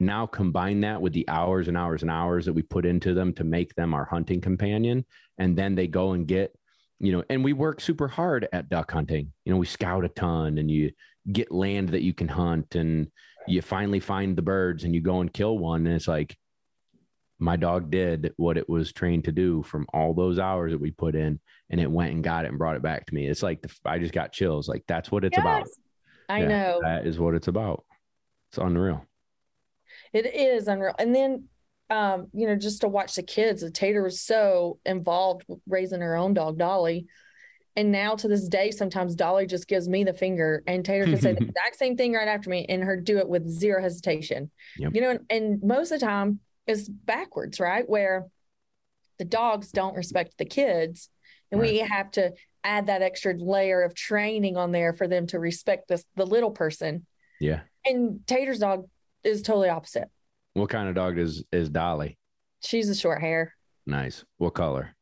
Now 0.00 0.26
combine 0.26 0.80
that 0.80 1.00
with 1.00 1.12
the 1.12 1.28
hours 1.28 1.68
and 1.68 1.76
hours 1.76 2.02
and 2.02 2.10
hours 2.10 2.46
that 2.46 2.54
we 2.54 2.62
put 2.62 2.86
into 2.86 3.14
them 3.14 3.32
to 3.34 3.44
make 3.44 3.74
them 3.74 3.94
our 3.94 4.04
hunting 4.04 4.40
companion. 4.40 5.04
And 5.38 5.56
then 5.56 5.74
they 5.74 5.86
go 5.86 6.12
and 6.12 6.26
get, 6.26 6.56
you 6.98 7.12
know, 7.12 7.22
and 7.30 7.44
we 7.44 7.52
work 7.52 7.80
super 7.80 8.08
hard 8.08 8.48
at 8.52 8.68
duck 8.68 8.90
hunting. 8.90 9.32
You 9.44 9.52
know, 9.52 9.58
we 9.58 9.66
scout 9.66 10.04
a 10.04 10.08
ton 10.08 10.58
and 10.58 10.70
you 10.70 10.90
get 11.30 11.52
land 11.52 11.90
that 11.90 12.02
you 12.02 12.12
can 12.12 12.26
hunt 12.26 12.74
and 12.74 13.08
you 13.48 13.62
finally 13.62 14.00
find 14.00 14.36
the 14.36 14.42
birds 14.42 14.84
and 14.84 14.94
you 14.94 15.00
go 15.00 15.20
and 15.20 15.32
kill 15.32 15.58
one. 15.58 15.86
And 15.86 15.96
it's 15.96 16.08
like, 16.08 16.36
my 17.38 17.56
dog 17.56 17.90
did 17.90 18.32
what 18.36 18.56
it 18.56 18.68
was 18.68 18.92
trained 18.92 19.24
to 19.24 19.32
do 19.32 19.64
from 19.64 19.84
all 19.92 20.14
those 20.14 20.38
hours 20.38 20.70
that 20.70 20.80
we 20.80 20.92
put 20.92 21.16
in 21.16 21.40
and 21.70 21.80
it 21.80 21.90
went 21.90 22.12
and 22.12 22.22
got 22.22 22.44
it 22.44 22.48
and 22.48 22.58
brought 22.58 22.76
it 22.76 22.82
back 22.82 23.04
to 23.06 23.14
me. 23.14 23.26
It's 23.26 23.42
like 23.42 23.60
the, 23.62 23.74
I 23.84 23.98
just 23.98 24.14
got 24.14 24.32
chills. 24.32 24.68
Like 24.68 24.84
that's 24.86 25.10
what 25.10 25.24
it's 25.24 25.38
about. 25.38 25.66
I 26.28 26.42
Yeah, 26.42 26.48
know. 26.48 26.80
That 26.82 27.04
is 27.04 27.18
what 27.18 27.34
it's 27.34 27.48
about. 27.48 27.84
It's 28.50 28.58
unreal. 28.58 29.04
It 30.12 30.26
is 30.34 30.68
unreal. 30.68 30.94
And 30.98 31.12
then, 31.14 31.48
um, 31.90 32.28
you 32.32 32.46
know, 32.46 32.54
just 32.54 32.82
to 32.82 32.88
watch 32.88 33.16
the 33.16 33.22
kids, 33.24 33.62
the 33.62 33.70
Tater 33.72 34.04
was 34.04 34.20
so 34.20 34.78
involved 34.86 35.44
raising 35.66 36.00
her 36.00 36.14
own 36.14 36.34
dog, 36.34 36.58
Dolly. 36.58 37.06
And 37.76 37.90
now 37.90 38.14
to 38.16 38.28
this 38.28 38.48
day, 38.48 38.70
sometimes 38.70 39.14
Dolly 39.14 39.46
just 39.46 39.66
gives 39.66 39.88
me 39.88 40.04
the 40.04 40.12
finger 40.12 40.62
and 40.66 40.84
Tater 40.84 41.04
can 41.04 41.20
say 41.20 41.32
the 41.32 41.44
exact 41.48 41.76
same 41.76 41.96
thing 41.96 42.12
right 42.12 42.28
after 42.28 42.50
me 42.50 42.66
and 42.68 42.82
her 42.84 42.96
do 43.00 43.18
it 43.18 43.28
with 43.28 43.48
zero 43.48 43.80
hesitation. 43.80 44.50
Yep. 44.76 44.94
You 44.94 45.00
know, 45.00 45.10
and, 45.10 45.20
and 45.30 45.62
most 45.62 45.90
of 45.90 46.00
the 46.00 46.06
time 46.06 46.40
it's 46.66 46.88
backwards, 46.88 47.58
right? 47.60 47.88
Where 47.88 48.26
the 49.18 49.24
dogs 49.24 49.70
don't 49.72 49.96
respect 49.96 50.36
the 50.38 50.44
kids. 50.44 51.08
And 51.50 51.60
we 51.60 51.78
have 51.78 52.10
to 52.12 52.32
add 52.64 52.86
that 52.86 53.02
extra 53.02 53.34
layer 53.34 53.82
of 53.82 53.94
training 53.94 54.56
on 54.56 54.72
there 54.72 54.92
for 54.92 55.08
them 55.08 55.26
to 55.28 55.38
respect 55.38 55.88
this 55.88 56.04
the 56.16 56.26
little 56.26 56.50
person. 56.50 57.06
Yeah. 57.40 57.60
And 57.84 58.20
Tater's 58.26 58.58
dog 58.58 58.86
is 59.24 59.42
totally 59.42 59.68
opposite. 59.68 60.08
What 60.54 60.70
kind 60.70 60.88
of 60.88 60.94
dog 60.94 61.18
is 61.18 61.44
is 61.52 61.68
Dolly? 61.70 62.18
She's 62.62 62.88
a 62.88 62.94
short 62.94 63.20
hair, 63.20 63.54
Nice. 63.86 64.24
What 64.38 64.54
color? 64.54 64.94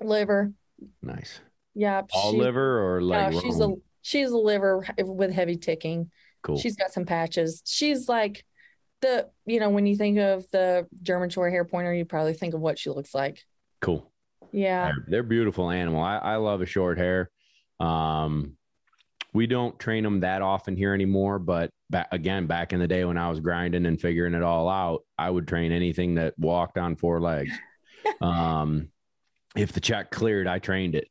liver. 0.00 0.52
Nice. 1.00 1.40
Yep. 1.74 2.10
All 2.12 2.32
she- 2.32 2.38
liver 2.38 2.96
or 2.96 3.00
like 3.02 3.32
no, 3.32 3.40
she's 3.40 3.60
a 3.60 3.74
she's 4.02 4.30
a 4.30 4.36
liver 4.36 4.86
with 4.98 5.32
heavy 5.32 5.56
ticking. 5.56 6.10
cool. 6.42 6.58
She's 6.58 6.76
got 6.76 6.92
some 6.92 7.04
patches. 7.04 7.62
She's 7.66 8.08
like 8.08 8.44
the 9.00 9.28
you 9.46 9.60
know 9.60 9.70
when 9.70 9.86
you 9.86 9.96
think 9.96 10.18
of 10.18 10.48
the 10.50 10.86
German 11.02 11.30
short 11.30 11.52
hair 11.52 11.64
pointer, 11.64 11.92
you 11.92 12.04
probably 12.04 12.34
think 12.34 12.54
of 12.54 12.60
what 12.60 12.78
she 12.78 12.90
looks 12.90 13.14
like. 13.14 13.44
cool. 13.80 14.12
Yeah. 14.52 14.86
They're, 14.86 15.04
they're 15.08 15.22
beautiful 15.22 15.70
animal. 15.70 16.02
I, 16.02 16.18
I 16.18 16.36
love 16.36 16.60
a 16.60 16.66
short 16.66 16.98
hair. 16.98 17.30
Um, 17.80 18.58
we 19.32 19.46
don't 19.46 19.78
train 19.78 20.04
them 20.04 20.20
that 20.20 20.42
often 20.42 20.76
here 20.76 20.92
anymore, 20.92 21.38
but 21.38 21.70
back 21.88 22.08
again, 22.12 22.46
back 22.46 22.74
in 22.74 22.78
the 22.78 22.86
day 22.86 23.04
when 23.06 23.16
I 23.16 23.30
was 23.30 23.40
grinding 23.40 23.86
and 23.86 23.98
figuring 23.98 24.34
it 24.34 24.42
all 24.42 24.68
out, 24.68 25.04
I 25.16 25.30
would 25.30 25.48
train 25.48 25.72
anything 25.72 26.16
that 26.16 26.38
walked 26.38 26.76
on 26.76 26.96
four 26.96 27.18
legs. 27.18 27.52
um, 28.20 28.88
if 29.56 29.72
the 29.72 29.80
check 29.80 30.10
cleared, 30.10 30.46
I 30.46 30.58
trained 30.58 30.94
it. 30.94 31.08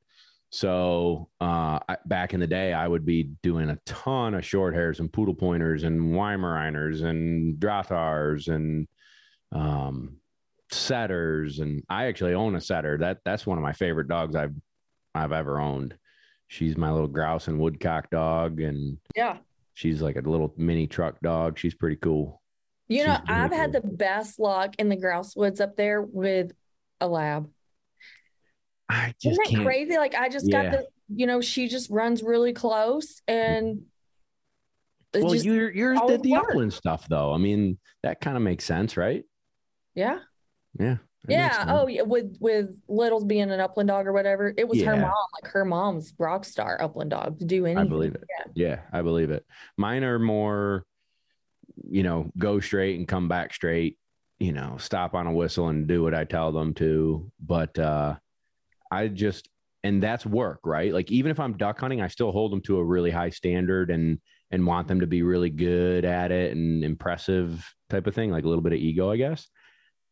So 0.51 1.29
uh, 1.39 1.79
I, 1.87 1.97
back 2.05 2.33
in 2.33 2.41
the 2.41 2.47
day, 2.47 2.73
I 2.73 2.85
would 2.87 3.05
be 3.05 3.31
doing 3.41 3.69
a 3.69 3.79
ton 3.85 4.33
of 4.33 4.45
short 4.45 4.73
hairs 4.73 4.99
and 4.99 5.11
poodle 5.11 5.33
pointers 5.33 5.83
and 5.83 6.13
Weimaraners 6.13 7.03
and 7.03 7.55
Drahthaars 7.57 8.49
and 8.53 8.85
um, 9.53 10.17
setters. 10.69 11.59
And 11.59 11.83
I 11.89 12.05
actually 12.07 12.33
own 12.33 12.55
a 12.55 12.61
setter. 12.61 12.97
That 12.97 13.19
that's 13.23 13.47
one 13.47 13.57
of 13.57 13.63
my 13.63 13.71
favorite 13.73 14.09
dogs 14.09 14.35
I've 14.35 14.53
I've 15.15 15.31
ever 15.31 15.59
owned. 15.59 15.95
She's 16.47 16.75
my 16.75 16.91
little 16.91 17.07
grouse 17.07 17.47
and 17.47 17.57
woodcock 17.57 18.09
dog, 18.09 18.59
and 18.59 18.97
Yeah. 19.15 19.37
she's 19.73 20.01
like 20.01 20.17
a 20.17 20.21
little 20.21 20.53
mini 20.57 20.85
truck 20.85 21.17
dog. 21.21 21.57
She's 21.57 21.73
pretty 21.73 21.95
cool. 21.95 22.41
You 22.89 23.05
know, 23.05 23.17
I've 23.25 23.53
had 23.53 23.71
the 23.71 23.79
best 23.79 24.37
luck 24.37 24.75
in 24.79 24.89
the 24.89 24.97
grouse 24.97 25.33
woods 25.33 25.61
up 25.61 25.77
there 25.77 26.01
with 26.01 26.51
a 26.99 27.07
lab. 27.07 27.49
I 28.91 29.05
Isn't 29.07 29.15
just 29.21 29.37
that 29.37 29.47
can't. 29.49 29.63
crazy? 29.65 29.97
Like 29.97 30.15
I 30.15 30.29
just 30.29 30.47
Yeah. 30.47 30.63
got 30.63 30.71
the, 30.71 30.87
you 31.15 31.25
know, 31.27 31.41
she 31.41 31.67
just 31.67 31.89
runs 31.89 32.21
really 32.23 32.53
close 32.53 33.21
and 33.27 33.83
Well, 35.13 35.33
just- 35.33 35.45
you're 35.45 35.71
yours 35.71 35.99
did 36.07 36.23
the 36.23 36.35
upland 36.35 36.73
stuff 36.73 37.07
though. 37.07 37.33
I 37.33 37.37
mean, 37.37 37.77
that 38.03 38.21
kind 38.21 38.37
of 38.37 38.43
makes 38.43 38.65
sense, 38.65 38.97
right? 38.97 39.23
yeah. 39.95 40.19
Yeah. 40.79 40.97
Yeah. 41.27 41.65
Oh, 41.67 41.85
yeah. 41.87 42.01
With 42.01 42.37
with 42.39 42.81
Little's 42.87 43.25
being 43.25 43.51
an 43.51 43.59
upland 43.59 43.89
dog 43.89 44.07
or 44.07 44.13
whatever, 44.13 44.53
it 44.57 44.67
was 44.67 44.81
her 44.81 44.95
mom, 44.95 45.11
like 45.43 45.51
her 45.51 45.65
mom's 45.65 46.13
rock 46.17 46.45
star 46.45 46.81
upland 46.81 47.11
dog 47.11 47.37
to 47.39 47.45
do 47.45 47.65
anything. 47.65 47.85
I 47.85 47.89
believe 47.89 48.15
it. 48.15 48.23
Yeah. 48.29 48.51
Yeah, 48.55 48.79
I 48.91 49.01
believe 49.03 49.29
it. 49.31 49.45
Mine 49.77 50.03
are 50.03 50.17
more, 50.17 50.83
you 51.89 52.01
know, 52.03 52.31
go 52.39 52.59
straight 52.59 52.97
and 52.97 53.07
come 53.07 53.27
back 53.27 53.53
straight, 53.53 53.99
you 54.39 54.51
know, 54.53 54.77
stop 54.79 55.13
on 55.13 55.27
a 55.27 55.31
whistle 55.33 55.67
and 55.67 55.85
do 55.87 56.01
what 56.01 56.15
I 56.15 56.23
tell 56.23 56.51
them 56.53 56.73
to. 56.75 57.29
But 57.39 57.77
uh 57.77 58.15
I 58.91 59.07
just 59.07 59.49
and 59.83 60.01
that's 60.01 60.25
work, 60.25 60.59
right? 60.63 60.93
Like 60.93 61.11
even 61.11 61.31
if 61.31 61.39
I'm 61.39 61.57
duck 61.57 61.79
hunting, 61.79 62.01
I 62.01 62.07
still 62.07 62.31
hold 62.31 62.51
them 62.51 62.61
to 62.61 62.77
a 62.77 62.83
really 62.83 63.11
high 63.11 63.31
standard 63.31 63.89
and 63.89 64.19
and 64.51 64.65
want 64.65 64.87
them 64.87 64.99
to 64.99 65.07
be 65.07 65.23
really 65.23 65.49
good 65.49 66.05
at 66.05 66.31
it 66.31 66.51
and 66.55 66.83
impressive 66.83 67.65
type 67.89 68.05
of 68.05 68.13
thing, 68.13 68.31
like 68.31 68.43
a 68.43 68.47
little 68.47 68.61
bit 68.61 68.73
of 68.73 68.79
ego, 68.79 69.09
I 69.09 69.17
guess. 69.17 69.47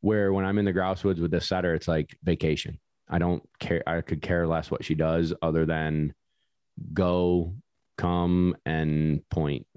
Where 0.01 0.31
when 0.31 0.45
I'm 0.45 0.57
in 0.57 0.65
the 0.65 0.71
grouse 0.71 1.03
woods 1.03 1.19
with 1.19 1.31
the 1.31 1.41
setter, 1.41 1.75
it's 1.75 1.87
like 1.87 2.17
vacation. 2.23 2.79
I 3.09 3.19
don't 3.19 3.43
care. 3.59 3.83
I 3.85 4.01
could 4.01 4.21
care 4.21 4.47
less 4.47 4.71
what 4.71 4.85
she 4.85 4.95
does 4.95 5.33
other 5.41 5.65
than 5.65 6.13
go, 6.93 7.55
come, 7.97 8.55
and 8.65 9.27
point. 9.29 9.67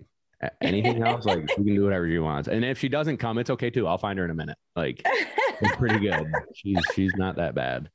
Anything 0.60 1.02
else, 1.02 1.24
like 1.24 1.48
she 1.50 1.54
can 1.56 1.64
do 1.64 1.84
whatever 1.84 2.08
she 2.08 2.18
wants. 2.18 2.48
And 2.48 2.64
if 2.64 2.78
she 2.78 2.88
doesn't 2.88 3.18
come, 3.18 3.38
it's 3.38 3.50
okay 3.50 3.70
too. 3.70 3.86
I'll 3.86 3.98
find 3.98 4.18
her 4.18 4.24
in 4.24 4.30
a 4.30 4.34
minute. 4.34 4.58
Like 4.76 5.04
pretty 5.76 5.98
good. 5.98 6.26
She's 6.54 6.78
she's 6.94 7.12
not 7.16 7.36
that 7.36 7.54
bad. 7.54 7.90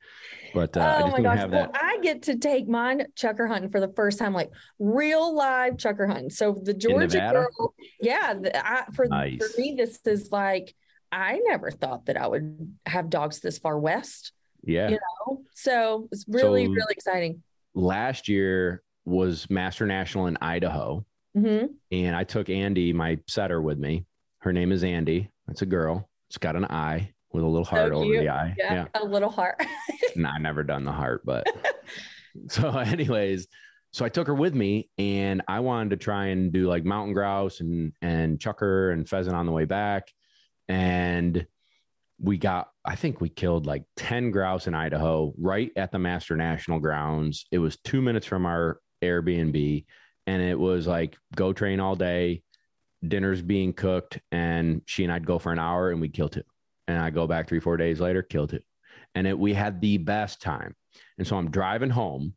But 0.53 0.75
uh, 0.77 0.81
I 0.81 1.01
oh 1.03 1.07
my 1.11 1.21
gosh. 1.21 1.39
Well, 1.39 1.49
that. 1.49 1.71
I 1.75 1.99
get 2.01 2.23
to 2.23 2.37
take 2.37 2.67
mine 2.67 3.05
chukar 3.15 3.47
hunting 3.47 3.69
for 3.69 3.79
the 3.79 3.91
first 3.95 4.17
time, 4.19 4.33
like 4.33 4.51
real 4.79 5.35
live 5.35 5.73
chukar 5.73 6.07
hunting. 6.07 6.29
So 6.29 6.59
the 6.63 6.73
Georgia 6.73 7.19
girl, 7.31 7.73
yeah, 8.01 8.33
the, 8.33 8.65
I, 8.65 8.85
for, 8.93 9.05
Nice. 9.07 9.37
for 9.37 9.61
me, 9.61 9.75
this 9.77 9.99
is 10.05 10.31
like, 10.31 10.73
I 11.11 11.39
never 11.45 11.69
thought 11.71 12.05
that 12.07 12.17
I 12.17 12.27
would 12.27 12.75
have 12.85 13.09
dogs 13.09 13.39
this 13.39 13.57
far 13.57 13.77
west. 13.77 14.31
Yeah. 14.63 14.89
you 14.89 14.99
know? 15.27 15.41
So 15.53 16.07
it's 16.11 16.25
really, 16.27 16.65
So- 16.65 16.71
really 16.71 16.91
exciting. 16.93 17.43
Last 17.75 18.27
year 18.27 18.81
was 19.05 19.49
Master 19.49 19.85
National 19.85 20.27
in 20.27 20.37
Idaho. 20.41 21.05
hmm 21.35 21.65
and 21.91 22.15
I 22.15 22.23
took 22.23 22.49
Andy, 22.49 22.91
my 22.93 23.19
setter, 23.27 23.61
with 23.61 23.77
me. 23.77 24.05
Her 24.39 24.51
name 24.51 24.71
is 24.71 24.83
Andy. 24.83 25.29
It's 25.49 25.61
a 25.61 25.65
girl. 25.65 26.09
It's 26.29 26.37
got 26.37 26.55
an 26.55 26.65
eye 26.65 27.11
with 27.37 27.45
a 27.45 27.47
little 27.47 27.65
heart 27.65 27.93
over 27.93 28.11
the 28.11 28.29
eye. 28.29 28.55
Yeah, 28.57 28.87
a 28.95 29.05
little 29.05 29.29
heart. 29.29 29.61
No, 30.15 30.29
I 30.29 30.39
never 30.39 30.63
done 30.63 30.83
the 30.83 30.91
heart, 30.91 31.21
but 31.23 31.45
so 32.49 32.69
anyways, 32.77 33.47
so 33.91 34.03
I 34.03 34.09
took 34.09 34.25
her 34.25 34.33
with 34.33 34.55
me 34.55 34.89
and 34.97 35.43
I 35.47 35.59
wanted 35.59 35.91
to 35.91 35.97
try 35.97 36.27
and 36.27 36.51
do 36.51 36.67
like 36.67 36.83
mountain 36.83 37.13
grouse 37.13 37.59
and 37.59 37.93
and 38.01 38.39
chukar 38.39 38.93
and 38.93 39.07
pheasant 39.07 39.35
on 39.35 39.45
the 39.45 39.51
way 39.51 39.65
back. 39.65 40.11
And 40.67 41.45
we 42.19 42.39
got, 42.39 42.69
I 42.83 42.95
think 42.95 43.21
we 43.21 43.29
killed 43.29 43.67
like 43.67 43.83
10 43.97 44.31
grouse 44.31 44.65
in 44.65 44.73
Idaho 44.73 45.35
right 45.37 45.69
at 45.75 45.91
the 45.91 45.99
Master 45.99 46.35
National 46.35 46.79
Grounds. 46.79 47.45
It 47.51 47.59
was 47.59 47.77
two 47.77 48.01
minutes 48.01 48.25
from 48.25 48.47
our 48.47 48.79
Airbnb. 49.03 49.85
And 50.25 50.41
it 50.41 50.57
was 50.57 50.87
like 50.87 51.15
go 51.35 51.53
train 51.53 51.79
all 51.79 51.95
day, 51.95 52.41
dinner's 53.07 53.43
being 53.43 53.71
cooked, 53.71 54.19
and 54.31 54.81
she 54.87 55.03
and 55.03 55.13
I'd 55.13 55.27
go 55.27 55.37
for 55.37 55.51
an 55.51 55.59
hour 55.59 55.91
and 55.91 56.01
we'd 56.01 56.13
kill 56.13 56.29
two. 56.29 56.43
And 56.87 56.99
I 57.01 57.09
go 57.09 57.27
back 57.27 57.47
three, 57.47 57.59
four 57.59 57.77
days 57.77 57.99
later, 57.99 58.21
kill 58.21 58.47
two 58.47 58.59
and 59.17 59.25
it, 59.25 59.37
we 59.37 59.53
had 59.53 59.81
the 59.81 59.97
best 59.97 60.41
time. 60.41 60.75
And 61.17 61.25
so 61.25 61.37
I'm 61.37 61.49
driving 61.49 61.89
home, 61.89 62.35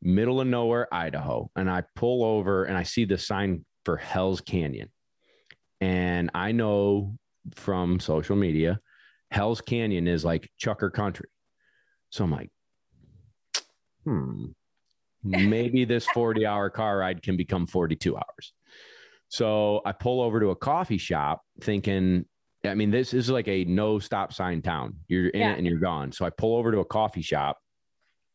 middle 0.00 0.40
of 0.40 0.46
nowhere, 0.46 0.88
Idaho, 0.92 1.50
and 1.54 1.70
I 1.70 1.84
pull 1.96 2.24
over 2.24 2.64
and 2.64 2.78
I 2.78 2.82
see 2.82 3.04
the 3.04 3.18
sign 3.18 3.64
for 3.84 3.98
Hell's 3.98 4.40
Canyon. 4.40 4.90
And 5.82 6.30
I 6.34 6.52
know 6.52 7.18
from 7.56 8.00
social 8.00 8.36
media, 8.36 8.80
Hell's 9.30 9.60
Canyon 9.60 10.08
is 10.08 10.24
like 10.24 10.50
chukar 10.58 10.90
country. 10.90 11.28
So 12.08 12.24
I'm 12.24 12.30
like, 12.30 12.50
hmm, 14.04 14.46
maybe 15.22 15.84
this 15.84 16.06
40 16.06 16.46
hour 16.46 16.70
car 16.70 16.98
ride 16.98 17.22
can 17.22 17.36
become 17.36 17.66
42 17.66 18.16
hours. 18.16 18.54
So 19.28 19.82
I 19.84 19.92
pull 19.92 20.22
over 20.22 20.40
to 20.40 20.50
a 20.50 20.56
coffee 20.56 20.96
shop 20.96 21.42
thinking, 21.60 22.24
I 22.64 22.74
mean, 22.74 22.90
this 22.90 23.12
is 23.14 23.28
like 23.30 23.48
a 23.48 23.64
no 23.64 23.98
stop 23.98 24.32
sign 24.32 24.62
town. 24.62 24.96
You're 25.08 25.28
in 25.28 25.40
Yeah. 25.40 25.52
it 25.52 25.58
and 25.58 25.66
you're 25.66 25.78
gone. 25.78 26.12
So 26.12 26.24
I 26.24 26.30
pull 26.30 26.56
over 26.56 26.72
to 26.72 26.78
a 26.78 26.84
coffee 26.84 27.22
shop 27.22 27.58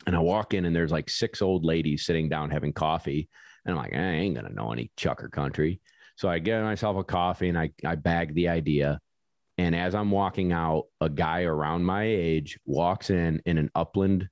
and 0.06 0.16
I 0.16 0.20
walk 0.20 0.54
in 0.54 0.66
and 0.66 0.76
there's 0.76 0.92
like 0.92 1.10
six 1.10 1.42
old 1.42 1.66
ladies 1.66 2.06
sitting 2.06 2.30
down 2.30 2.50
having 2.50 2.74
coffee. 2.74 3.28
And 3.66 3.74
I'm 3.78 3.82
like, 3.84 3.94
I 3.94 3.98
ain't 4.00 4.36
to 4.38 4.54
know 4.54 4.72
any 4.72 4.92
chukar 4.98 5.32
country. 5.32 5.82
So 6.16 6.30
I 6.30 6.40
get 6.40 6.62
myself 6.64 6.98
a 6.98 7.04
coffee 7.04 7.50
and 7.50 7.58
I, 7.58 7.72
I 7.86 7.96
bag 7.96 8.34
the 8.36 8.50
idea. 8.50 9.00
And 9.58 9.76
as 9.76 9.94
I'm 9.96 10.12
walking 10.12 10.54
out, 10.54 10.86
a 11.02 11.10
guy 11.10 11.44
around 11.44 11.84
my 11.84 12.04
age 12.04 12.58
walks 12.66 13.10
in 13.10 13.42
in 13.46 13.58
an 13.58 13.70
upland 13.76 14.30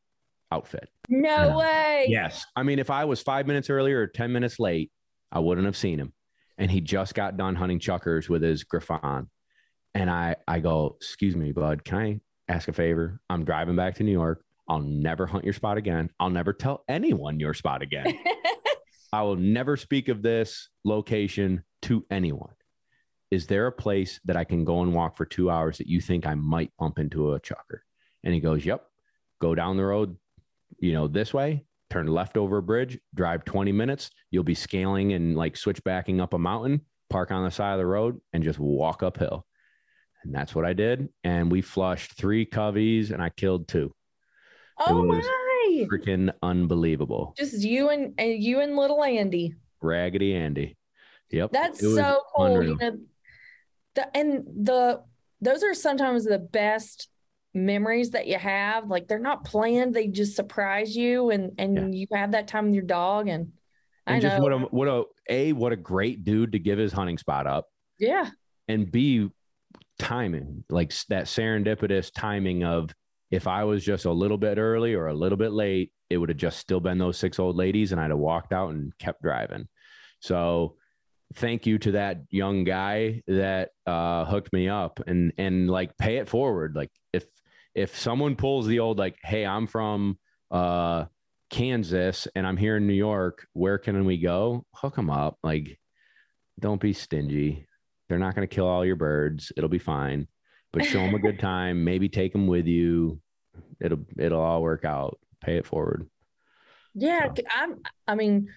outfit. 0.52 0.90
No 1.10 1.28
Yeah. 1.30 1.56
way. 1.58 2.06
Yes. 2.10 2.46
I 2.56 2.64
mean, 2.64 2.80
if 2.80 2.90
I 2.90 3.06
was 3.06 3.22
five 3.22 3.48
minutes 3.48 3.70
earlier 3.70 4.02
or 4.02 4.08
10 4.08 4.32
minutes 4.32 4.60
late, 4.60 4.92
I 5.32 5.40
wouldn't 5.40 5.66
have 5.66 5.76
seen 5.76 6.00
him. 6.00 6.14
And 6.58 6.72
he 6.72 6.82
just 6.82 7.14
got 7.14 7.36
done 7.38 7.56
hunting 7.56 7.80
chukars 7.80 8.30
with 8.30 8.42
his 8.42 8.64
Griffon. 8.64 9.30
And 9.98 10.12
I, 10.12 10.36
I 10.48 10.60
go, 10.60 10.96
excuse 10.98 11.36
me, 11.36 11.52
bud, 11.52 11.84
can 11.84 11.98
I 11.98 12.20
ask 12.54 12.68
a 12.68 12.74
favor? 12.74 13.20
I'm 13.32 13.44
driving 13.44 13.76
back 13.76 13.96
to 13.96 14.04
New 14.04 14.12
York. 14.12 14.44
I'll 14.70 14.78
never 14.78 15.26
hunt 15.26 15.44
your 15.44 15.56
spot 15.56 15.80
again. 15.80 16.12
I'll 16.20 16.30
never 16.30 16.54
tell 16.54 16.84
anyone 16.88 17.40
your 17.40 17.56
spot 17.56 17.82
again. 17.82 18.16
I 19.12 19.24
will 19.24 19.38
never 19.38 19.76
speak 19.76 20.08
of 20.08 20.22
this 20.22 20.70
location 20.86 21.64
to 21.82 22.06
anyone. 22.12 22.54
Is 23.32 23.48
there 23.48 23.66
a 23.66 23.72
place 23.72 24.20
that 24.26 24.38
I 24.38 24.44
can 24.44 24.66
go 24.66 24.84
and 24.84 24.94
walk 24.94 25.18
for 25.18 25.26
two 25.26 25.50
hours 25.50 25.80
that 25.80 25.88
you 25.88 26.00
think 26.00 26.28
I 26.28 26.36
might 26.36 26.72
bump 26.78 27.00
into 27.00 27.34
a 27.34 27.40
chukar? 27.40 27.80
And 28.24 28.36
he 28.36 28.40
goes, 28.40 28.64
Yep. 28.64 28.86
Go 29.42 29.56
down 29.56 29.78
the 29.78 29.86
road, 29.86 30.16
you 30.78 30.94
know, 30.94 31.08
this 31.08 31.34
way, 31.34 31.66
turn 31.90 32.06
left 32.06 32.38
over 32.38 32.58
a 32.58 32.64
bridge, 32.64 33.00
drive 33.16 33.46
20 33.46 33.72
minutes. 33.72 34.12
You'll 34.30 34.44
be 34.44 34.54
scaling 34.54 35.14
and 35.14 35.36
like 35.36 35.58
switchbacking 35.58 36.22
up 36.22 36.36
a 36.36 36.40
mountain, 36.40 36.82
park 37.10 37.32
on 37.32 37.44
the 37.44 37.50
side 37.50 37.74
of 37.74 37.80
the 37.80 37.86
road, 37.88 38.22
and 38.32 38.44
just 38.44 38.60
walk 38.60 39.02
uphill. 39.02 39.47
And 40.28 40.36
that's 40.36 40.54
what 40.54 40.66
I 40.66 40.74
did. 40.74 41.08
And 41.24 41.50
we 41.50 41.62
flushed 41.62 42.18
three 42.18 42.46
coveys 42.46 43.12
and 43.12 43.22
I 43.24 43.30
killed 43.30 43.68
two. 43.70 43.94
oh 44.86 45.04
my. 45.06 45.22
Freaking 45.90 46.32
unbelievable. 46.44 47.34
Just 47.38 47.62
you 47.64 47.90
and, 47.90 48.14
and 48.18 48.42
you 48.44 48.60
and 48.62 48.76
little 48.76 49.04
Andy. 49.04 49.54
Raggedy 49.82 50.36
Andy. 50.36 50.78
Yep. 51.30 51.52
That's 51.52 51.80
so 51.80 52.22
cool. 52.36 52.46
unreal. 52.46 52.70
You 52.72 52.78
know, 52.78 52.98
the, 53.96 54.18
and 54.18 54.44
the 54.64 55.02
those 55.42 55.64
are 55.64 55.74
sometimes 55.74 56.26
the 56.26 56.40
best 56.40 57.10
memories 57.54 58.12
that 58.12 58.28
you 58.28 58.38
have. 58.38 58.90
Like 58.90 59.08
they're 59.08 59.20
not 59.20 59.44
planned; 59.46 59.94
they 59.94 60.08
just 60.08 60.36
surprise 60.36 60.96
you, 60.96 61.30
and 61.32 61.52
and 61.58 61.94
Yeah. 61.94 62.00
you 62.00 62.08
have 62.14 62.32
that 62.32 62.48
time 62.48 62.66
with 62.68 62.76
your 62.76 62.84
dog. 62.86 63.28
And 63.28 63.52
I 64.08 64.14
And 64.14 64.22
just 64.22 64.42
what 64.42 64.54
a 64.54 64.58
what 64.60 64.88
a 64.88 65.04
a 65.30 65.54
what 65.54 65.74
a 65.74 65.78
great 65.78 66.24
dude 66.24 66.54
to 66.54 66.60
give 66.60 66.80
his 66.80 66.94
hunting 66.94 67.18
spot 67.18 67.46
up, 67.46 67.68
Yeah. 68.00 68.30
and 68.70 68.90
b 68.90 69.30
timing 70.00 70.64
like 70.70 70.94
that 71.10 71.26
serendipitous 71.26 72.12
timing 72.14 72.64
of 72.64 72.94
if 73.32 73.48
I 73.48 73.64
was 73.64 73.84
just 73.84 74.06
a 74.06 74.12
little 74.12 74.38
bit 74.38 74.58
early 74.58 74.94
or 74.94 75.08
a 75.08 75.14
little 75.14 75.38
bit 75.38 75.52
late, 75.52 75.92
it 76.10 76.18
would 76.18 76.30
have 76.30 76.38
just 76.38 76.60
still 76.60 76.80
been 76.80 76.98
those 76.98 77.18
six 77.18 77.40
old 77.40 77.58
ladies, 77.58 77.92
and 77.92 78.00
I'd 78.00 78.12
have 78.12 78.20
walked 78.20 78.54
out 78.54 78.70
and 78.72 78.98
kept 79.00 79.22
driving. 79.22 79.68
So 80.22 80.78
thank 81.36 81.66
you 81.66 81.78
to 81.80 81.92
that 81.94 82.22
young 82.30 82.64
guy 82.64 83.22
that 83.28 83.72
uh, 83.86 84.26
hooked 84.26 84.54
me 84.54 84.70
up 84.70 85.02
and 85.06 85.34
and 85.38 85.70
like 85.70 85.98
pay 85.98 86.18
it 86.18 86.30
forward. 86.30 86.76
Like 86.76 86.92
if 87.12 87.26
if 87.76 87.98
someone 87.98 88.36
pulls 88.36 88.66
the 88.66 88.80
old 88.80 88.98
like, 88.98 89.18
hey, 89.24 89.46
I'm 89.46 89.68
from 89.68 90.18
uh, 90.50 91.06
Kansas 91.50 92.28
and 92.36 92.48
I'm 92.48 92.58
here 92.58 92.78
in 92.78 92.88
New 92.88 92.94
York, 92.94 93.46
where 93.54 93.78
can 93.78 94.06
we 94.06 94.18
go? 94.18 94.66
Hook 94.74 94.96
them 94.96 95.10
up. 95.10 95.38
Like, 95.44 95.80
don't 96.60 96.82
be 96.82 96.94
stingy. 96.94 97.68
They're 98.08 98.20
not 98.20 98.36
going 98.36 98.48
to 98.48 98.54
kill 98.54 98.68
all 98.68 98.86
your 98.86 98.96
birds. 98.96 99.52
It'll 99.58 99.70
be 99.70 99.80
fine. 99.80 100.28
But 100.72 100.86
show 100.86 101.00
them 101.00 101.16
a 101.16 101.20
good 101.20 101.40
time. 101.42 101.84
Maybe 101.84 102.10
take 102.10 102.32
them 102.32 102.48
with 102.48 102.68
you. 102.68 103.20
It'll 103.80 104.06
it'll 104.18 104.42
all 104.42 104.62
work 104.62 104.86
out. 104.86 105.20
Pay 105.42 105.58
it 105.58 105.66
forward. 105.66 106.08
Yeah, 106.94 107.30
So. 107.36 107.44
I'm. 107.56 107.82
I 108.08 108.16
mean, 108.16 108.50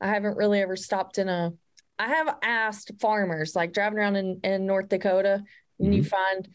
I 0.00 0.08
haven't 0.08 0.36
really 0.36 0.60
ever 0.60 0.76
stopped 0.76 1.18
in 1.18 1.28
a. 1.28 1.52
I 1.98 2.08
have 2.08 2.36
asked 2.42 2.92
farmers, 3.00 3.56
like 3.56 3.72
driving 3.72 3.98
around 3.98 4.16
in, 4.16 4.40
in 4.44 4.66
North 4.66 4.88
Dakota, 4.88 5.42
and 5.80 5.94
you 5.94 6.04
find 6.04 6.48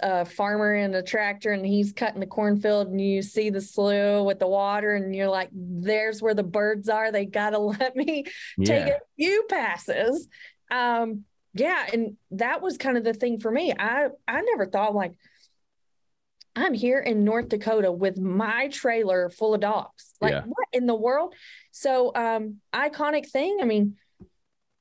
a 0.00 0.24
farmer 0.24 0.74
in 0.74 0.94
a 0.94 1.02
tractor, 1.02 1.52
and 1.52 1.66
he's 1.66 1.92
cutting 1.92 2.20
the 2.20 2.26
cornfield, 2.26 2.88
and 2.88 3.00
you 3.00 3.20
see 3.22 3.50
the 3.50 3.60
slough 3.60 4.24
with 4.24 4.38
the 4.38 4.46
water, 4.46 4.94
and 4.94 5.14
you're 5.14 5.28
like, 5.28 5.50
"There's 5.52 6.22
where 6.22 6.34
the 6.34 6.42
birds 6.44 6.88
are. 6.88 7.10
They 7.10 7.26
gotta 7.26 7.58
let 7.58 7.96
me 7.96 8.24
take 8.64 8.88
a 8.88 9.00
few 9.16 9.46
passes." 9.48 10.28
Um, 10.70 11.24
yeah, 11.54 11.86
and 11.92 12.16
that 12.32 12.60
was 12.60 12.76
kind 12.76 12.96
of 12.98 13.04
the 13.04 13.14
thing 13.14 13.40
for 13.40 13.50
me. 13.50 13.72
I 13.78 14.08
I 14.28 14.40
never 14.42 14.66
thought 14.66 14.94
like. 14.94 15.12
I'm 16.56 16.72
here 16.72 17.00
in 17.00 17.24
North 17.24 17.48
Dakota 17.48 17.90
with 17.90 18.16
my 18.16 18.68
trailer 18.68 19.28
full 19.28 19.54
of 19.54 19.60
dogs. 19.60 20.14
Like, 20.20 20.30
Yeah. 20.34 20.42
what 20.46 20.68
in 20.72 20.86
the 20.86 20.94
world? 20.94 21.34
So, 21.72 22.12
um, 22.14 22.60
iconic 22.72 23.28
thing. 23.28 23.58
I 23.60 23.64
mean, 23.64 23.96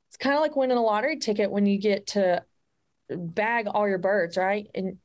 it's 0.10 0.18
kind 0.18 0.36
of 0.36 0.42
like 0.42 0.56
winning 0.56 0.78
a 0.78 0.84
lottery 0.84 1.18
ticket 1.18 1.50
when 1.50 1.66
you 1.66 1.80
get 1.80 2.06
to 2.10 2.44
bag 3.10 3.66
all 3.66 3.88
your 3.90 3.98
birds, 3.98 4.38
right? 4.38 4.68
And 4.76 5.00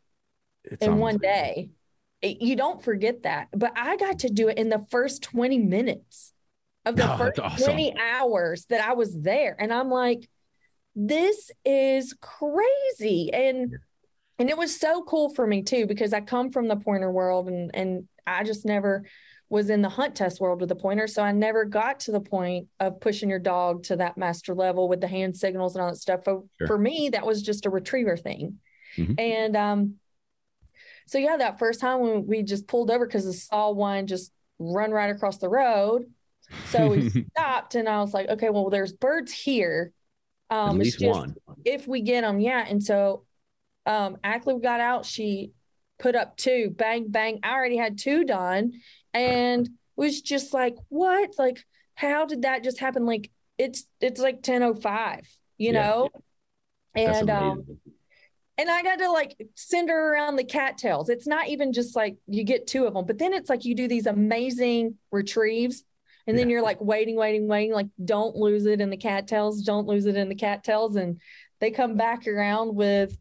It's 0.64 0.84
in 0.84 0.98
one 0.98 1.16
day. 1.16 1.70
It- 2.20 2.42
you 2.42 2.54
don't 2.54 2.84
forget 2.84 3.22
that. 3.22 3.48
But 3.52 3.72
I 3.74 3.96
got 3.96 4.18
to 4.18 4.28
do 4.28 4.48
it 4.48 4.58
in 4.58 4.68
the 4.68 4.84
first 4.90 5.22
20 5.22 5.56
minutes 5.56 6.34
of 6.84 6.96
the 6.96 7.10
Oh, 7.10 7.16
first 7.16 7.38
awesome. 7.38 7.64
20 7.64 7.94
hours 7.98 8.66
that 8.66 8.86
I 8.86 8.92
was 8.92 9.18
there. 9.18 9.56
And 9.58 9.72
I'm 9.72 9.88
like, 9.88 10.28
this 11.00 11.50
is 11.64 12.14
crazy. 12.20 13.30
And 13.32 13.76
and 14.40 14.50
it 14.50 14.58
was 14.58 14.78
so 14.78 15.02
cool 15.04 15.32
for 15.34 15.46
me 15.46 15.62
too, 15.62 15.86
because 15.86 16.12
I 16.12 16.20
come 16.20 16.50
from 16.50 16.66
the 16.68 16.76
pointer 16.76 17.10
world 17.10 17.48
and 17.48 17.70
and 17.72 18.08
I 18.26 18.42
just 18.42 18.64
never 18.66 19.04
was 19.48 19.70
in 19.70 19.80
the 19.80 19.88
hunt 19.88 20.14
test 20.14 20.40
world 20.40 20.60
with 20.60 20.68
the 20.68 20.76
pointer. 20.76 21.06
So 21.06 21.22
I 21.22 21.32
never 21.32 21.64
got 21.64 22.00
to 22.00 22.12
the 22.12 22.20
point 22.20 22.66
of 22.80 23.00
pushing 23.00 23.30
your 23.30 23.38
dog 23.38 23.84
to 23.84 23.96
that 23.96 24.18
master 24.18 24.54
level 24.54 24.88
with 24.88 25.00
the 25.00 25.08
hand 25.08 25.36
signals 25.36 25.74
and 25.74 25.82
all 25.82 25.90
that 25.90 25.96
stuff. 25.96 26.24
For, 26.24 26.42
Sure. 26.58 26.66
for 26.66 26.78
me, 26.78 27.10
that 27.10 27.24
was 27.24 27.42
just 27.42 27.64
a 27.64 27.70
retriever 27.70 28.16
thing. 28.16 28.58
Mhm. 28.96 29.18
And 29.18 29.56
um, 29.56 29.94
so 31.06 31.16
yeah, 31.18 31.36
that 31.38 31.58
first 31.58 31.80
time 31.80 32.00
when 32.00 32.26
we 32.26 32.42
just 32.42 32.66
pulled 32.66 32.90
over 32.90 33.06
because 33.06 33.26
I 33.26 33.32
saw 33.32 33.70
one 33.70 34.06
just 34.06 34.32
run 34.58 34.90
right 34.90 35.10
across 35.10 35.38
the 35.38 35.48
road. 35.48 36.04
So 36.66 36.88
we 36.88 37.08
stopped 37.36 37.74
and 37.76 37.88
I 37.88 38.00
was 38.00 38.12
like, 38.12 38.28
okay, 38.28 38.50
well, 38.50 38.68
there's 38.68 38.92
birds 38.92 39.32
here. 39.32 39.92
At 40.50 40.56
Um, 40.56 40.80
it's 40.80 40.90
least 40.90 41.00
just 41.00 41.20
one. 41.20 41.34
if 41.64 41.86
we 41.86 42.00
get 42.02 42.22
them, 42.22 42.40
yeah. 42.40 42.64
And 42.66 42.82
so 42.82 43.24
um 43.86 44.18
Ackley 44.24 44.58
got 44.60 44.80
out, 44.80 45.04
she 45.06 45.52
put 45.98 46.14
up 46.14 46.36
two, 46.36 46.70
bang, 46.70 47.08
bang. 47.08 47.40
I 47.42 47.52
already 47.52 47.76
had 47.76 47.98
two 47.98 48.24
done 48.24 48.72
and 49.12 49.68
was 49.96 50.20
just 50.22 50.54
like, 50.54 50.76
what? 50.88 51.30
Like, 51.38 51.64
how 51.94 52.24
did 52.26 52.42
that 52.42 52.62
just 52.64 52.78
happen? 52.78 53.04
Like 53.06 53.30
it's 53.58 53.84
it's 54.00 54.20
like 54.20 54.42
1005, 54.42 55.26
you 55.58 55.72
Yeah, 55.72 55.82
know? 55.82 56.08
That's 56.94 57.18
And 57.18 57.30
um 57.30 57.64
and 58.56 58.68
I 58.68 58.82
got 58.82 58.98
to 58.98 59.10
like 59.10 59.36
send 59.54 59.88
her 59.88 60.12
around 60.14 60.36
the 60.36 60.44
cattails. 60.44 61.08
It's 61.08 61.26
not 61.26 61.48
even 61.48 61.72
just 61.72 61.94
like 61.94 62.16
you 62.26 62.42
get 62.42 62.66
two 62.66 62.86
of 62.86 62.94
them, 62.94 63.06
but 63.06 63.18
then 63.18 63.32
it's 63.32 63.48
like 63.48 63.64
you 63.64 63.74
do 63.74 63.86
these 63.86 64.06
amazing 64.06 64.96
retrieves. 65.12 65.84
And 66.28 66.38
then 66.38 66.50
you're 66.50 66.62
like 66.62 66.78
waiting, 66.78 67.16
waiting, 67.16 67.48
waiting, 67.48 67.72
like 67.72 67.88
don't 68.04 68.36
lose 68.36 68.66
it 68.66 68.82
in 68.82 68.90
the 68.90 68.98
cattails, 68.98 69.62
don't 69.62 69.86
lose 69.86 70.04
it 70.04 70.14
in 70.14 70.28
the 70.28 70.34
cattails. 70.34 70.96
And 70.96 71.20
they 71.58 71.70
come 71.70 71.96
back 71.96 72.28
around 72.28 72.74
with 72.74 73.18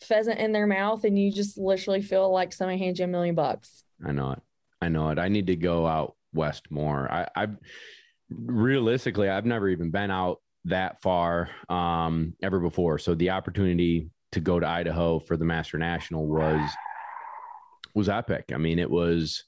pheasant 0.00 0.38
in 0.38 0.52
their 0.52 0.68
mouth, 0.68 1.02
and 1.02 1.18
you 1.18 1.32
just 1.32 1.58
literally 1.58 2.02
feel 2.02 2.30
like 2.30 2.52
somebody 2.52 2.78
hands 2.78 3.00
you 3.00 3.04
a 3.04 3.08
million 3.08 3.34
bucks. 3.34 3.82
I 4.06 4.12
know 4.12 4.30
it. 4.30 4.42
I 4.80 4.88
know 4.88 5.08
it. 5.08 5.18
I 5.18 5.26
need 5.26 5.48
to 5.48 5.56
go 5.56 5.88
out 5.88 6.14
west 6.32 6.70
more. 6.70 7.10
I, 7.10 7.26
I've 7.34 7.56
realistically, 8.30 9.28
I've 9.28 9.44
never 9.44 9.68
even 9.68 9.90
been 9.90 10.12
out 10.12 10.40
that 10.66 11.02
far 11.02 11.50
um, 11.68 12.34
ever 12.42 12.60
before. 12.60 12.98
So 12.98 13.16
the 13.16 13.30
opportunity 13.30 14.08
to 14.32 14.40
go 14.40 14.60
to 14.60 14.68
Idaho 14.68 15.18
for 15.18 15.36
the 15.36 15.44
Master 15.44 15.78
National 15.78 16.26
was 16.28 16.70
was 17.94 18.08
epic. 18.08 18.52
I 18.54 18.56
mean, 18.56 18.78
it 18.78 18.90
was. 18.90 19.42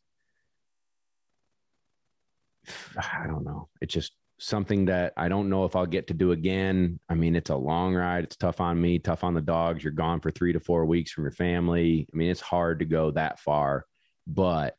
I 2.97 3.27
don't 3.27 3.45
know. 3.45 3.69
It's 3.81 3.95
just 3.95 4.13
something 4.39 4.85
that 4.87 5.13
I 5.17 5.29
don't 5.29 5.51
know 5.51 5.65
if 5.65 5.75
I'll 5.75 5.87
get 5.87 6.07
to 6.09 6.15
do 6.15 6.33
again. 6.33 7.01
I 7.09 7.15
mean, 7.15 7.35
it's 7.35 7.51
a 7.51 7.57
long 7.57 7.95
ride. 7.95 8.25
It's 8.25 8.37
tough 8.37 8.61
on 8.61 8.81
me, 8.81 8.99
tough 8.99 9.25
on 9.25 9.35
the 9.35 9.41
dogs. 9.41 9.83
You're 9.83 9.93
gone 9.93 10.21
for 10.21 10.31
three 10.31 10.53
to 10.53 10.61
four 10.61 10.85
weeks 10.85 11.11
from 11.11 11.25
your 11.25 11.33
family. 11.33 12.09
I 12.13 12.17
mean, 12.17 12.31
it's 12.31 12.41
hard 12.41 12.79
to 12.79 12.85
go 12.85 13.11
that 13.13 13.41
far, 13.41 13.85
but 14.27 14.77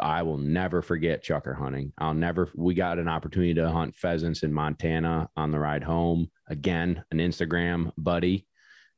I 0.00 0.22
will 0.22 0.38
never 0.38 0.82
forget 0.82 1.24
chukar 1.24 1.56
hunting. 1.56 1.92
I'll 1.98 2.14
never, 2.14 2.50
we 2.54 2.74
got 2.74 2.98
an 2.98 3.08
opportunity 3.08 3.54
to 3.54 3.70
hunt 3.70 3.94
pheasants 3.94 4.42
in 4.42 4.52
Montana 4.52 5.28
on 5.36 5.52
the 5.52 5.58
ride 5.58 5.84
home. 5.84 6.30
Again, 6.48 7.04
an 7.10 7.18
Instagram 7.18 7.92
buddy 7.96 8.46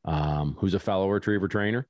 um, 0.05 0.57
who's 0.59 0.75
a 0.75 0.79
fellow 0.79 1.09
retriever 1.11 1.49
trainer. 1.49 1.87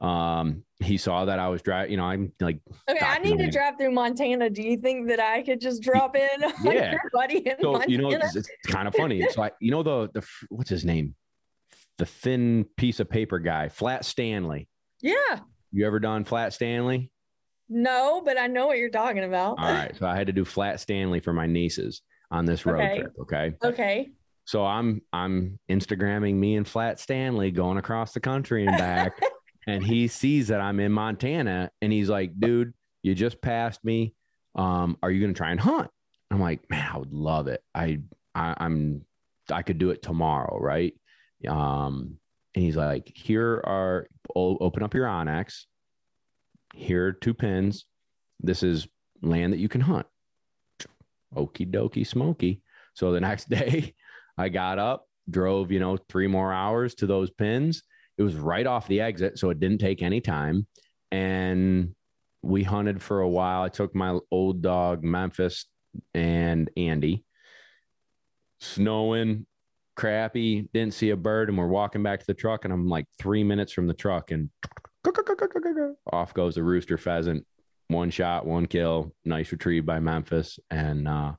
Um, 0.00 0.64
he 0.80 0.96
saw 0.98 1.24
that 1.24 1.38
I 1.38 1.48
was 1.48 1.62
driving, 1.62 1.92
you 1.92 1.96
know, 1.96 2.04
I'm 2.04 2.32
like, 2.40 2.58
Okay, 2.90 2.98
I 3.04 3.18
need 3.20 3.38
to 3.38 3.50
drive 3.50 3.78
through 3.78 3.92
Montana. 3.92 4.50
Do 4.50 4.62
you 4.62 4.76
think 4.76 5.08
that 5.08 5.20
I 5.20 5.42
could 5.42 5.60
just 5.60 5.82
drop 5.82 6.14
in 6.16 6.28
Yeah. 6.62 6.96
buddy 7.12 7.38
in 7.38 7.56
so 7.60 7.72
Montana? 7.72 7.90
you 7.92 7.98
know 7.98 8.10
it's, 8.10 8.36
it's 8.36 8.48
kind 8.66 8.86
of 8.88 8.94
funny 8.94 9.20
it's 9.22 9.38
like 9.38 9.54
you 9.60 9.70
know 9.70 9.82
the 9.82 10.10
the 10.12 10.26
what's 10.50 10.68
his 10.68 10.84
name 10.84 11.14
the 11.98 12.04
thin 12.06 12.66
piece 12.76 12.98
of 13.00 13.08
paper 13.08 13.38
guy 13.38 13.68
flat 13.68 14.04
stanley 14.04 14.68
yeah. 15.00 15.38
you 15.72 15.86
ever 15.86 16.00
done 16.00 16.24
flat 16.24 16.52
stanley 16.52 17.10
No, 17.68 18.20
but 18.24 18.38
I 18.38 18.46
know 18.48 18.66
what 18.66 18.78
you're 18.78 18.90
talking 18.90 19.24
about. 19.24 19.58
all 19.58 19.70
right 19.70 19.96
so 19.96 20.06
i 20.06 20.16
had 20.16 20.26
to 20.26 20.32
do 20.32 20.44
flat 20.44 20.80
stanley 20.80 21.20
for 21.20 21.32
my 21.32 21.46
nieces 21.46 22.02
on 22.30 22.44
this 22.44 22.66
road 22.66 22.80
Okay. 22.82 23.00
trip 23.00 23.12
okay 23.20 23.52
Okay. 23.64 24.10
so 24.44 24.64
i'm 24.66 25.00
i'm 25.12 25.58
instagramming 25.70 26.34
me 26.34 26.56
and 26.56 26.66
flat 26.66 26.98
stanley 27.00 27.50
going 27.52 27.78
across 27.78 28.12
the 28.12 28.20
country 28.20 28.66
and 28.66 28.76
back 28.76 29.12
and 29.66 29.84
he 29.84 30.08
sees 30.08 30.48
that 30.48 30.60
i'm 30.60 30.80
in 30.80 30.92
montana 30.92 31.70
and 31.80 31.92
he's 31.92 32.08
like 32.08 32.38
dude 32.38 32.72
you 33.04 33.14
just 33.14 33.40
passed 33.40 33.84
me. 33.84 34.14
Um 34.56 34.96
are 35.02 35.10
you 35.10 35.20
gonna 35.20 35.34
try 35.34 35.50
and 35.50 35.60
hunt? 35.60 35.90
I'm 36.30 36.40
like 36.40 36.68
man 36.70 36.90
i 36.92 36.98
would 36.98 37.12
love 37.12 37.46
it. 37.46 37.62
I, 37.72 38.00
I 38.34 38.54
i'm 38.56 39.02
i 39.52 39.62
could 39.62 39.78
do 39.78 39.90
it 39.90 40.02
tomorrow 40.02 40.58
right? 40.58 40.94
Um 41.46 42.16
and 42.54 42.64
he's 42.64 42.76
like 42.76 43.12
here 43.14 43.62
are 43.64 44.08
open 44.34 44.82
up 44.82 44.94
your 44.94 45.06
onX. 45.06 45.64
Here 46.74 47.08
are 47.08 47.12
two 47.12 47.34
pins 47.34 47.84
this 48.40 48.62
is 48.62 48.88
land 49.22 49.52
that 49.52 49.58
you 49.58 49.68
can 49.68 49.82
hunt. 49.82 50.06
Okie 51.36 51.70
dokie 51.70 52.06
smoky. 52.06 52.62
So 52.94 53.12
the 53.12 53.20
next 53.28 53.48
day 53.48 53.94
i 54.36 54.48
got 54.48 54.78
up 54.78 55.06
drove 55.30 55.70
you 55.70 55.78
know 55.78 55.96
three 56.08 56.26
more 56.26 56.52
hours 56.52 56.94
to 56.94 57.06
those 57.06 57.30
pins 57.30 57.82
it 58.18 58.22
was 58.22 58.36
right 58.36 58.66
off 58.66 58.88
the 58.88 59.00
exit 59.00 59.38
so 59.38 59.50
it 59.50 59.60
didn't 59.60 59.78
take 59.78 60.02
any 60.02 60.20
time. 60.20 60.66
And 61.10 61.94
we 62.42 62.62
hunted 62.62 63.02
for 63.02 63.20
a 63.20 63.28
while. 63.28 63.62
I 63.62 63.68
took 63.68 63.94
my 63.94 64.18
old 64.30 64.62
dog 64.62 65.02
memphis 65.02 65.66
and 66.12 66.70
andy. 66.76 67.24
Snowing 68.60 69.46
crappy 69.96 70.68
didn't 70.72 70.94
see 70.94 71.10
a 71.10 71.16
bird 71.16 71.48
and 71.48 71.56
we're 71.56 71.68
walking 71.68 72.02
back 72.02 72.18
to 72.18 72.26
the 72.26 72.34
truck 72.34 72.64
and 72.64 72.74
i'm 72.74 72.88
like 72.88 73.06
three 73.16 73.44
minutes 73.44 73.72
from 73.72 73.86
the 73.86 73.94
truck 73.94 74.32
and 74.32 74.50
off 76.12 76.34
goes 76.34 76.56
a 76.56 76.62
rooster 76.62 76.98
pheasant. 76.98 77.46
One 77.88 78.10
shot 78.10 78.46
one 78.46 78.66
kill 78.66 79.12
nice 79.24 79.52
retrieve 79.52 79.86
by 79.86 80.00
memphis 80.00 80.58
and 80.70 81.06
uh 81.06 81.32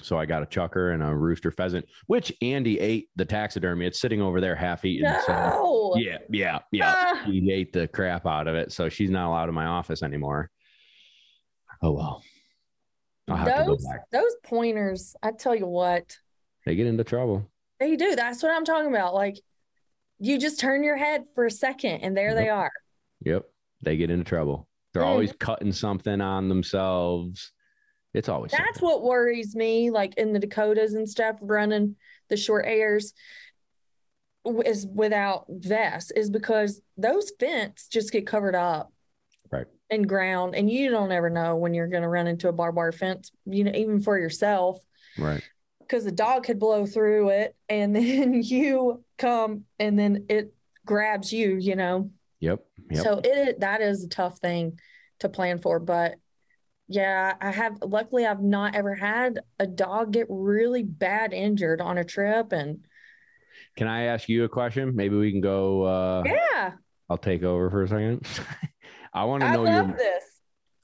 so 0.00 0.18
I 0.18 0.26
got 0.26 0.42
a 0.42 0.46
chukar 0.46 0.94
and 0.94 1.02
a 1.02 1.14
rooster 1.14 1.50
pheasant, 1.50 1.84
which 2.06 2.32
Andy 2.42 2.80
ate 2.80 3.08
the 3.16 3.24
taxidermy. 3.24 3.86
It's 3.86 4.00
sitting 4.00 4.20
over 4.22 4.40
there 4.40 4.56
half 4.56 4.84
eaten. 4.84 5.12
So 5.26 5.94
yeah, 5.96 6.18
yeah, 6.30 6.58
yeah. 6.72 6.94
Ah. 6.96 7.22
He 7.26 7.52
ate 7.52 7.72
the 7.72 7.86
crap 7.88 8.26
out 8.26 8.46
of 8.48 8.54
it. 8.54 8.72
So 8.72 8.88
she's 8.88 9.10
not 9.10 9.28
allowed 9.28 9.48
in 9.48 9.54
my 9.54 9.66
office 9.66 10.02
anymore. 10.02 10.50
Oh 11.82 11.92
well. 11.92 12.22
I'll 13.28 13.36
have 13.36 13.46
to 13.46 13.64
go 13.64 13.66
those 13.72 13.86
back. 13.86 14.10
those 14.10 14.34
pointers, 14.44 15.14
I 15.22 15.30
tell 15.30 15.54
you 15.54 15.66
what, 15.66 16.16
They 16.66 16.74
get 16.74 16.86
into 16.88 17.04
trouble. 17.04 17.48
they 17.78 17.94
do. 17.96 18.16
That's 18.16 18.42
what 18.42 18.50
I'm 18.52 18.64
talking 18.64 18.90
about. 18.90 19.14
Like 19.14 19.36
you 20.18 20.38
just 20.38 20.58
turn 20.58 20.82
your 20.82 20.96
head 20.96 21.24
for 21.34 21.46
a 21.46 21.50
second 21.50 22.00
and 22.02 22.16
there 22.16 22.34
they 22.34 22.48
are. 22.48 22.72
Yep. 23.24 23.44
They 23.82 23.96
get 23.96 24.10
into 24.10 24.24
trouble. 24.24 24.68
They're 24.92 25.02
Mhm. 25.02 25.06
always 25.06 25.32
cutting 25.32 25.72
something 25.72 26.20
on 26.20 26.48
themselves. 26.48 27.52
It's 28.14 28.28
always 28.28 28.52
That's 28.52 28.62
something. 28.78 28.82
what 28.88 29.02
worries 29.02 29.54
me, 29.56 29.90
like 29.90 30.14
in 30.14 30.32
the 30.32 30.38
Dakotas 30.38 30.94
and 30.94 31.08
stuff, 31.08 31.36
running 31.40 31.96
the 32.28 32.36
short 32.36 32.64
hairs 32.66 33.14
is 34.64 34.86
without 34.86 35.44
vests, 35.48 36.10
is 36.10 36.28
because 36.30 36.80
those 36.96 37.30
fence 37.38 37.86
just 37.88 38.12
get 38.12 38.26
covered 38.26 38.54
up. 38.54 38.92
Right. 39.50 39.66
And 39.90 40.08
ground. 40.08 40.54
And 40.54 40.70
you 40.70 40.90
don't 40.90 41.12
ever 41.12 41.30
know 41.30 41.56
when 41.56 41.74
you're 41.74 41.86
gonna 41.86 42.08
run 42.08 42.26
into 42.26 42.48
a 42.48 42.52
barbed 42.52 42.76
wire 42.76 42.92
fence, 42.92 43.30
you 43.46 43.64
know, 43.64 43.72
even 43.74 44.00
for 44.00 44.18
yourself. 44.18 44.78
right. 45.18 45.42
because 45.80 46.04
the 46.04 46.12
dog 46.12 46.44
could 46.44 46.58
blow 46.58 46.86
through 46.86 47.28
it 47.30 47.54
and 47.68 47.94
then 47.96 48.42
you 48.42 49.04
come 49.18 49.64
and 49.78 49.98
then 49.98 50.26
it 50.28 50.54
grabs 50.84 51.32
you 51.32 51.56
you 51.56 51.76
know 51.76 52.10
Yep. 52.40 52.64
Yep. 52.90 53.02
so 53.04 53.20
it 53.22 53.60
that 53.60 53.80
is 53.82 54.02
a 54.02 54.08
tough 54.08 54.38
thing 54.38 54.80
to 55.20 55.28
plan 55.28 55.58
for 55.60 55.78
but 55.78 56.16
yeah 56.88 57.34
i 57.40 57.50
have 57.50 57.78
luckily 57.82 58.26
i've 58.26 58.42
not 58.42 58.74
ever 58.74 58.94
had 58.94 59.40
a 59.58 59.66
dog 59.66 60.12
get 60.12 60.26
really 60.28 60.82
bad 60.82 61.32
injured 61.32 61.80
on 61.80 61.98
a 61.98 62.04
trip 62.04 62.52
and 62.52 62.84
Can 63.76 63.88
I 63.88 64.04
ask 64.04 64.28
you 64.28 64.44
a 64.44 64.48
question? 64.48 64.94
Maybe 64.94 65.16
we 65.16 65.30
can 65.30 65.40
go 65.40 65.82
uh 65.84 66.22
yeah 66.26 66.72
I'll 67.08 67.18
take 67.18 67.42
over 67.42 67.70
for 67.70 67.82
a 67.84 67.88
second. 67.88 68.26
I 69.14 69.24
want 69.24 69.42
to 69.42 69.52
know 69.52 69.62
love 69.62 69.88
your 69.88 69.96
this 69.96 70.24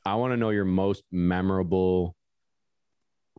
I 0.06 0.14
want 0.14 0.32
to 0.32 0.36
know 0.36 0.50
your 0.50 0.64
most 0.64 1.02
memorable 1.10 2.14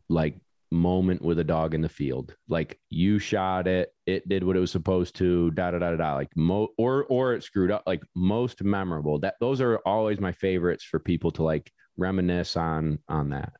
like 0.09 0.39
moment 0.71 1.21
with 1.21 1.39
a 1.39 1.43
dog 1.43 1.73
in 1.73 1.81
the 1.81 1.89
field. 1.89 2.35
Like 2.47 2.79
you 2.89 3.17
shot 3.19 3.67
it, 3.67 3.91
it 4.05 4.27
did 4.29 4.43
what 4.43 4.55
it 4.55 4.59
was 4.59 4.71
supposed 4.71 5.15
to, 5.15 5.51
da 5.51 5.71
da 5.71 5.79
da 5.79 5.91
da, 5.91 5.97
da. 5.97 6.13
Like 6.15 6.29
mo 6.35 6.67
or 6.77 7.05
or 7.05 7.33
it 7.33 7.43
screwed 7.43 7.71
up. 7.71 7.83
Like 7.87 8.03
most 8.15 8.63
memorable. 8.63 9.19
That 9.19 9.35
those 9.39 9.61
are 9.61 9.77
always 9.85 10.19
my 10.19 10.31
favorites 10.31 10.83
for 10.83 10.99
people 10.99 11.31
to 11.31 11.43
like 11.43 11.71
reminisce 11.99 12.55
on 12.57 12.99
on 13.07 13.29
that. 13.29 13.53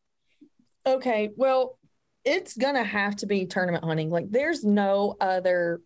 okay 0.85 1.29
well 1.35 1.77
it's 2.25 2.55
gonna 2.57 2.83
have 2.83 3.15
to 3.15 3.25
be 3.25 3.45
tournament 3.45 3.83
hunting. 3.83 4.09
Like 4.09 4.29
there's 4.29 4.63
no 4.63 5.15
other 5.21 5.81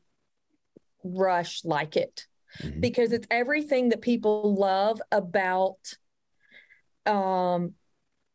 rush 1.04 1.64
like 1.64 1.96
it 1.96 2.26
Mhm. 2.62 2.82
because 2.82 3.12
it's 3.12 3.28
everything 3.30 3.90
that 3.90 4.02
people 4.02 4.56
love 4.56 5.02
about 5.12 5.78
um 7.06 7.74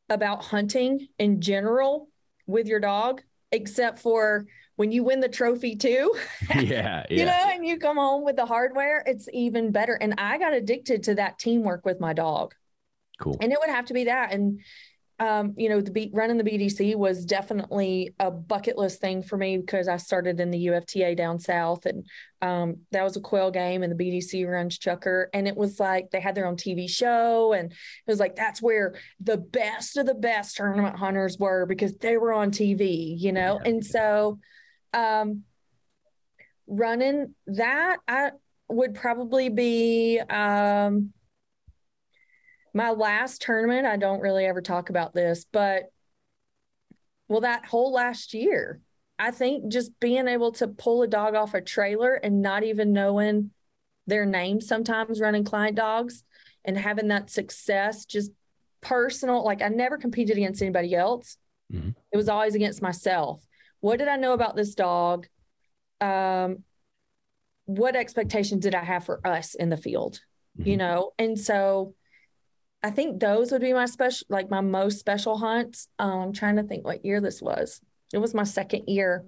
about 0.09 0.45
hunting 0.45 1.09
in 1.19 1.41
general 1.41 2.09
with 2.47 2.67
your 2.67 2.81
dog 2.81 3.23
except 3.53 3.99
for 3.99 4.47
when 4.77 4.93
you 4.93 5.03
win 5.03 5.21
the 5.21 5.29
trophy 5.29 5.75
too. 5.77 6.15
Yeah, 6.55 7.05
you 7.11 7.25
know 7.25 7.45
and 7.53 7.67
you 7.67 7.79
come 7.79 7.97
home 7.97 8.25
with 8.25 8.37
the 8.37 8.47
hardware 8.47 9.03
it's 9.07 9.29
even 9.33 9.73
better. 9.73 9.95
And 9.95 10.15
i 10.19 10.39
got 10.39 10.53
addicted 10.55 11.03
to 11.05 11.15
that 11.17 11.39
teamwork 11.39 11.85
with 11.85 12.01
my 12.01 12.13
dog 12.13 12.55
Cool. 13.19 13.37
and 13.41 13.53
it 13.53 13.59
would 13.61 13.71
have 13.71 13.87
to 13.87 13.95
be 13.95 14.05
that 14.05 14.33
and 14.33 14.61
um, 15.21 15.55
you 15.57 15.69
know 15.69 15.81
the 15.81 15.91
beat 15.91 16.13
running 16.15 16.37
the 16.39 16.45
bdc 16.45 16.95
was 16.95 17.25
definitely 17.25 18.15
a 18.21 18.31
bucket 18.31 18.79
list 18.79 19.01
thing 19.01 19.21
for 19.25 19.37
me 19.37 19.57
because 19.57 19.89
i 19.89 19.97
started 19.97 20.39
in 20.39 20.53
the 20.53 20.67
ufta 20.69 21.17
down 21.17 21.41
south 21.41 21.87
and 21.87 22.07
um, 22.41 22.77
that 22.93 23.03
was 23.03 23.17
a 23.17 23.21
quail 23.21 23.51
game 23.51 23.83
and 23.83 23.91
the 23.93 24.05
bdc 24.05 24.49
runs 24.49 24.79
chukar 24.79 25.27
and 25.35 25.49
it 25.49 25.57
was 25.57 25.81
like 25.81 26.11
they 26.13 26.21
had 26.21 26.37
their 26.37 26.47
own 26.47 26.55
tv 26.57 26.89
show 26.89 27.53
and 27.53 27.73
it 27.73 27.77
was 28.07 28.21
like 28.21 28.37
that's 28.37 28.63
where 28.63 28.95
the 29.19 29.37
best 29.37 29.97
of 29.97 30.07
the 30.07 30.15
best 30.15 30.57
tournament 30.57 30.95
hunters 30.97 31.37
were 31.37 31.67
because 31.67 31.95
they 31.95 32.17
were 32.17 32.33
on 32.33 32.53
tv 32.53 33.19
you 33.19 33.33
know 33.33 33.59
Yeah. 33.65 33.71
and 33.71 33.85
so 33.85 34.39
um, 34.95 35.43
running 36.69 37.35
that 37.49 37.97
i 38.07 38.31
would 38.69 38.95
probably 38.95 39.49
be 39.49 40.21
um, 40.31 41.13
my 42.79 42.91
last 42.91 43.43
tournament, 43.43 43.89
I 43.89 43.97
don't 43.97 44.21
really 44.21 44.45
ever 44.45 44.63
talk 44.63 44.89
about 44.89 45.13
this, 45.13 45.45
but 45.51 45.91
well, 47.27 47.41
that 47.41 47.67
whole 47.67 47.93
last 47.93 48.35
year, 48.35 48.81
I 49.19 49.33
think 49.33 49.73
just 49.73 49.99
being 49.99 50.29
able 50.29 50.53
to 50.53 50.69
pull 50.69 51.03
a 51.03 51.09
dog 51.09 51.35
off 51.35 51.55
a 51.55 51.61
trailer 51.61 52.15
and 52.15 52.41
not 52.41 52.63
even 52.63 52.93
knowing 52.93 53.51
their 54.07 54.25
name 54.25 54.61
sometimes 54.61 55.21
running 55.21 55.43
client 55.43 55.77
dogs 55.77 56.23
and 56.65 56.79
having 56.79 57.09
that 57.09 57.31
success, 57.31 58.05
just 58.05 58.31
personal, 58.81 59.45
like 59.45 59.61
I 59.61 59.69
never 59.71 59.99
competed 59.99 60.37
against 60.37 60.63
anybody 60.63 60.95
else. 60.95 61.37
Mhm. 61.73 61.97
It 62.13 62.17
was 62.17 62.29
always 62.29 62.55
against 62.55 62.81
myself. 62.81 63.45
What 63.81 63.99
did 63.99 64.07
I 64.07 64.17
know 64.17 64.35
about 64.35 64.55
this 64.55 64.77
dog? 64.77 65.27
Um, 66.01 66.63
what 67.65 67.97
expectations 67.97 68.63
did 68.63 68.77
I 68.77 68.85
have 68.85 69.05
for 69.05 69.21
us 69.27 69.57
in 69.57 69.69
the 69.69 69.77
field? 69.77 70.21
You 70.55 70.75
Mhm. 70.75 70.79
know, 70.79 71.13
and 71.19 71.37
so 71.39 71.97
I 72.83 72.91
think 72.91 73.19
those 73.21 73.51
would 73.51 73.61
be 73.61 73.73
my 73.73 73.87
special, 73.87 74.27
like 74.31 74.51
my 74.51 74.61
most 74.61 74.99
special 75.01 75.37
hunts. 75.37 75.89
Um, 75.99 76.21
I'm 76.21 76.33
trying 76.33 76.57
to 76.57 76.63
think 76.63 76.85
what 76.85 77.05
year 77.05 77.21
this 77.21 77.43
was. 77.43 77.81
It 78.13 78.19
was 78.19 78.35
my 78.35 78.45
second 78.45 78.85
year 78.87 79.25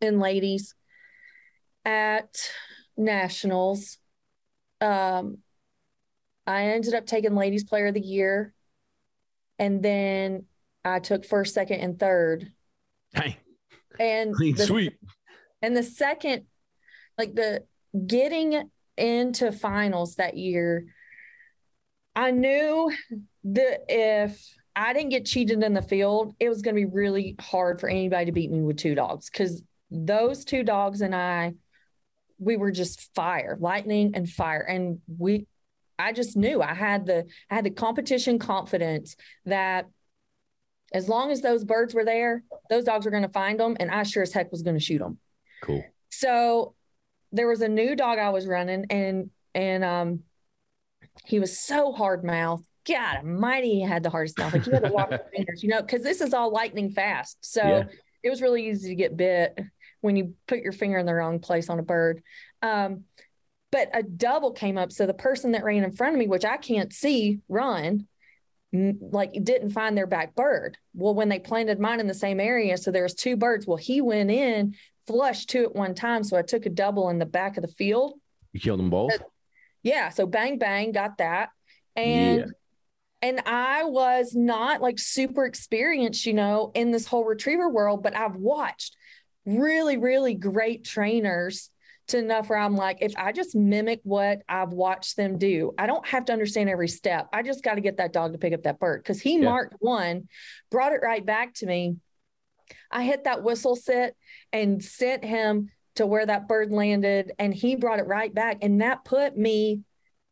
in 0.00 0.20
ladies 0.20 0.74
at 1.84 2.36
nationals. 2.96 3.98
Um, 4.80 5.38
I 6.46 6.68
ended 6.68 6.94
up 6.94 7.06
taking 7.06 7.34
ladies 7.34 7.64
player 7.64 7.88
of 7.88 7.94
the 7.94 8.00
year, 8.00 8.54
and 9.58 9.82
then 9.82 10.44
I 10.84 11.00
took 11.00 11.24
first, 11.26 11.54
second, 11.54 11.80
and 11.80 11.98
third. 11.98 12.52
Hey, 13.12 13.36
And 13.98 14.34
clean 14.34 14.54
the, 14.54 14.64
sweep. 14.64 14.98
and 15.60 15.76
the 15.76 15.82
second, 15.82 16.44
like 17.18 17.34
the 17.34 17.64
getting 18.06 18.70
into 18.96 19.50
finals 19.50 20.14
that 20.14 20.36
year, 20.36 20.86
I 22.18 22.32
knew 22.32 22.90
that 23.44 23.84
if 23.88 24.44
I 24.74 24.92
didn't 24.92 25.10
get 25.10 25.24
cheated 25.24 25.62
in 25.62 25.72
the 25.72 25.82
field, 25.82 26.34
it 26.40 26.48
was 26.48 26.62
going 26.62 26.74
to 26.74 26.80
be 26.80 26.92
really 26.92 27.36
hard 27.38 27.78
for 27.78 27.88
anybody 27.88 28.26
to 28.26 28.32
beat 28.32 28.50
me 28.50 28.60
with 28.60 28.76
two 28.76 28.96
dogs 28.96 29.30
because 29.30 29.62
those 29.92 30.44
two 30.44 30.64
dogs 30.64 31.00
and 31.00 31.14
I, 31.14 31.54
we 32.40 32.56
were 32.56 32.72
just 32.72 33.14
fire, 33.14 33.56
lightning 33.60 34.16
and 34.16 34.28
fire. 34.28 34.62
And 34.62 34.98
we, 35.06 35.46
I 35.96 36.12
just 36.12 36.36
knew 36.36 36.60
I 36.60 36.74
had 36.74 37.06
the, 37.06 37.24
I 37.50 37.54
had 37.54 37.64
the 37.64 37.70
competition 37.70 38.40
confidence 38.40 39.14
that 39.46 39.86
as 40.92 41.08
long 41.08 41.30
as 41.30 41.40
those 41.40 41.62
birds 41.62 41.94
were 41.94 42.04
there, 42.04 42.42
those 42.68 42.82
dogs 42.82 43.04
were 43.04 43.12
going 43.12 43.22
to 43.22 43.28
find 43.28 43.60
them. 43.60 43.76
And 43.78 43.92
I 43.92 44.02
sure 44.02 44.24
as 44.24 44.32
heck 44.32 44.50
was 44.50 44.62
going 44.62 44.76
to 44.76 44.84
shoot 44.84 44.98
them. 44.98 45.18
Cool. 45.62 45.84
So 46.10 46.74
there 47.30 47.46
was 47.46 47.60
a 47.60 47.68
new 47.68 47.94
dog 47.94 48.18
I 48.18 48.30
was 48.30 48.44
running 48.44 48.86
and 48.90 49.30
and 49.54 49.84
um 49.84 50.24
he 51.26 51.38
was 51.40 51.58
so 51.58 51.92
hard 51.92 52.24
mouthed. 52.24 52.64
God 52.86 53.18
almighty, 53.18 53.74
he 53.74 53.82
had 53.82 54.02
the 54.02 54.10
hardest 54.10 54.38
mouth. 54.38 54.52
Like 54.54 54.66
you 54.66 54.72
had 54.72 54.84
to 54.84 54.92
walk 54.92 55.10
your 55.10 55.20
fingers, 55.34 55.62
you 55.62 55.68
know, 55.68 55.82
because 55.82 56.02
this 56.02 56.20
is 56.22 56.32
all 56.32 56.50
lightning 56.50 56.90
fast. 56.90 57.36
So 57.42 57.62
Yeah. 57.62 57.84
it 58.22 58.30
was 58.30 58.40
really 58.40 58.68
easy 58.68 58.88
to 58.88 58.94
get 58.94 59.16
bit 59.16 59.58
when 60.00 60.16
you 60.16 60.34
put 60.46 60.60
your 60.60 60.72
finger 60.72 60.96
in 60.98 61.04
the 61.06 61.14
wrong 61.14 61.38
place 61.38 61.68
on 61.68 61.78
a 61.78 61.82
bird. 61.82 62.22
Um, 62.62 63.04
but 63.70 63.90
a 63.92 64.02
double 64.02 64.52
came 64.52 64.78
up. 64.78 64.90
So 64.92 65.06
the 65.06 65.12
person 65.12 65.52
that 65.52 65.64
ran 65.64 65.84
in 65.84 65.92
front 65.92 66.14
of 66.14 66.18
me, 66.18 66.26
which 66.28 66.46
I 66.46 66.56
can't 66.56 66.90
see 66.92 67.40
run, 67.48 68.06
like 68.72 69.32
didn't 69.32 69.70
find 69.70 69.96
their 69.96 70.06
back 70.06 70.34
bird. 70.34 70.78
Well, 70.94 71.14
when 71.14 71.28
they 71.28 71.38
planted 71.38 71.78
mine 71.80 72.00
in 72.00 72.06
the 72.06 72.14
same 72.14 72.40
area, 72.40 72.78
so 72.78 72.90
there 72.90 73.02
was 73.02 73.14
two 73.14 73.36
birds. 73.36 73.66
Well, 73.66 73.76
he 73.76 74.00
went 74.00 74.30
in, 74.30 74.74
flushed 75.06 75.50
two 75.50 75.64
at 75.64 75.74
one 75.74 75.94
time. 75.94 76.24
So 76.24 76.36
I 76.38 76.42
took 76.42 76.64
a 76.64 76.70
double 76.70 77.10
in 77.10 77.18
the 77.18 77.26
back 77.26 77.56
of 77.58 77.62
the 77.62 77.68
field. 77.68 78.14
You 78.52 78.60
killed 78.60 78.78
them 78.80 78.88
both? 78.90 79.12
Yeah. 79.88 80.10
So 80.10 80.26
bang 80.26 80.58
bang, 80.58 80.92
got 80.92 81.18
that. 81.18 81.48
And 81.96 82.38
Yeah. 82.40 82.44
and 83.22 83.40
I 83.46 83.84
was 83.84 84.34
not 84.34 84.80
like 84.80 84.98
super 84.98 85.44
experienced, 85.44 86.26
you 86.26 86.34
know, 86.34 86.70
in 86.74 86.90
this 86.92 87.06
whole 87.06 87.24
retriever 87.24 87.68
world, 87.68 88.02
but 88.02 88.16
I've 88.16 88.36
watched 88.36 88.96
really, 89.46 89.96
really 89.96 90.34
great 90.34 90.84
trainers 90.84 91.70
to 92.08 92.18
enough 92.18 92.48
where 92.48 92.58
I'm 92.58 92.76
like, 92.76 92.98
if 93.00 93.14
I 93.16 93.32
just 93.32 93.56
mimic 93.56 94.00
what 94.02 94.42
I've 94.48 94.72
watched 94.72 95.16
them 95.16 95.36
do, 95.38 95.72
I 95.78 95.86
don't 95.86 96.06
have 96.06 96.26
to 96.26 96.32
understand 96.32 96.68
every 96.68 96.88
step. 96.88 97.28
I 97.32 97.42
just 97.42 97.64
got 97.64 97.74
to 97.74 97.80
get 97.80 97.96
that 97.96 98.12
dog 98.12 98.32
to 98.32 98.38
pick 98.38 98.52
up 98.54 98.62
that 98.64 98.78
bird 98.78 99.02
because 99.02 99.20
he 99.20 99.36
Yeah. 99.36 99.46
marked 99.46 99.74
one, 99.80 100.28
brought 100.70 100.92
it 100.92 101.00
right 101.02 101.24
back 101.24 101.54
to 101.54 101.66
me. 101.66 101.96
I 102.90 103.04
hit 103.04 103.24
that 103.24 103.42
whistle 103.42 103.76
sit 103.76 104.16
and 104.52 104.82
sent 104.84 105.24
him 105.24 105.70
to 105.98 106.06
where 106.06 106.24
that 106.24 106.46
bird 106.46 106.70
landed, 106.70 107.32
and 107.40 107.52
he 107.52 107.74
brought 107.74 107.98
it 107.98 108.06
right 108.06 108.32
back. 108.32 108.58
And 108.62 108.80
that 108.80 109.04
put 109.04 109.36
me 109.36 109.82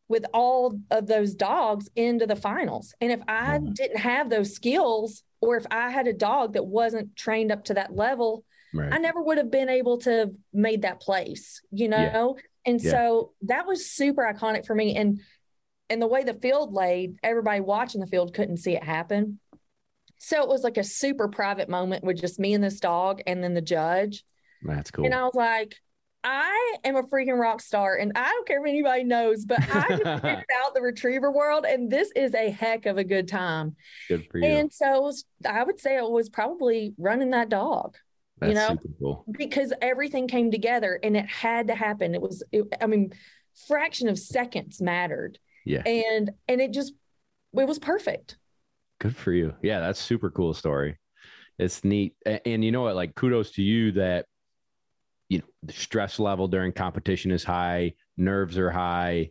with 0.09 0.25
all 0.33 0.79
of 0.93 1.09
those 1.09 1.35
dogs 1.35 1.91
into 1.97 2.25
the 2.25 2.37
finals. 2.37 2.95
And 3.01 3.11
if 3.11 3.21
I 3.27 3.59
Mhm. 3.59 3.75
didn't 3.75 3.99
have 3.99 4.31
those 4.31 4.55
skills, 4.55 5.25
or 5.41 5.57
if 5.57 5.67
I 5.69 5.91
had 5.91 6.07
a 6.07 6.13
dog 6.13 6.53
that 6.53 6.65
wasn't 6.65 7.17
trained 7.17 7.51
up 7.51 7.65
to 7.65 7.75
that 7.75 7.95
level, 7.95 8.45
Right. 8.73 8.93
I 8.93 8.99
never 8.99 9.21
would 9.21 9.39
have 9.39 9.51
been 9.51 9.69
able 9.69 9.99
to 9.99 10.11
have 10.11 10.31
made 10.53 10.83
that 10.83 11.01
place, 11.01 11.61
you 11.73 11.89
Yeah. 11.89 12.13
know? 12.13 12.37
And 12.65 12.81
Yeah. 12.81 12.91
so 12.93 13.33
that 13.43 13.67
was 13.67 13.91
super 13.91 14.23
iconic 14.23 14.67
for 14.67 14.75
me. 14.75 14.95
And 14.95 15.21
and 15.89 16.03
the 16.03 16.07
way 16.09 16.25
the 16.25 16.35
field 16.35 16.73
laid, 16.73 17.17
everybody 17.23 17.61
watching 17.61 18.01
the 18.01 18.09
field 18.09 18.35
couldn't 18.35 18.57
see 18.57 18.75
it 18.75 18.83
happen. 18.83 19.39
So 20.19 20.43
it 20.43 20.49
was 20.49 20.65
like 20.65 20.79
a 20.79 20.85
super 20.85 21.29
private 21.29 21.69
moment 21.69 22.03
with 22.03 22.21
just 22.21 22.41
me 22.41 22.55
and 22.55 22.65
this 22.65 22.81
dog 22.81 23.23
and 23.25 23.43
then 23.43 23.55
the 23.55 23.61
judge. 23.61 24.25
That's 24.67 24.91
cool. 24.91 25.05
And 25.05 25.15
I 25.15 25.23
was 25.25 25.35
like, 25.35 25.75
I 26.25 26.77
am 26.85 26.97
a 26.97 27.05
freaking 27.05 27.39
rock 27.39 27.61
star, 27.61 27.95
and 27.97 28.13
I 28.17 28.25
don't 28.31 28.47
care 28.49 28.61
if 28.61 28.69
anybody 28.69 29.05
knows, 29.05 29.45
but 29.45 29.61
I 29.63 29.83
figured 29.97 30.45
out 30.65 30.75
the 30.75 30.81
retriever 30.83 31.31
world, 31.31 31.65
and 31.65 31.89
this 31.91 32.11
is 32.17 32.35
a 32.35 32.51
heck 32.51 32.87
of 32.87 32.99
a 32.99 33.05
good 33.05 33.29
time. 33.29 33.77
Good 34.09 34.27
for 34.31 34.39
you. 34.39 34.45
And 34.47 34.73
so 34.73 35.03
was, 35.03 35.25
I 35.49 35.63
would 35.63 35.79
say 35.79 35.97
it 35.97 36.11
was 36.11 36.29
probably 36.29 36.95
running 36.99 37.31
that 37.31 37.49
dog 37.49 37.97
That's 38.41 38.49
you 38.51 38.55
know, 38.57 38.69
super 38.71 38.89
cool. 38.99 39.25
because 39.39 39.73
everything 39.81 40.27
came 40.27 40.51
together 40.51 40.99
and 41.01 41.17
it 41.17 41.27
had 41.27 41.69
to 41.69 41.77
happen. 41.77 42.13
It 42.15 42.21
was, 42.21 42.43
it, 42.51 42.65
I 42.81 42.87
mean, 42.87 43.13
fraction 43.69 44.09
of 44.09 44.19
seconds 44.19 44.81
mattered, 44.83 45.39
Yeah. 45.65 45.83
and 45.87 46.31
and 46.49 46.61
it 46.61 46.73
just 46.73 46.93
it 47.57 47.69
was 47.69 47.79
perfect. 47.79 48.37
Good 48.99 49.15
for 49.15 49.31
you. 49.33 49.55
Yeah, 49.63 49.79
that's 49.79 50.01
super 50.01 50.31
cool 50.31 50.55
story. 50.55 50.99
It's 51.59 51.85
neat. 51.85 52.15
A- 52.27 52.47
And, 52.49 52.65
you 52.65 52.73
know 52.73 52.83
what? 52.83 52.97
Like 52.97 53.15
kudos 53.15 53.53
to 53.53 53.63
you 53.63 53.93
that 53.93 54.27
the 55.67 55.73
stress 55.73 56.19
level 56.19 56.49
during 56.49 56.73
competition 56.73 57.31
is 57.31 57.45
high, 57.45 57.95
nerves 58.17 58.59
are 58.59 58.71
high. 58.71 59.31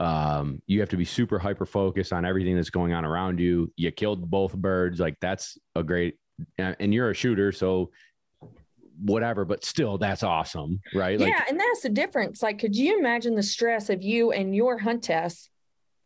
Um, 0.00 0.60
you 0.66 0.80
have 0.80 0.88
to 0.88 0.96
be 0.96 1.04
super 1.04 1.38
hyper 1.38 1.66
focused 1.66 2.12
on 2.12 2.24
everything 2.24 2.56
that's 2.56 2.70
going 2.70 2.92
on 2.92 3.04
around 3.04 3.38
you. 3.38 3.72
You 3.76 3.90
killed 3.92 4.28
both 4.30 4.54
birds. 4.54 4.98
Like 4.98 5.16
that's 5.20 5.56
a 5.76 5.82
great 5.82 6.16
and 6.58 6.92
you're 6.92 7.10
a 7.10 7.14
shooter, 7.14 7.52
so 7.52 7.90
whatever, 9.00 9.44
but 9.44 9.64
still 9.64 9.98
that's 9.98 10.22
awesome, 10.22 10.80
right? 10.94 11.18
Like 11.18 11.30
yeah, 11.30 11.44
and 11.48 11.58
that's 11.58 11.82
the 11.82 11.88
difference. 11.88 12.42
Like, 12.42 12.58
could 12.58 12.76
you 12.76 12.98
imagine 12.98 13.34
the 13.34 13.42
stress 13.42 13.90
of 13.90 14.02
you 14.02 14.32
and 14.32 14.54
your 14.54 14.78
hunt 14.78 15.04
test? 15.04 15.50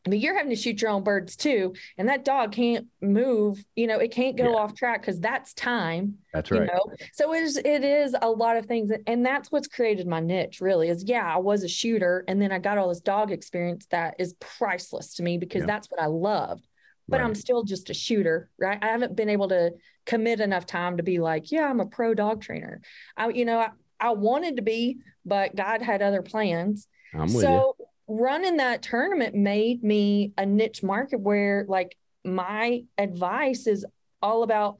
I 0.07 0.09
mean, 0.09 0.20
you're 0.20 0.36
having 0.36 0.50
to 0.50 0.57
shoot 0.57 0.80
your 0.80 0.92
own 0.92 1.02
birds 1.02 1.34
too, 1.36 1.74
and 1.98 2.09
that 2.09 2.24
dog 2.24 2.52
can't 2.52 2.86
move. 3.00 3.62
You 3.74 3.88
know, 3.88 3.98
it 3.98 4.12
can't 4.12 4.36
go 4.36 4.52
Yeah. 4.52 4.59
off 4.61 4.74
track 4.74 5.00
because 5.02 5.18
that's 5.18 5.52
time. 5.54 6.18
that's 6.32 6.50
You 6.50 6.61
right. 6.61 6.70
know, 6.72 6.92
so 7.12 7.32
it 7.34 7.42
is. 7.42 7.57
It 7.57 7.82
is 7.82 8.14
a 8.22 8.30
lot 8.30 8.57
of 8.57 8.66
things, 8.66 8.92
and 9.07 9.26
that's 9.26 9.50
what's 9.50 9.66
created 9.66 10.07
my 10.07 10.20
niche. 10.20 10.61
Really, 10.61 10.88
is 10.88 11.04
yeah, 11.07 11.26
I 11.26 11.38
was 11.38 11.64
a 11.64 11.68
shooter, 11.68 12.24
and 12.28 12.40
then 12.40 12.52
I 12.52 12.59
got 12.61 12.78
all 12.78 12.88
this 12.88 13.00
dog 13.00 13.32
experience 13.32 13.86
that 13.90 14.14
is 14.20 14.34
priceless 14.38 15.14
to 15.14 15.22
me 15.24 15.38
because 15.38 15.62
Yeah. 15.62 15.66
that's 15.66 15.90
what 15.90 16.00
I 16.00 16.07
loved. 16.07 16.66
But 17.09 17.20
I'm 17.20 17.36
still 17.36 17.62
just 17.62 17.88
a 17.88 17.94
shooter, 17.94 18.50
right? 18.59 18.78
I 18.82 18.88
haven't 18.88 19.14
been 19.14 19.28
able 19.28 19.46
to 19.50 19.72
commit 20.07 20.40
enough 20.40 20.66
time 20.66 20.96
to 20.96 21.04
be 21.04 21.18
like, 21.20 21.52
yeah, 21.52 21.68
I'm 21.70 21.78
a 21.78 21.86
pro 21.86 22.14
dog 22.14 22.42
trainer. 22.42 22.80
I, 23.16 23.28
you 23.28 23.44
know, 23.44 23.59
I, 23.61 23.68
I 24.00 24.11
wanted 24.11 24.57
to 24.57 24.62
be, 24.62 24.98
but 25.24 25.54
God 25.54 25.82
had 25.82 26.02
other 26.02 26.22
plans. 26.22 26.88
I'm 27.14 27.32
with 27.32 27.34
you. 27.34 27.40
so 27.42 27.76
running 28.09 28.59
that 28.59 28.82
tournament 28.82 29.34
made 29.34 29.82
me 29.82 30.32
a 30.38 30.46
niche 30.46 30.82
market 30.82 31.20
where 31.20 31.64
like 31.68 31.96
my 32.24 32.84
advice 32.98 33.66
is 33.66 33.84
all 34.22 34.42
about 34.42 34.78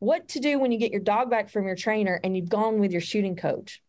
what 0.00 0.28
to 0.28 0.40
do 0.40 0.58
when 0.58 0.70
you 0.72 0.78
get 0.78 0.92
your 0.92 1.00
dog 1.00 1.30
back 1.30 1.50
from 1.50 1.66
your 1.66 1.76
trainer 1.76 2.20
and 2.22 2.36
you've 2.36 2.48
gone 2.48 2.78
with 2.78 2.92
your 2.92 3.00
shooting 3.00 3.36
coach. 3.36 3.82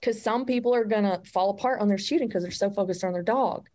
Because 0.00 0.20
some 0.20 0.46
people 0.46 0.74
are 0.74 0.84
going 0.84 1.04
to 1.04 1.20
fall 1.30 1.50
apart 1.50 1.80
on 1.80 1.88
their 1.88 1.98
shooting 1.98 2.28
because 2.28 2.42
they're 2.42 2.50
so 2.50 2.70
focused 2.70 3.04
on 3.04 3.12
their 3.12 3.22
dog 3.22 3.68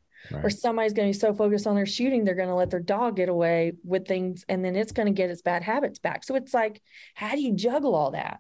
or 0.44 0.50
somebody's 0.50 0.94
going 0.94 1.12
to 1.12 1.18
be 1.18 1.20
so 1.20 1.34
focused 1.34 1.68
on 1.68 1.76
their 1.76 1.86
shooting 1.86 2.26
they're 2.26 2.36
going 2.36 2.50
to 2.50 2.56
let 2.56 2.70
their 2.70 2.82
dog 2.82 3.16
get 3.16 3.30
away 3.30 3.74
with 3.84 4.08
things 4.08 4.44
and 4.50 4.66
then 4.66 4.76
it's 4.76 4.92
going 4.92 5.06
to 5.06 5.14
get 5.14 5.30
its 5.30 5.42
bad 5.42 5.64
habits 5.64 6.00
back 6.00 6.24
so 6.24 6.36
it's 6.36 6.54
like 6.54 6.82
how 7.14 7.32
do 7.32 7.40
you 7.40 7.54
juggle 7.54 7.96
all 7.96 8.12
that 8.12 8.40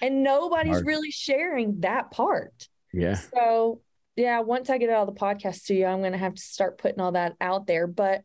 and 0.00 0.22
nobody's 0.22 0.74
Hard. 0.74 0.86
really 0.86 1.10
sharing 1.10 1.80
that 1.80 2.10
part 2.10 2.68
Yeah. 2.92 3.14
so 3.14 3.80
yeah 4.16 4.40
once 4.40 4.70
i 4.70 4.78
get 4.78 4.90
out 4.90 5.08
of 5.08 5.14
the 5.14 5.20
podcast 5.20 5.56
studio 5.56 5.88
i'm 5.88 6.00
going 6.00 6.12
to 6.12 6.18
have 6.18 6.34
to 6.34 6.42
start 6.42 6.78
putting 6.78 7.00
all 7.00 7.12
that 7.12 7.34
out 7.40 7.66
there 7.66 7.86
but 7.86 8.22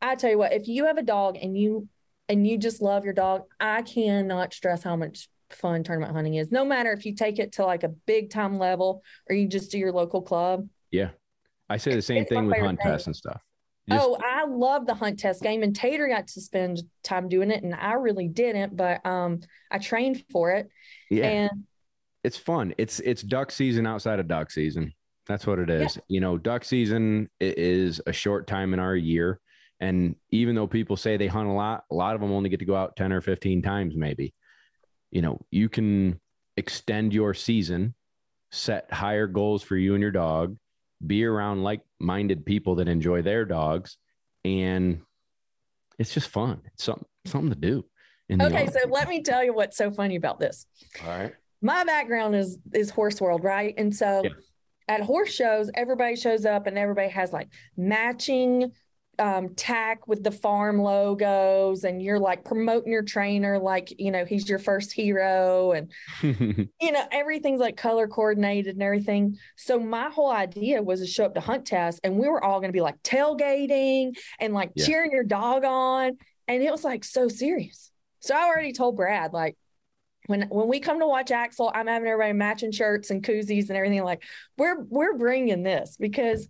i 0.00 0.14
tell 0.14 0.30
you 0.30 0.38
what 0.38 0.52
if 0.52 0.68
you 0.68 0.86
have 0.86 0.98
a 0.98 1.02
dog 1.02 1.36
and 1.40 1.56
you 1.56 1.88
and 2.28 2.46
you 2.46 2.58
just 2.58 2.82
love 2.82 3.04
your 3.04 3.14
dog 3.14 3.42
i 3.60 3.82
cannot 3.82 4.52
stress 4.52 4.82
how 4.82 4.96
much 4.96 5.28
fun 5.50 5.82
tournament 5.82 6.14
hunting 6.14 6.34
is 6.34 6.52
no 6.52 6.64
matter 6.64 6.92
if 6.92 7.06
you 7.06 7.14
take 7.14 7.38
it 7.38 7.52
to 7.52 7.64
like 7.64 7.82
a 7.82 7.88
big 7.88 8.30
time 8.30 8.58
level 8.58 9.02
or 9.28 9.34
you 9.34 9.48
just 9.48 9.70
do 9.70 9.78
your 9.78 9.92
local 9.92 10.20
club 10.20 10.68
Yeah. 10.90 11.10
I 11.68 11.76
say 11.76 11.94
the 11.94 12.02
same 12.02 12.24
thing 12.24 12.46
with 12.46 12.58
hunt 12.58 12.80
tests 12.80 13.06
and 13.06 13.14
stuff. 13.14 13.42
Just- 13.88 14.04
oh, 14.04 14.18
I 14.22 14.44
love 14.46 14.86
the 14.86 14.94
hunt 14.94 15.18
test 15.18 15.42
game, 15.42 15.62
and 15.62 15.74
Tater 15.74 16.08
got 16.08 16.26
to 16.28 16.40
spend 16.40 16.82
time 17.02 17.28
doing 17.28 17.50
it, 17.50 17.62
and 17.62 17.74
I 17.74 17.94
really 17.94 18.28
didn't, 18.28 18.76
but 18.76 19.04
um, 19.06 19.40
I 19.70 19.78
trained 19.78 20.24
for 20.30 20.52
it, 20.52 20.68
yeah. 21.10 21.26
and 21.26 21.50
it's 22.24 22.36
fun. 22.36 22.74
It's 22.76 23.00
it's 23.00 23.22
duck 23.22 23.50
season 23.50 23.86
outside 23.86 24.18
of 24.18 24.28
duck 24.28 24.50
season. 24.50 24.92
That's 25.28 25.46
what 25.46 25.58
it 25.58 25.68
is. 25.68 25.98
You 26.08 26.20
know, 26.20 26.38
duck 26.38 26.64
season 26.64 27.28
is 27.38 28.00
a 28.06 28.12
short 28.12 28.46
time 28.46 28.72
in 28.72 28.80
our 28.80 28.96
year, 28.96 29.40
and 29.78 30.16
even 30.30 30.54
though 30.54 30.66
people 30.66 30.96
say 30.96 31.16
they 31.16 31.26
hunt 31.26 31.48
a 31.48 31.52
lot, 31.52 31.84
a 31.90 31.94
lot 31.94 32.14
of 32.14 32.20
them 32.22 32.32
only 32.32 32.48
get 32.48 32.60
to 32.60 32.64
go 32.64 32.74
out 32.74 32.96
ten 32.96 33.12
or 33.12 33.20
fifteen 33.20 33.60
times, 33.62 33.94
maybe. 33.94 34.34
You 35.10 35.22
know, 35.22 35.40
you 35.50 35.68
can 35.68 36.18
extend 36.56 37.12
your 37.12 37.34
season, 37.34 37.94
set 38.50 38.90
higher 38.90 39.26
goals 39.26 39.62
for 39.62 39.76
you 39.76 39.94
and 39.94 40.02
your 40.02 40.10
dog, 40.10 40.56
be 41.06 41.24
around 41.24 41.62
like-minded 41.62 42.44
people 42.44 42.76
that 42.76 42.88
enjoy 42.88 43.22
their 43.22 43.44
dogs, 43.44 43.98
and 44.44 45.02
it's 45.98 46.14
just 46.14 46.28
fun. 46.30 46.62
It's 46.72 46.84
something 46.84 47.06
something 47.26 47.50
to 47.50 47.56
do. 47.56 47.84
okay. 48.32 48.66
So 48.66 48.88
let 48.88 49.08
me 49.08 49.22
tell 49.22 49.44
you 49.44 49.52
what's 49.52 49.76
so 49.76 49.90
funny 49.90 50.16
about 50.16 50.40
this. 50.40 50.66
all 51.04 51.10
right. 51.10 51.34
My 51.60 51.84
background 51.84 52.34
is 52.34 52.58
is 52.72 52.88
horse 52.88 53.20
world, 53.20 53.44
right? 53.44 53.74
And 53.76 53.94
so 53.94 54.22
Yeah. 54.24 54.30
At 54.88 55.00
horse 55.02 55.32
shows, 55.32 55.70
everybody 55.74 56.16
shows 56.16 56.44
up, 56.44 56.66
and 56.66 56.78
everybody 56.78 57.08
has 57.08 57.32
like 57.32 57.48
matching 57.76 58.72
um, 59.18 59.54
tack 59.56 60.06
with 60.06 60.22
the 60.22 60.30
farm 60.30 60.80
logos, 60.80 61.84
and 61.84 62.00
you're 62.02 62.20
like 62.20 62.44
promoting 62.44 62.92
your 62.92 63.02
trainer, 63.02 63.58
like 63.58 63.92
you 63.98 64.10
know 64.10 64.24
he's 64.24 64.48
your 64.48 64.58
first 64.58 64.92
hero, 64.92 65.72
and 65.72 65.90
you 66.80 66.92
know, 66.92 67.04
everything's 67.10 67.60
like 67.60 67.76
color 67.76 68.06
coordinated 68.06 68.74
and 68.74 68.82
everything. 68.82 69.36
So 69.56 69.78
my 69.78 70.08
whole 70.10 70.30
idea 70.30 70.82
was 70.82 71.00
to 71.00 71.06
show 71.06 71.24
up 71.24 71.34
to 71.34 71.40
hunt 71.40 71.66
test 71.66 72.00
and 72.04 72.16
we 72.18 72.28
were 72.28 72.42
all 72.42 72.60
going 72.60 72.70
to 72.70 72.76
be 72.76 72.80
like 72.80 73.02
tailgating 73.02 74.16
and 74.38 74.54
like 74.54 74.70
Yeah. 74.74 74.86
cheering 74.86 75.10
your 75.10 75.24
dog 75.24 75.64
on. 75.64 76.18
And 76.46 76.62
it 76.62 76.70
was 76.70 76.84
like 76.84 77.04
so 77.04 77.28
serious. 77.28 77.90
So 78.20 78.34
I 78.34 78.44
already 78.44 78.72
told 78.72 78.96
Brad, 78.96 79.32
like, 79.32 79.56
when 80.28 80.42
when 80.50 80.68
we 80.68 80.78
come 80.78 81.00
to 81.00 81.06
watch 81.06 81.30
Axel, 81.30 81.72
I'm 81.74 81.86
having 81.86 82.06
everybody 82.06 82.34
matching 82.34 82.70
shirts 82.70 83.10
and 83.10 83.22
koozies 83.22 83.68
and 83.68 83.76
everything. 83.78 84.04
Like, 84.04 84.22
we're 84.58 84.78
we're 84.84 85.16
bringing 85.16 85.62
this 85.62 85.96
because 85.98 86.48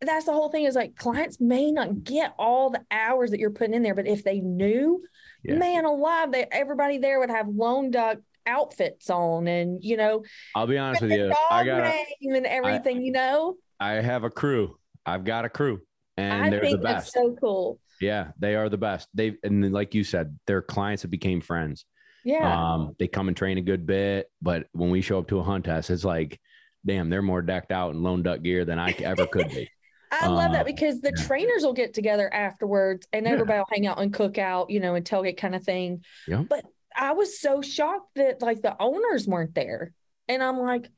that's 0.00 0.24
the 0.24 0.32
whole 0.32 0.48
thing. 0.48 0.64
Is 0.64 0.74
like 0.74 0.96
clients 0.96 1.40
may 1.40 1.70
not 1.70 2.02
get 2.04 2.34
all 2.38 2.70
the 2.70 2.82
hours 2.90 3.30
that 3.32 3.38
you're 3.38 3.50
putting 3.50 3.74
in 3.74 3.82
there, 3.82 3.94
but 3.94 4.06
if 4.06 4.24
they 4.24 4.40
knew, 4.40 5.02
Yeah. 5.44 5.56
man 5.56 5.84
alive, 5.84 6.32
that 6.32 6.48
everybody 6.52 6.96
there 6.98 7.18
would 7.20 7.30
have 7.30 7.48
lone 7.48 7.90
duck 7.90 8.18
outfits 8.46 9.10
on, 9.10 9.46
and 9.46 9.84
you 9.84 9.98
know, 9.98 10.24
I'll 10.54 10.66
be 10.66 10.78
honest 10.78 11.02
with 11.02 11.12
you. 11.12 11.30
I 11.50 11.64
got 11.64 11.82
name 11.82 12.34
and 12.34 12.46
everything. 12.46 13.02
you 13.02 13.12
know, 13.12 13.56
I 13.78 13.92
have 13.94 14.24
a 14.24 14.30
crew. 14.30 14.78
I've 15.04 15.24
got 15.24 15.44
a 15.44 15.50
crew, 15.50 15.80
and 16.16 16.44
I 16.44 16.48
they're 16.50 16.60
the 16.60 16.66
think 16.66 16.82
that's 16.82 17.04
best. 17.06 17.12
so 17.12 17.36
cool. 17.38 17.78
yeah, 18.00 18.28
they 18.38 18.54
are 18.54 18.70
the 18.70 18.78
best. 18.78 19.08
They 19.12 19.36
and 19.42 19.70
like 19.70 19.92
you 19.94 20.02
said, 20.02 20.38
they're 20.46 20.62
clients 20.62 21.02
that 21.02 21.08
became 21.08 21.42
friends. 21.42 21.84
Yeah, 22.28 22.72
Um, 22.74 22.94
they 22.98 23.08
come 23.08 23.28
and 23.28 23.36
train 23.36 23.56
a 23.56 23.62
good 23.62 23.86
bit, 23.86 24.30
but 24.42 24.66
when 24.72 24.90
we 24.90 25.00
show 25.00 25.18
up 25.18 25.28
to 25.28 25.38
a 25.38 25.42
hunt 25.42 25.64
test, 25.64 25.88
it's 25.88 26.04
like, 26.04 26.38
damn, 26.84 27.08
they're 27.08 27.22
more 27.22 27.40
decked 27.40 27.72
out 27.72 27.94
in 27.94 28.02
lone 28.02 28.22
duck 28.22 28.42
gear 28.42 28.66
than 28.66 28.78
I 28.78 28.90
ever 28.98 29.26
could 29.26 29.48
be. 29.48 29.70
I 30.12 30.26
love 30.28 30.52
that 30.52 30.66
because 30.66 31.00
the 31.00 31.12
yeah. 31.16 31.24
trainers 31.24 31.62
will 31.62 31.72
get 31.72 31.94
together 31.94 32.32
afterwards 32.32 33.06
and 33.14 33.24
Yeah. 33.24 33.32
everybody 33.32 33.58
will 33.60 33.66
hang 33.72 33.86
out 33.86 33.98
and 34.00 34.12
cook 34.12 34.36
out, 34.36 34.68
you 34.68 34.78
know, 34.80 34.94
and 34.94 35.06
tailgate 35.06 35.38
kind 35.38 35.54
of 35.54 35.64
thing. 35.64 36.04
Yeah. 36.26 36.42
But 36.48 36.64
I 36.94 37.12
was 37.12 37.40
so 37.40 37.62
shocked 37.62 38.14
that 38.16 38.42
like 38.42 38.60
the 38.60 38.76
owners 38.78 39.26
weren't 39.26 39.54
there, 39.54 39.92
and 40.28 40.42
I'm 40.42 40.58
like, 40.58 40.90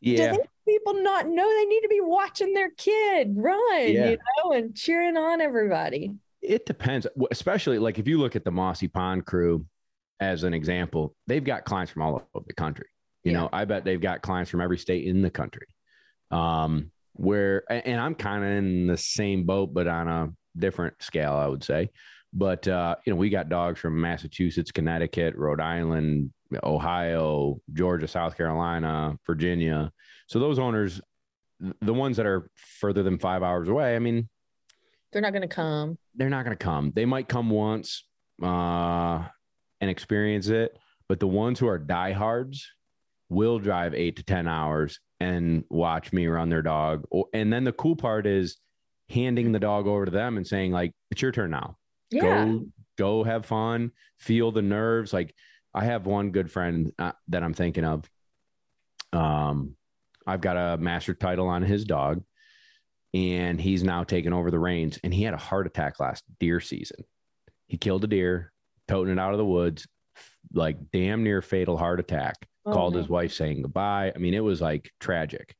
Yeah, 0.00 0.32
do 0.32 0.38
these 0.38 0.78
people 0.78 1.02
not 1.02 1.28
know 1.28 1.46
they 1.48 1.64
need 1.66 1.82
to 1.82 1.88
be 1.88 2.00
watching 2.00 2.54
their 2.54 2.70
kid 2.70 3.34
run, 3.36 3.92
Yeah. 3.92 4.10
you 4.10 4.18
know, 4.44 4.52
and 4.52 4.74
cheering 4.74 5.18
on 5.18 5.42
everybody? 5.42 6.14
it 6.40 6.66
depends. 6.66 7.06
Especially 7.30 7.78
like 7.78 7.98
if 8.00 8.08
you 8.08 8.18
look 8.18 8.34
at 8.36 8.44
the 8.44 8.50
Mossy 8.50 8.88
Pond 8.88 9.24
crew 9.26 9.64
as 10.22 10.44
an 10.44 10.54
example, 10.54 11.14
they've 11.26 11.44
got 11.44 11.64
clients 11.64 11.92
from 11.92 12.02
all 12.02 12.22
over 12.34 12.44
the 12.46 12.54
country. 12.54 12.86
You 13.24 13.32
Yeah. 13.32 13.40
know, 13.40 13.48
I 13.52 13.64
bet 13.64 13.84
they've 13.84 14.00
got 14.00 14.22
clients 14.22 14.50
from 14.50 14.60
every 14.60 14.78
state 14.78 15.04
in 15.06 15.22
the 15.22 15.30
country. 15.30 15.66
Um, 16.30 16.90
where 17.14 17.62
and 17.70 18.00
I'm 18.00 18.14
kind 18.14 18.42
of 18.42 18.50
in 18.50 18.86
the 18.86 18.96
same 18.96 19.44
boat, 19.44 19.74
but 19.74 19.86
on 19.86 20.08
a 20.08 20.32
different 20.58 20.94
scale, 21.02 21.32
I 21.34 21.46
would 21.46 21.62
say. 21.62 21.90
But 22.32 22.66
uh, 22.66 22.96
you 23.04 23.12
know, 23.12 23.18
we 23.18 23.28
got 23.28 23.50
dogs 23.50 23.78
from 23.78 24.00
Massachusetts, 24.00 24.72
Connecticut, 24.72 25.36
Rhode 25.36 25.60
Island, 25.60 26.32
Ohio, 26.64 27.60
Georgia, 27.74 28.08
South 28.08 28.36
Carolina, 28.36 29.18
Virginia. 29.26 29.92
So 30.28 30.38
those 30.38 30.58
owners, 30.58 31.00
the 31.82 31.92
ones 31.92 32.16
that 32.16 32.24
are 32.26 32.48
further 32.80 33.02
than 33.02 33.18
five 33.18 33.42
hours 33.42 33.68
away, 33.68 33.94
I 33.94 33.98
mean, 33.98 34.28
They're 35.12 35.20
not 35.22 35.32
going 35.34 35.46
to 35.46 35.54
come. 35.54 35.98
they're 36.14 36.30
not 36.30 36.44
going 36.46 36.56
to 36.56 36.64
come. 36.64 36.92
They 36.94 37.04
might 37.04 37.28
come 37.28 37.50
once 37.50 38.04
uh, 38.42 39.26
and 39.82 39.90
experience 39.90 40.48
it, 40.48 40.78
but 41.08 41.20
the 41.20 41.26
ones 41.26 41.58
who 41.58 41.66
are 41.66 41.78
diehards 41.78 42.66
will 43.28 43.58
drive 43.58 43.94
eight 43.94 44.16
to 44.16 44.22
10 44.22 44.46
hours 44.48 45.00
and 45.20 45.64
watch 45.68 46.12
me 46.12 46.26
run 46.26 46.48
their 46.48 46.62
dog. 46.62 47.04
And 47.34 47.52
then 47.52 47.64
the 47.64 47.72
cool 47.72 47.96
part 47.96 48.26
is 48.26 48.58
handing 49.10 49.52
the 49.52 49.58
dog 49.58 49.86
over 49.86 50.06
to 50.06 50.10
them 50.10 50.36
and 50.36 50.46
saying, 50.46 50.72
like, 50.72 50.92
it's 51.10 51.20
your 51.20 51.32
turn 51.32 51.50
now. 51.50 51.76
Yeah. 52.10 52.22
Go 52.22 52.66
go 52.98 53.24
have 53.24 53.46
fun, 53.46 53.90
feel 54.18 54.52
the 54.52 54.62
nerves. 54.62 55.12
Like 55.12 55.34
I 55.74 55.84
have 55.84 56.06
one 56.06 56.30
good 56.30 56.50
friend 56.50 56.92
uh, 56.98 57.12
that 57.28 57.42
I'm 57.42 57.54
thinking 57.54 57.84
of. 57.84 58.08
Um, 59.12 59.76
I've 60.26 60.40
got 60.40 60.56
a 60.56 60.76
master 60.76 61.14
title 61.14 61.48
on 61.48 61.62
his 61.62 61.84
dog, 61.84 62.22
and 63.12 63.60
he's 63.60 63.82
now 63.82 64.04
taken 64.04 64.32
over 64.32 64.50
the 64.50 64.58
reins. 64.58 64.98
And 65.02 65.12
he 65.12 65.24
had 65.24 65.34
a 65.34 65.38
heart 65.38 65.66
attack 65.66 65.98
last 65.98 66.24
deer 66.38 66.60
season. 66.60 67.04
He 67.66 67.76
killed 67.76 68.04
a 68.04 68.06
deer, 68.06 68.52
toting 68.88 69.12
it 69.12 69.18
out 69.18 69.32
of 69.32 69.38
the 69.38 69.44
woods, 69.44 69.86
like 70.52 70.76
damn 70.92 71.22
near 71.22 71.42
fatal 71.42 71.76
heart 71.76 72.00
attack. 72.00 72.36
Oh, 72.64 72.72
called 72.72 72.94
man. 72.94 73.02
his 73.02 73.10
wife 73.10 73.32
saying 73.32 73.62
goodbye. 73.62 74.12
I 74.14 74.18
mean, 74.18 74.34
it 74.34 74.44
was 74.44 74.60
like 74.60 74.90
tragic. 75.00 75.54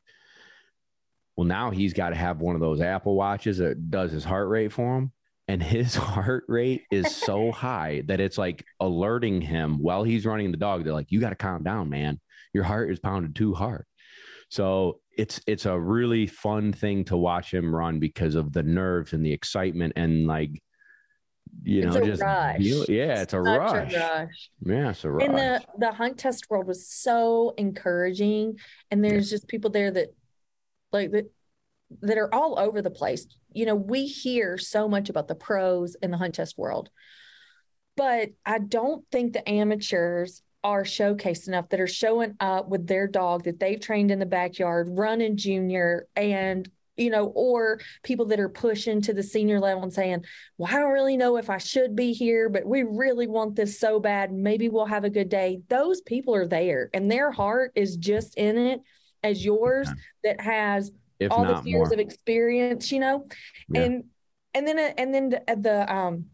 Well, 1.37 1.47
now 1.47 1.71
he's 1.71 1.95
got 1.95 2.11
to 2.11 2.17
have 2.17 2.41
one 2.41 2.55
of 2.55 2.61
those 2.61 2.81
Apple 2.81 3.17
watches 3.17 3.59
that 3.59 3.91
does 3.91 4.13
his 4.13 4.25
heart 4.25 4.49
rate 4.49 4.73
for 4.73 4.99
him. 4.99 5.13
And 5.49 5.63
his 5.63 5.95
heart 5.97 6.45
rate 6.49 6.83
is 6.91 7.15
so 7.15 7.51
high 7.53 8.03
that 8.07 8.21
it's 8.21 8.39
like 8.39 8.65
alerting 8.81 9.41
him 9.41 9.79
while 9.79 10.05
he's 10.05 10.27
running 10.27 10.51
the 10.51 10.57
dog. 10.57 10.85
They're 10.85 10.93
like, 10.93 11.11
you 11.11 11.21
got 11.21 11.31
to 11.31 11.37
calm 11.37 11.63
down, 11.63 11.89
man. 11.89 12.21
Your 12.53 12.65
heart 12.65 12.91
is 12.91 13.01
pounded 13.01 13.35
too 13.35 13.55
hard. 13.55 13.85
So 14.51 15.01
it's 15.17 15.41
it's 15.47 15.67
a 15.67 15.79
really 15.79 16.27
fun 16.27 16.73
thing 16.73 17.05
to 17.07 17.17
watch 17.17 17.53
him 17.53 17.75
run 17.75 17.99
because 17.99 18.35
of 18.35 18.53
the 18.53 18.63
nerves 18.63 19.15
and 19.15 19.25
the 19.25 19.33
excitement 19.33 19.95
and 19.97 20.27
like 20.27 20.63
you 21.65 21.87
It's 21.87 21.95
know 21.97 22.03
a 22.03 22.07
just 22.07 22.23
rush. 22.23 22.57
feel- 22.59 22.85
yeah, 22.89 23.23
it's 23.23 23.33
a 23.35 23.37
Such 23.45 23.59
rush. 23.59 23.95
rush. 23.95 24.51
Yeah, 24.65 24.91
it's 24.91 25.05
a 25.05 25.11
rush. 25.11 25.29
And 25.29 25.37
the 25.37 25.63
the 25.79 25.93
hunt 25.93 26.19
test 26.19 26.47
world 26.51 26.67
was 26.67 26.89
so 26.89 27.55
encouraging, 27.59 28.59
and 28.91 29.05
there's 29.05 29.31
just 29.31 29.49
people 29.49 29.71
there 29.71 29.91
that 29.91 30.15
like 30.93 31.11
that 31.13 31.31
that 32.01 32.19
are 32.19 32.33
all 32.35 32.59
over 32.59 32.81
the 32.83 32.91
place. 32.91 33.27
You 33.53 33.67
know, 33.67 33.75
we 33.75 34.07
hear 34.07 34.57
so 34.59 34.89
much 34.89 35.11
about 35.11 35.29
the 35.29 35.35
pros 35.35 35.95
in 36.03 36.11
the 36.11 36.17
hunt 36.17 36.35
test 36.37 36.57
world, 36.57 36.89
but 37.97 38.31
I 38.47 38.59
don't 38.59 39.05
think 39.13 39.33
the 39.33 39.47
amateurs 39.49 40.43
are 40.65 40.85
showcased 40.85 41.49
enough 41.49 41.69
that 41.71 41.81
are 41.81 41.87
showing 41.89 42.35
up 42.41 42.69
with 42.69 42.87
their 42.87 43.07
dog 43.09 43.45
that 43.45 43.59
they've 43.59 43.81
trained 43.81 44.11
in 44.11 44.19
the 44.21 44.27
backyard, 44.27 44.89
running 44.91 45.37
junior, 45.37 46.07
and 46.17 46.71
you 46.97 47.11
know, 47.11 47.27
or 47.35 47.81
people 48.03 48.27
that 48.27 48.41
are 48.41 48.49
pushing 48.49 49.01
to 49.03 49.15
the 49.15 49.23
senior 49.23 49.61
level 49.61 49.83
and 49.83 49.93
saying, 49.93 50.25
Well, 50.59 50.75
I 50.75 50.79
don't 50.79 50.93
really 50.93 51.17
know 51.17 51.37
if 51.37 51.49
I 51.49 51.59
should 51.59 51.97
be 51.97 52.13
here, 52.13 52.49
but 52.49 52.67
we 52.67 52.83
really 52.83 53.27
want 53.27 53.57
this 53.57 53.79
so 53.81 53.99
bad. 53.99 54.33
Maybe 54.33 54.69
we'll 54.69 54.87
have 54.87 55.05
a 55.05 55.11
good 55.11 55.29
day. 55.29 55.61
Those 55.69 56.01
people 56.03 56.35
are 56.35 56.47
there 56.47 56.91
and 56.93 57.11
their 57.11 57.31
heart 57.31 57.73
is 57.75 57.97
just 57.97 58.37
in 58.37 58.59
it 58.59 58.81
as 59.23 59.45
yours 59.45 59.89
that 60.25 60.41
has 60.41 60.91
if 61.19 61.31
all 61.31 61.45
the 61.45 61.63
years 61.69 61.89
more. 61.89 61.93
of 61.95 61.99
experience, 62.01 62.91
you 62.93 63.01
know, 63.01 63.27
Yeah. 63.69 63.83
and 63.83 64.05
and 64.55 64.67
then 64.67 64.79
and 64.79 65.15
then 65.15 65.29
the, 65.31 65.43
the 65.57 65.95
um 65.95 66.27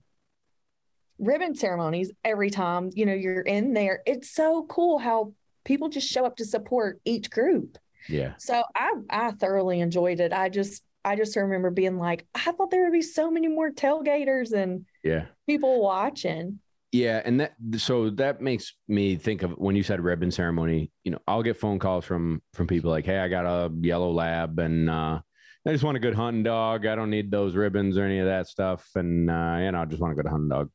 ribbon 1.19 1.55
ceremonies 1.55 2.11
every 2.25 2.51
time 2.51 2.91
you 2.95 3.07
know 3.07 3.15
you're 3.15 3.43
in 3.43 3.75
there. 3.75 4.03
It's 4.07 4.31
so 4.31 4.65
cool 4.69 4.99
how 4.99 5.35
people 5.65 5.89
just 5.89 6.09
show 6.09 6.25
up 6.25 6.37
to 6.37 6.45
support 6.45 7.01
each 7.05 7.31
group. 7.31 7.79
Yeah. 8.09 8.35
So 8.39 8.63
I 8.75 8.95
I 9.11 9.31
thoroughly 9.33 9.81
enjoyed 9.81 10.21
it. 10.21 10.33
I 10.33 10.49
just 10.49 10.83
I 11.05 11.17
just 11.17 11.37
remember 11.37 11.71
being 11.71 11.97
like, 11.97 12.27
I 12.35 12.53
thought 12.53 12.71
there 12.71 12.85
would 12.85 12.93
be 12.93 13.03
so 13.03 13.31
many 13.31 13.49
more 13.49 13.71
tailgaters 13.71 14.53
and 14.53 14.85
Yeah. 15.05 15.27
people 15.47 15.81
watching. 15.83 16.61
Yeah, 16.91 17.21
and 17.25 17.41
that 17.41 17.55
so 17.77 18.11
that 18.11 18.41
makes 18.41 18.75
me 18.89 19.17
think 19.17 19.43
of 19.43 19.53
when 19.53 19.77
you 19.77 19.83
said 19.83 20.01
ribbon 20.01 20.31
ceremony. 20.31 20.91
You 21.05 21.13
know, 21.13 21.19
I'll 21.29 21.43
get 21.43 21.57
phone 21.59 21.79
calls 21.79 22.05
from 22.07 22.43
from 22.55 22.67
people 22.67 22.91
like, 22.91 23.05
"Hey, 23.05 23.19
I 23.19 23.29
got 23.29 23.45
a 23.45 23.71
yellow 23.81 24.11
lab, 24.11 24.59
and 24.59 24.89
uh, 24.89 25.21
I 25.67 25.73
just 25.73 25.85
want 25.85 25.99
a 25.99 26.01
good 26.01 26.15
hunting 26.15 26.43
dog. 26.45 26.87
I 26.87 26.95
don't 26.95 27.11
need 27.11 27.31
those 27.31 27.55
ribbons 27.55 27.99
or 27.99 28.05
any 28.05 28.21
of 28.21 28.27
that 28.27 28.47
stuff, 28.49 28.89
and 28.95 29.29
uh, 29.31 29.59
you 29.61 29.71
know, 29.71 29.83
I 29.83 29.85
just 29.85 30.01
want 30.01 30.13
a 30.13 30.17
good 30.17 30.31
hunting 30.31 30.49
dog." 30.49 30.71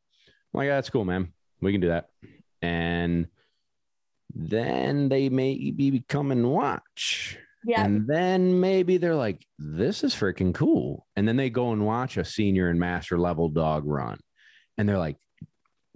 I'm 0.54 0.58
like, 0.60 0.68
yeah, 0.68 0.76
that's 0.76 0.92
cool, 0.92 1.04
man. 1.04 1.34
We 1.62 1.72
can 1.72 1.82
do 1.82 1.88
that. 1.88 2.10
And 2.62 3.26
then 4.34 5.10
they 5.10 5.30
maybe 5.30 6.04
come 6.08 6.32
and 6.32 6.50
watch. 6.52 7.38
Yeah. 7.66 7.84
And 7.86 8.08
then 8.08 8.60
maybe 8.60 8.98
they're 8.98 9.16
like, 9.16 9.46
this 9.58 10.04
is 10.04 10.14
freaking 10.14 10.54
cool. 10.54 11.06
And 11.16 11.28
then 11.28 11.38
they 11.38 11.50
go 11.50 11.72
and 11.72 11.86
watch 11.86 12.18
a 12.18 12.26
senior 12.26 12.70
and 12.70 12.80
master 12.80 13.18
level 13.18 13.48
dog 13.50 13.86
run. 13.86 14.20
And 14.78 14.90
they're 14.90 14.98
like, 14.98 15.18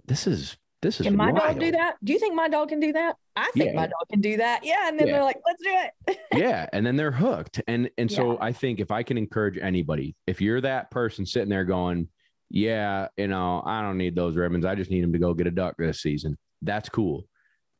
this 0.06 0.26
is 0.26 0.56
this 0.80 1.00
is 1.00 1.06
Can 1.06 1.16
my 1.16 1.32
dog 1.32 1.58
do 1.58 1.72
that? 1.72 1.96
Do 2.04 2.12
you 2.12 2.20
think 2.20 2.34
my 2.36 2.48
dog 2.48 2.68
can 2.68 2.78
do 2.78 2.92
that? 2.92 3.16
I 3.34 3.50
think 3.52 3.70
Yeah. 3.70 3.74
my 3.74 3.86
dog 3.86 4.08
can 4.10 4.20
do 4.20 4.36
that. 4.36 4.64
Yeah. 4.64 4.88
And 4.88 4.98
then 4.98 5.08
Yeah. 5.08 5.14
they're 5.14 5.24
like, 5.24 5.40
let's 5.44 5.62
do 5.62 5.70
it. 5.70 6.18
yeah 6.38 6.68
and 6.72 6.86
then 6.86 6.94
they're 6.96 7.10
hooked 7.10 7.60
and 7.66 7.90
and 7.98 8.10
so 8.10 8.32
Yeah. 8.32 8.38
i 8.42 8.52
think 8.52 8.78
if 8.80 8.90
i 8.90 9.02
can 9.02 9.18
encourage 9.18 9.58
anybody 9.58 10.14
if 10.26 10.40
you're 10.40 10.60
that 10.60 10.90
person 10.90 11.26
sitting 11.26 11.48
there 11.48 11.64
going 11.64 12.08
yeah 12.50 13.08
you 13.16 13.26
know 13.26 13.62
i 13.66 13.80
don't 13.82 13.98
need 13.98 14.14
those 14.14 14.36
ribbons 14.36 14.64
i 14.64 14.74
just 14.74 14.90
need 14.90 15.02
them 15.02 15.12
to 15.12 15.18
go 15.18 15.34
get 15.34 15.46
a 15.46 15.50
duck 15.50 15.74
this 15.78 16.00
season 16.00 16.36
that's 16.62 16.88
cool 16.88 17.24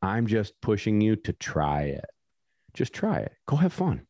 i'm 0.03 0.26
just 0.26 0.53
pushing 0.61 1.01
you 1.01 1.16
to 1.16 1.32
try 1.32 1.82
it. 1.82 2.05
Just 2.74 2.92
try 2.92 3.18
it. 3.18 3.32
Go 3.46 3.57
have 3.57 3.72
fun. 3.72 4.03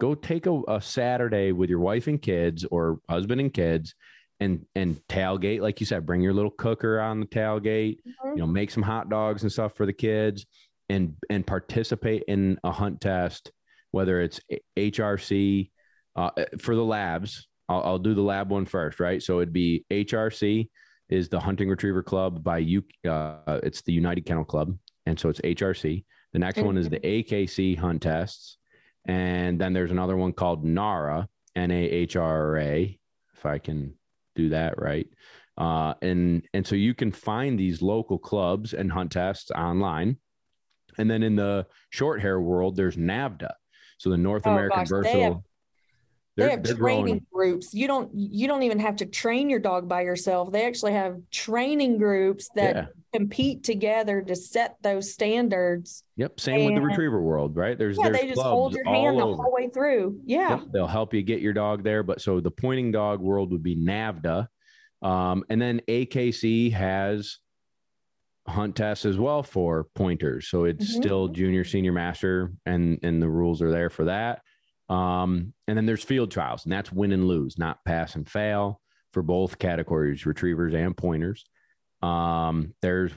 Go 0.00 0.14
take 0.14 0.46
a, 0.46 0.62
a 0.68 0.80
saturday 0.80 1.52
with 1.52 1.68
your 1.70 1.80
wife 1.80 2.06
and 2.06 2.20
kids 2.20 2.64
or 2.70 2.98
husband 3.08 3.40
and 3.40 3.52
kids 3.52 3.94
and 4.40 4.64
and 4.74 5.00
tailgate 5.08 5.60
like 5.60 5.80
you 5.80 5.86
said 5.86 6.04
bring 6.06 6.20
your 6.20 6.34
little 6.34 6.50
cooker 6.50 7.00
on 7.00 7.20
the 7.20 7.26
tailgate 7.26 7.96
Mhm. 8.06 8.32
you 8.34 8.36
know 8.36 8.46
make 8.46 8.70
some 8.70 8.82
hot 8.82 9.08
dogs 9.08 9.42
and 9.42 9.50
stuff 9.52 9.74
for 9.74 9.86
the 9.86 9.92
kids 9.94 10.44
and 10.90 11.14
and 11.30 11.46
participate 11.46 12.22
in 12.28 12.58
a 12.62 12.70
hunt 12.70 13.00
test 13.00 13.50
whether 13.92 14.20
it's 14.20 14.38
hrc 14.78 15.70
uh, 16.16 16.30
for 16.58 16.74
the 16.74 16.84
labs. 16.84 17.46
I'll, 17.68 17.82
I'll 17.82 17.98
do 17.98 18.14
the 18.14 18.22
lab 18.22 18.50
one 18.50 18.64
first 18.66 19.00
right? 19.00 19.22
So 19.22 19.38
it'd 19.40 19.52
be 19.52 19.84
hrc 19.90 20.68
is 21.08 21.28
the 21.28 21.40
hunting 21.40 21.68
retriever 21.68 22.02
club 22.02 22.42
by 22.44 22.58
you 22.58 22.84
uh, 23.08 23.60
it's 23.62 23.82
the 23.82 23.92
united 23.92 24.26
kennel 24.26 24.44
club 24.44 24.76
and 25.06 25.18
so 25.18 25.28
it's 25.28 25.40
hrc 25.40 26.04
the 26.32 26.38
next 26.38 26.60
one 26.60 26.76
is 26.76 26.88
the 26.88 27.00
akc 27.00 27.78
hunt 27.78 28.02
tests. 28.02 28.58
And 29.08 29.60
then 29.60 29.72
there's 29.72 29.92
another 29.92 30.16
one 30.16 30.32
called 30.32 30.64
NAHRA 30.64 31.28
n-a-h-r-a 31.54 32.98
if 33.34 33.46
i 33.46 33.58
can 33.58 33.94
do 34.34 34.50
that 34.50 34.80
right. 34.80 35.08
Uh, 35.56 35.94
and 36.02 36.42
and 36.52 36.66
so 36.66 36.74
you 36.74 36.92
can 36.92 37.10
find 37.10 37.58
these 37.58 37.80
local 37.80 38.18
clubs 38.18 38.74
and 38.74 38.92
hunt 38.92 39.12
tests 39.12 39.50
online. 39.50 40.18
And 40.98 41.10
then 41.10 41.22
in 41.22 41.36
the 41.36 41.66
short 41.90 42.20
hair 42.20 42.40
world 42.40 42.76
there's 42.76 42.96
NAVHDA 42.96 43.52
so 43.98 44.10
the 44.10 44.16
north 44.18 44.46
Oh, 44.46 44.52
american 44.52 44.80
gosh, 44.80 44.88
versatile 44.88 45.44
have- 46.36 46.36
They 46.36 46.42
they're- 46.42 46.50
have 46.50 46.62
they're 46.64 46.74
training 46.76 47.04
growing- 47.32 47.50
groups. 47.52 47.74
You 47.74 47.86
don't 47.86 48.10
you 48.14 48.46
don't 48.48 48.62
even 48.62 48.78
have 48.78 48.96
to 48.96 49.06
train 49.06 49.48
your 49.50 49.58
dog 49.58 49.88
by 49.88 50.02
yourself. 50.02 50.52
They 50.52 50.64
actually 50.66 50.92
have 50.92 51.16
training 51.30 51.98
groups 51.98 52.48
that 52.54 52.76
yeah 52.76 52.86
compete 53.12 53.64
together 53.64 54.20
to 54.20 54.36
set 54.36 54.76
those 54.82 55.10
standards. 55.10 56.04
yep 56.16 56.38
same 56.38 56.66
with 56.66 56.74
the 56.74 56.82
retriever 56.82 57.22
world 57.22 57.56
right 57.56 57.78
there's 57.78 57.96
Yeah, 57.96 58.10
there's 58.10 58.20
they 58.20 58.28
just 58.28 58.42
hold 58.42 58.74
your 58.74 58.84
hand 58.84 59.16
the 59.18 59.22
whole 59.22 59.52
way 59.54 59.70
through. 59.72 60.20
Yeah. 60.26 60.58
Yep, 60.58 60.60
they'll 60.72 60.86
help 60.86 61.14
you 61.14 61.22
get 61.22 61.40
your 61.40 61.54
dog 61.54 61.82
there. 61.82 62.02
But 62.02 62.20
so 62.20 62.40
the 62.40 62.50
pointing 62.50 62.92
dog 62.92 63.20
world 63.22 63.52
would 63.52 63.62
be 63.62 63.74
NAVHDA. 63.74 64.48
Um, 65.00 65.44
and 65.48 65.58
then 65.62 65.80
AKC 65.88 66.72
has 66.72 67.38
hunt 68.46 68.76
tests 68.76 69.06
as 69.06 69.18
well 69.18 69.42
for 69.42 69.86
pointers. 69.94 70.48
So 70.48 70.64
it's 70.64 70.84
Mhm. 70.94 71.02
still 71.02 71.28
junior, 71.28 71.64
senior, 71.64 71.92
master, 71.92 72.52
and 72.66 72.98
and 73.02 73.22
the 73.22 73.30
rules 73.30 73.62
are 73.62 73.70
there 73.70 73.88
for 73.90 74.04
that. 74.04 74.42
Um, 74.88 75.52
and 75.66 75.76
then 75.76 75.86
there's 75.86 76.04
field 76.04 76.30
trials, 76.30 76.64
and 76.64 76.72
that's 76.72 76.92
win 76.92 77.12
and 77.12 77.26
lose, 77.26 77.58
not 77.58 77.84
pass 77.84 78.14
and 78.14 78.28
fail 78.28 78.80
for 79.12 79.22
both 79.22 79.58
categories, 79.58 80.26
retrievers 80.26 80.74
and 80.74 80.96
pointers. 80.96 81.44
Um, 82.02 82.74
there's 82.82 83.12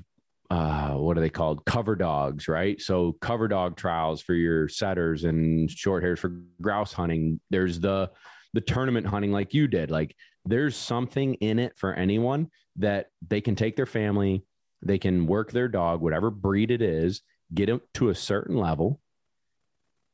uh, 0.50 0.94
what 0.94 1.16
are 1.16 1.22
they 1.22 1.30
called? 1.30 1.64
Cover 1.66 1.96
dogs, 1.96 2.48
right? 2.48 2.82
So 2.82 3.16
cover 3.22 3.48
dog 3.48 3.76
trials 3.76 4.22
for 4.22 4.34
your 4.34 4.68
setters 4.68 5.24
and 5.24 5.70
short 5.70 6.02
hairs 6.02 6.20
for 6.20 6.42
grouse 6.62 6.92
hunting. 6.92 7.40
There's 7.52 7.80
the 7.80 8.10
the 8.54 8.62
tournament 8.62 9.06
hunting 9.06 9.32
like 9.32 9.54
you 9.54 9.68
did. 9.68 9.92
Like 9.92 10.16
there's 10.46 10.76
something 10.76 11.36
in 11.36 11.60
it 11.60 11.78
for 11.78 11.94
anyone 11.94 12.50
that 12.78 13.08
they 13.28 13.42
can 13.42 13.56
take 13.56 13.76
their 13.76 13.86
family, 13.86 14.44
they 14.82 14.98
can 14.98 15.28
work 15.28 15.52
their 15.52 15.68
dog, 15.68 16.02
whatever 16.02 16.32
breed 16.32 16.72
it 16.72 16.82
is, 16.82 17.22
get 17.54 17.68
them 17.68 17.82
to 17.96 18.10
a 18.10 18.16
certain 18.16 18.58
level 18.58 19.00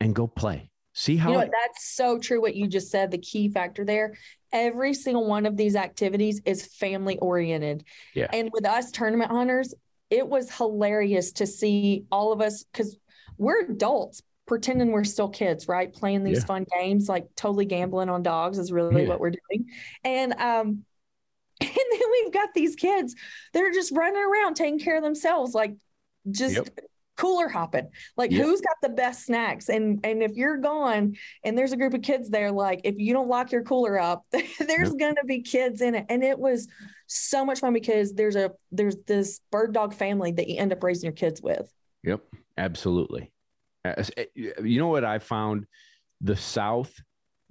and 0.01 0.14
go 0.14 0.28
play. 0.28 0.70
See 0.98 1.18
how 1.18 1.30
You 1.30 1.38
know 1.39 1.41
That's 1.41 1.86
so 1.93 2.18
true. 2.18 2.41
What 2.41 2.56
you 2.56 2.68
just 2.68 2.89
said, 2.89 3.12
the 3.12 3.18
key 3.18 3.50
factor 3.50 3.84
there. 3.84 4.16
Every 4.54 4.93
single 4.93 5.28
one 5.28 5.46
of 5.46 5.58
these 5.58 5.76
activities 5.76 6.41
is 6.46 6.66
family 6.66 7.18
oriented. 7.20 7.84
Yeah. 8.14 8.28
And 8.32 8.50
with 8.54 8.66
us 8.66 8.91
tournament 8.91 9.30
hunters, 9.30 9.74
it 10.10 10.26
was 10.26 10.50
hilarious 10.50 11.34
to 11.34 11.48
see 11.48 12.06
all 12.12 12.32
of 12.32 12.39
us 12.39 12.64
because 12.64 12.98
we're 13.38 13.66
adults 13.66 14.22
pretending 14.48 14.91
we're 14.93 15.04
still 15.04 15.28
kids, 15.28 15.68
right? 15.68 15.91
Playing 15.91 16.24
these 16.24 16.39
Yeah. 16.39 16.46
fun 16.46 16.66
games, 16.80 17.10
like 17.10 17.28
totally 17.36 17.66
gambling 17.66 18.08
on 18.10 18.24
dogs 18.24 18.58
is 18.58 18.72
really 18.72 19.04
Yeah. 19.04 19.10
what 19.10 19.20
we're 19.20 19.32
doing. 19.32 19.70
And 20.06 20.32
um, 20.34 20.86
and 21.62 21.70
then 21.91 22.02
we've 22.12 22.32
got 22.34 22.54
these 22.54 22.76
kids 22.76 23.16
that 23.52 23.64
are 23.64 23.72
just 23.72 23.91
running 23.91 24.22
around 24.22 24.54
taking 24.56 24.80
care 24.80 24.96
of 24.96 25.04
themselves, 25.04 25.54
like 25.54 25.76
just 26.32 26.56
Yep. 26.56 26.70
Cooler 27.18 27.47
hopping. 27.47 27.89
Like 28.18 28.32
Yep. 28.32 28.43
who's 28.43 28.61
got 28.61 28.76
the 28.82 28.89
best 28.89 29.26
snacks? 29.26 29.70
And 29.70 30.05
and 30.05 30.22
if 30.22 30.32
you're 30.36 30.57
gone 30.57 31.16
and 31.43 31.57
there's 31.57 31.72
a 31.72 31.78
group 31.78 31.93
of 31.93 32.01
kids 32.01 32.30
there, 32.30 32.51
like 32.51 32.82
if 32.84 32.95
you 32.97 33.13
don't 33.13 33.28
lock 33.30 33.51
your 33.51 33.63
cooler 33.63 33.99
up, 33.99 34.26
there's 34.59 34.93
gonna 34.93 35.24
be 35.26 35.41
kids 35.41 35.82
in 35.82 35.95
it. 35.95 36.05
And 36.09 36.24
it 36.24 36.38
was 36.38 36.68
so 37.07 37.45
much 37.45 37.59
fun 37.59 37.74
because 37.74 38.13
there's 38.13 38.36
a 38.36 38.51
there's 38.72 38.97
this 39.07 39.39
bird 39.51 39.74
dog 39.74 39.93
family 39.93 40.32
that 40.34 40.47
you 40.47 40.57
end 40.59 40.72
up 40.74 40.84
raising 40.84 41.05
your 41.07 41.13
kids 41.16 41.41
with. 41.41 41.72
Yep, 42.03 42.22
absolutely. 42.57 43.32
Eh, 43.86 44.03
You 44.36 44.80
know 44.80 44.88
what 44.89 45.05
I 45.05 45.20
found? 45.20 45.66
The 46.22 46.36
South 46.36 46.93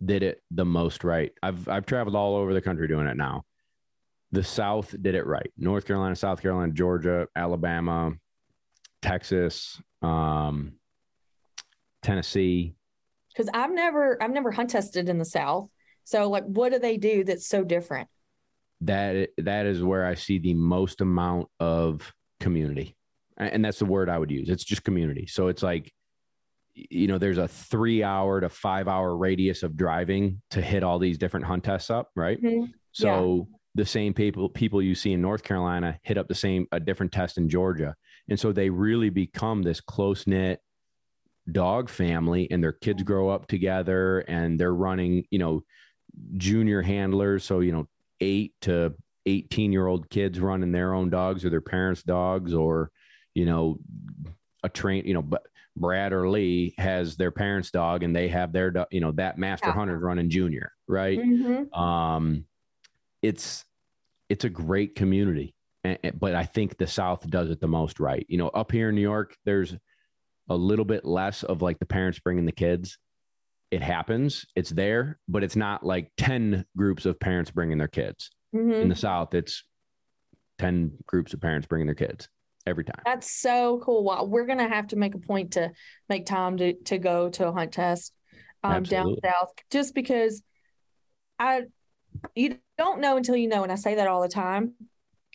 did 0.04 0.22
it 0.22 0.42
the 0.50 0.64
most 0.64 1.04
right. 1.04 1.32
I've 1.42 1.68
I've 1.68 1.86
traveled 1.86 2.16
all 2.16 2.34
over 2.36 2.52
the 2.52 2.60
country 2.60 2.88
doing 2.88 3.06
it 3.06 3.16
now. 3.16 3.44
The 4.32 4.42
South 4.42 4.94
did 5.00 5.14
it 5.14 5.26
right. 5.26 5.52
North 5.56 5.86
Carolina, 5.86 6.16
South 6.16 6.42
Carolina, 6.42 6.72
Georgia, 6.72 7.28
Alabama, 7.36 8.12
Texas, 9.04 9.80
um, 10.00 10.72
Tennessee. 12.02 12.74
Because 13.34 13.50
I've 13.52 13.72
never 13.72 14.22
I've 14.22 14.30
never 14.32 14.50
hunt 14.50 14.70
tested 14.70 15.08
in 15.08 15.18
the 15.18 15.24
South. 15.24 15.68
So 16.04 16.28
like 16.30 16.44
what 16.44 16.72
do 16.72 16.78
they 16.78 16.96
do 16.96 17.22
that's 17.24 17.46
so 17.46 17.64
different? 17.64 18.08
That 18.80 19.30
that 19.38 19.66
is 19.66 19.82
where 19.82 20.06
I 20.06 20.14
see 20.14 20.38
the 20.38 20.54
most 20.54 21.00
amount 21.00 21.48
of 21.60 22.12
community, 22.40 22.96
and 23.36 23.64
that's 23.64 23.78
the 23.78 23.84
word 23.86 24.08
I 24.08 24.18
would 24.18 24.30
use. 24.30 24.48
It's 24.48 24.64
just 24.64 24.84
community. 24.84 25.26
So 25.26 25.48
it's 25.48 25.62
like 25.62 25.92
you 26.74 27.06
know 27.06 27.18
there's 27.18 27.38
a 27.38 27.46
three 27.48 28.02
hour 28.02 28.40
to 28.40 28.48
five 28.48 28.88
hour 28.88 29.16
radius 29.16 29.62
of 29.62 29.76
driving 29.76 30.40
to 30.50 30.62
hit 30.62 30.82
all 30.82 30.98
these 30.98 31.18
different 31.18 31.46
hunt 31.46 31.62
tests 31.62 31.88
up 31.88 32.08
right 32.16 32.42
Mhm. 32.42 32.72
so 32.90 33.46
the 33.76 33.86
same 33.86 34.12
people 34.12 34.48
people 34.48 34.82
you 34.82 34.96
see 34.96 35.12
in 35.12 35.22
north 35.22 35.44
carolina 35.44 36.00
hit 36.02 36.18
up 36.18 36.26
the 36.26 36.34
same 36.34 36.66
a 36.72 36.80
different 36.80 37.12
test 37.12 37.38
in 37.38 37.48
georgia 37.48 37.94
and 38.28 38.38
so 38.40 38.52
they 38.52 38.70
really 38.70 39.10
become 39.10 39.62
this 39.62 39.80
close 39.80 40.26
knit 40.26 40.60
dog 41.50 41.88
family 41.90 42.50
and 42.50 42.62
their 42.64 42.72
kids 42.72 43.02
grow 43.02 43.28
up 43.28 43.46
together 43.46 44.20
and 44.20 44.58
they're 44.58 44.74
running 44.74 45.24
you 45.30 45.38
know 45.38 45.62
junior 46.36 46.80
handlers 46.80 47.44
so 47.44 47.60
you 47.60 47.70
know 47.72 47.86
8 48.20 48.52
to 48.62 48.94
18 49.26 49.72
year 49.72 49.86
old 49.86 50.08
kids 50.08 50.40
running 50.40 50.72
their 50.72 50.94
own 50.94 51.10
dogs 51.10 51.44
or 51.44 51.50
their 51.50 51.60
parents 51.60 52.02
dogs 52.02 52.54
or 52.54 52.90
you 53.34 53.44
know 53.44 53.78
a 54.62 54.68
train 54.68 55.04
you 55.06 55.14
know 55.14 55.22
but 55.22 55.42
Brad 55.76 56.12
or 56.12 56.28
Lee 56.30 56.72
has 56.78 57.16
their 57.16 57.32
parents' 57.32 57.72
dog 57.72 58.04
and 58.04 58.14
they 58.14 58.28
have 58.28 58.52
their, 58.52 58.70
do- 58.70 58.84
you 58.92 59.00
know, 59.00 59.10
that 59.10 59.38
master 59.38 59.66
Yeah. 59.70 59.72
hunter's 59.72 60.00
running 60.04 60.30
junior, 60.30 60.70
right? 60.86 61.18
Mhm. 61.18 61.76
Um, 61.76 62.44
it's 63.22 63.64
it's 64.28 64.44
a 64.44 64.48
great 64.48 64.94
community, 64.94 65.56
but 66.18 66.34
I 66.34 66.44
think 66.44 66.78
the 66.78 66.86
South 66.86 67.28
does 67.28 67.50
it 67.50 67.60
the 67.60 67.68
most 67.68 68.00
right. 68.00 68.24
You 68.28 68.38
know, 68.38 68.48
up 68.48 68.72
here 68.72 68.88
in 68.88 68.94
New 68.94 69.02
York, 69.02 69.36
there's 69.44 69.74
a 70.48 70.56
little 70.56 70.84
bit 70.84 71.04
less 71.04 71.42
of 71.42 71.62
like 71.62 71.78
the 71.78 71.86
parents 71.86 72.18
bringing 72.18 72.46
the 72.46 72.52
kids. 72.52 72.98
It 73.70 73.82
happens, 73.82 74.46
it's 74.54 74.70
there, 74.70 75.18
but 75.28 75.42
it's 75.42 75.56
not 75.56 75.84
like 75.84 76.10
ten 76.16 76.64
groups 76.76 77.06
of 77.06 77.18
parents 77.18 77.50
bringing 77.50 77.78
their 77.78 77.88
kids. 77.88 78.30
Mhm. 78.54 78.82
In 78.82 78.88
the 78.88 78.94
South, 78.94 79.34
it's 79.34 79.64
ten 80.58 80.96
groups 81.06 81.34
of 81.34 81.40
parents 81.40 81.66
bringing 81.66 81.86
their 81.86 81.94
kids 81.94 82.28
every 82.66 82.84
time. 82.84 83.02
That's 83.04 83.30
so 83.30 83.80
cool. 83.84 84.04
Wow, 84.04 84.24
we're 84.24 84.46
gonna 84.46 84.68
have 84.68 84.88
to 84.88 84.96
make 84.96 85.14
a 85.14 85.18
point 85.18 85.52
to 85.52 85.72
make 86.08 86.24
time 86.26 86.56
to 86.58 86.74
to 86.84 86.98
go 86.98 87.28
to 87.30 87.48
a 87.48 87.52
hunt 87.52 87.72
test 87.72 88.14
um, 88.62 88.84
down 88.84 89.16
south, 89.24 89.52
just 89.70 89.94
because 89.94 90.42
I 91.38 91.64
you 92.34 92.58
don't 92.78 93.00
know 93.00 93.16
until 93.16 93.36
you 93.36 93.48
know, 93.48 93.64
and 93.64 93.72
I 93.72 93.74
say 93.74 93.96
that 93.96 94.06
all 94.06 94.22
the 94.22 94.28
time. 94.28 94.74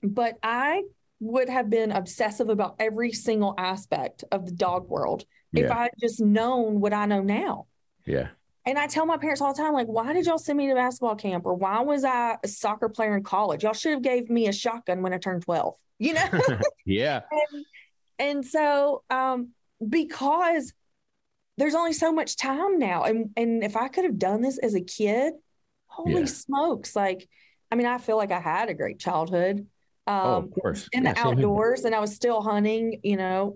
But 0.04 0.38
I 0.44 0.84
would 1.20 1.50
have 1.50 1.70
been 1.70 1.92
obsessive 1.92 2.50
about 2.50 2.76
every 2.80 3.12
single 3.12 3.54
aspect 3.58 4.24
of 4.32 4.46
the 4.46 4.52
dog 4.52 4.88
world 4.88 5.26
if 5.54 5.70
I 5.70 5.84
had 5.84 5.92
just 6.00 6.22
known 6.22 6.80
what 6.80 6.94
I 6.94 7.06
know 7.06 7.22
now. 7.22 7.66
Yeah. 8.06 8.30
And 8.66 8.78
I 8.78 8.88
tell 8.88 9.06
my 9.06 9.18
parents 9.18 9.42
all 9.42 9.54
the 9.54 9.62
time, 9.62 9.74
like, 9.74 9.88
why 9.88 10.14
did 10.14 10.26
y'all 10.28 10.38
send 10.38 10.58
me 10.58 10.68
to 10.68 10.76
basketball 10.76 11.16
camp, 11.16 11.46
or 11.46 11.56
why 11.56 11.82
was 11.82 12.04
I 12.06 12.38
a 12.44 12.48
soccer 12.48 12.88
player 12.88 13.18
in 13.18 13.24
college? 13.24 13.64
Y'all 13.64 13.74
should 13.74 13.94
have 13.94 14.02
gave 14.04 14.30
me 14.30 14.48
a 14.48 14.54
shotgun 14.54 15.02
when 15.02 15.14
I 15.14 15.18
turned 15.18 15.44
twelve. 15.44 15.76
You 15.98 16.14
know. 16.14 16.26
yeah. 16.86 17.22
and, 17.32 17.66
and 18.20 18.46
so 18.46 19.04
um 19.10 19.50
because 19.88 20.74
there's 21.58 21.76
only 21.76 21.94
so 21.94 22.12
much 22.12 22.36
time 22.36 22.78
now 22.80 23.04
and 23.04 23.32
and 23.38 23.64
if 23.64 23.78
i 23.78 23.88
could 23.88 24.04
have 24.04 24.18
done 24.20 24.42
this 24.42 24.58
as 24.58 24.76
a 24.76 24.82
kid 24.82 25.34
holy 25.88 26.20
Yeah. 26.22 26.26
smokes 26.26 26.96
like 26.98 27.30
i 27.72 27.76
mean 27.76 27.88
i 27.88 27.98
feel 27.98 28.18
like 28.18 28.32
i 28.32 28.42
had 28.42 28.68
a 28.70 28.74
great 28.74 29.00
childhood 29.00 29.66
um 30.10 30.22
Oh, 30.24 30.38
of 30.38 30.50
course. 30.52 30.90
in 30.94 31.04
Yeah, 31.04 31.14
the 31.14 31.18
outdoors 31.20 31.86
and 31.86 31.96
i 31.96 32.02
was 32.02 32.16
still 32.16 32.42
hunting 32.42 33.00
you 33.04 33.18
know 33.18 33.56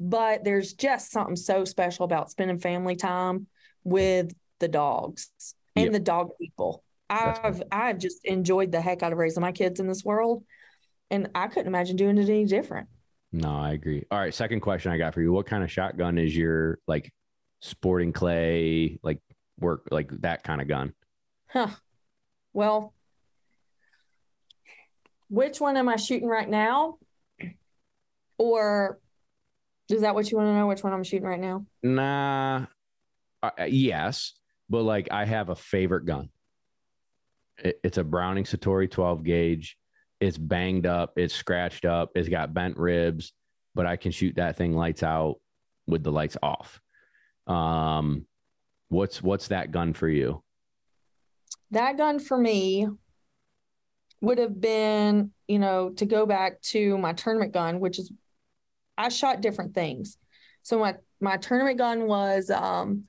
but 0.00 0.44
there's 0.44 0.74
just 0.74 1.12
something 1.12 1.36
so 1.36 1.64
special 1.66 2.06
about 2.06 2.30
spending 2.30 2.58
family 2.60 2.96
time 2.96 3.46
with 3.84 4.32
the 4.60 4.68
dogs 4.68 5.30
and 5.76 5.94
Yep. 5.94 5.94
the 5.94 6.00
dog 6.00 6.30
people 6.40 6.84
i've 7.10 7.62
i've 7.72 7.98
just 7.98 8.24
enjoyed 8.24 8.72
the 8.72 8.80
heck 8.82 9.02
out 9.04 9.12
of 9.12 9.18
raising 9.18 9.42
my 9.42 9.52
kids 9.52 9.80
in 9.80 9.88
this 9.88 10.04
world 10.04 10.44
and 11.10 11.30
i 11.34 11.48
couldn't 11.48 11.68
imagine 11.68 11.96
doing 11.96 12.18
it 12.18 12.28
any 12.30 12.46
different 12.46 12.88
No, 13.32 13.50
I 13.50 13.72
agree. 13.72 14.04
All 14.10 14.18
right, 14.18 14.34
second 14.34 14.60
question 14.60 14.90
I 14.92 14.98
got 14.98 15.14
for 15.14 15.20
you. 15.22 15.32
What 15.32 15.46
kind 15.46 15.62
of 15.62 15.70
shotgun 15.70 16.18
is 16.18 16.36
your 16.36 16.78
like 16.88 17.12
sporting 17.60 18.12
clay, 18.12 18.98
like 19.02 19.20
work 19.58 19.86
like 19.90 20.10
that 20.22 20.42
kind 20.42 20.60
of 20.60 20.66
gun? 20.68 20.92
Huh. 21.48 21.68
Well, 22.54 22.94
which 25.30 25.60
one 25.60 25.76
am 25.76 25.88
I 25.88 25.96
shooting 25.96 26.28
right 26.28 26.48
now? 26.48 26.98
Or 28.36 28.98
is 29.88 30.02
that 30.02 30.14
what 30.14 30.30
you 30.30 30.36
want 30.36 30.48
to 30.48 30.54
know? 30.54 30.66
Which 30.66 30.82
one 30.82 30.92
I'm 30.92 31.04
shooting 31.04 31.26
right 31.26 31.40
now? 31.40 31.64
Nah. 31.82 32.66
Uh, 33.42 33.64
yes, 33.68 34.34
but 34.68 34.82
like 34.82 35.08
I 35.10 35.24
have 35.24 35.48
a 35.48 35.54
favorite 35.54 36.04
gun. 36.04 36.30
It, 37.58 37.80
it's 37.84 37.96
a 37.96 38.04
Browning 38.04 38.44
Citori 38.44 38.90
12 38.90 39.22
gauge. 39.22 39.76
It's 40.20 40.36
banged 40.36 40.84
up, 40.84 41.14
it's 41.16 41.34
scratched 41.34 41.86
up, 41.86 42.10
it's 42.14 42.28
got 42.28 42.52
bent 42.52 42.76
ribs, 42.76 43.32
but 43.74 43.86
I 43.86 43.96
can 43.96 44.12
shoot 44.12 44.36
that 44.36 44.58
thing 44.58 44.74
lights 44.74 45.02
out 45.02 45.36
with 45.86 46.02
the 46.02 46.12
lights 46.12 46.36
off. 46.42 46.80
Um 47.46 48.26
what's 48.88 49.22
what's 49.22 49.48
that 49.48 49.70
gun 49.70 49.94
for 49.94 50.08
you? 50.08 50.42
That 51.70 51.96
gun 51.96 52.18
for 52.18 52.36
me 52.36 52.86
would 54.20 54.38
have 54.38 54.60
been, 54.60 55.32
you 55.48 55.58
know, 55.58 55.90
to 55.90 56.06
go 56.06 56.26
back 56.26 56.60
to 56.62 56.98
my 56.98 57.12
tournament 57.12 57.52
gun, 57.52 57.80
which 57.80 57.98
is 57.98 58.12
I 58.98 59.08
shot 59.08 59.40
different 59.40 59.74
things. 59.74 60.18
So 60.62 60.78
my 60.78 60.96
my 61.20 61.36
tournament 61.36 61.78
gun 61.78 62.06
was 62.06 62.50
um 62.50 63.04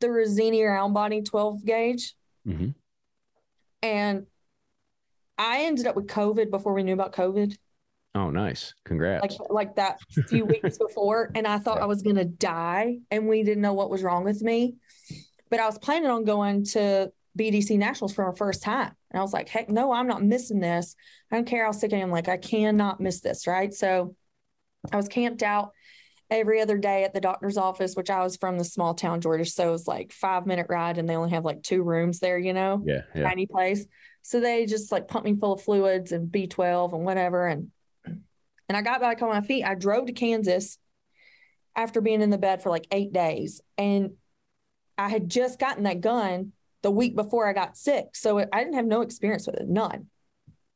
the 0.00 0.08
Rizzini 0.08 0.66
round 0.66 0.94
body 0.94 1.22
12 1.22 1.64
gauge. 1.64 2.14
Mhm. 2.46 2.74
And 3.82 4.26
I 5.36 5.64
ended 5.64 5.86
up 5.86 5.96
with 5.96 6.06
COVID 6.06 6.50
before 6.50 6.74
we 6.74 6.82
knew 6.82 6.94
about 6.94 7.12
COVID. 7.12 7.56
Oh, 8.14 8.30
nice. 8.30 8.74
Congrats. 8.84 9.22
like 9.38 9.50
like 9.50 9.76
that 9.76 9.98
few 10.28 10.44
weeks 10.44 10.78
before 10.78 11.30
and 11.34 11.46
I 11.46 11.58
thought. 11.58 11.80
I 11.80 11.86
was 11.86 12.02
going 12.02 12.16
to 12.16 12.24
die 12.24 12.98
and 13.10 13.28
we 13.28 13.42
didn't 13.42 13.62
know 13.62 13.72
what 13.74 13.90
was 13.90 14.02
wrong 14.02 14.24
with 14.24 14.42
me. 14.42 14.76
But 15.50 15.60
I 15.60 15.66
was 15.66 15.78
planning 15.78 16.10
on 16.10 16.24
going 16.24 16.64
to 16.66 17.12
BDC 17.38 17.78
Nationals 17.78 18.12
for 18.12 18.26
my 18.26 18.34
first 18.34 18.62
time. 18.62 18.92
And 19.10 19.18
I 19.18 19.22
was 19.22 19.32
like, 19.32 19.48
heck 19.48 19.68
no, 19.68 19.92
I'm 19.92 20.06
not 20.06 20.22
missing 20.22 20.60
this. 20.60 20.94
I 21.30 21.36
don't 21.36 21.46
care 21.46 21.64
how 21.64 21.72
sick 21.72 21.92
I 21.92 21.96
am. 21.96 22.10
Like, 22.10 22.28
I 22.28 22.36
cannot 22.36 23.00
miss 23.00 23.20
this. 23.20 23.46
Right. 23.46 23.72
So 23.74 24.14
I 24.92 24.96
was 24.96 25.08
camped 25.08 25.42
out 25.42 25.72
every 26.30 26.60
other 26.60 26.78
day 26.78 27.04
at 27.04 27.12
the 27.12 27.20
doctor's 27.20 27.56
office, 27.56 27.94
which 27.94 28.08
I 28.08 28.22
was 28.22 28.36
from 28.36 28.56
the 28.56 28.64
small 28.64 28.94
town, 28.94 29.20
Georgia. 29.20 29.44
So 29.44 29.68
it 29.68 29.72
was 29.72 29.88
like 29.88 30.12
five 30.12 30.46
minute 30.46 30.66
ride 30.68 30.98
and 30.98 31.08
they 31.08 31.16
only 31.16 31.30
have 31.30 31.44
like 31.44 31.62
two 31.62 31.82
rooms 31.82 32.20
there, 32.20 32.38
you 32.38 32.52
know? 32.52 32.82
yeah, 32.86 33.02
yeah. 33.14 33.24
tiny 33.24 33.46
place. 33.46 33.84
So 34.22 34.38
they 34.38 34.66
just 34.66 34.92
like 34.92 35.08
pumped 35.08 35.26
me 35.26 35.36
full 35.36 35.54
of 35.54 35.62
fluids 35.62 36.12
and 36.12 36.30
B12 36.30 36.92
and 36.92 37.04
whatever. 37.04 37.46
And 37.46 37.70
and 38.06 38.76
I 38.76 38.82
got 38.82 39.00
back 39.00 39.20
on 39.20 39.28
my 39.28 39.40
feet. 39.40 39.64
I 39.64 39.74
drove 39.74 40.06
to 40.06 40.12
Kansas 40.12 40.78
after 41.74 42.00
being 42.00 42.22
in 42.22 42.30
the 42.30 42.38
bed 42.38 42.62
for 42.62 42.70
like 42.70 42.86
eight 42.92 43.12
days. 43.12 43.60
And 43.76 44.12
I 44.96 45.08
had 45.08 45.28
just 45.28 45.58
gotten 45.58 45.84
that 45.84 46.00
gun 46.00 46.52
the 46.82 46.90
week 46.90 47.14
before 47.14 47.48
I 47.48 47.52
got 47.52 47.76
sick. 47.76 48.06
So 48.14 48.38
I 48.38 48.58
didn't 48.58 48.74
have 48.74 48.86
no 48.86 49.02
experience 49.02 49.46
with 49.46 49.56
it, 49.56 49.68
none. 49.68 50.06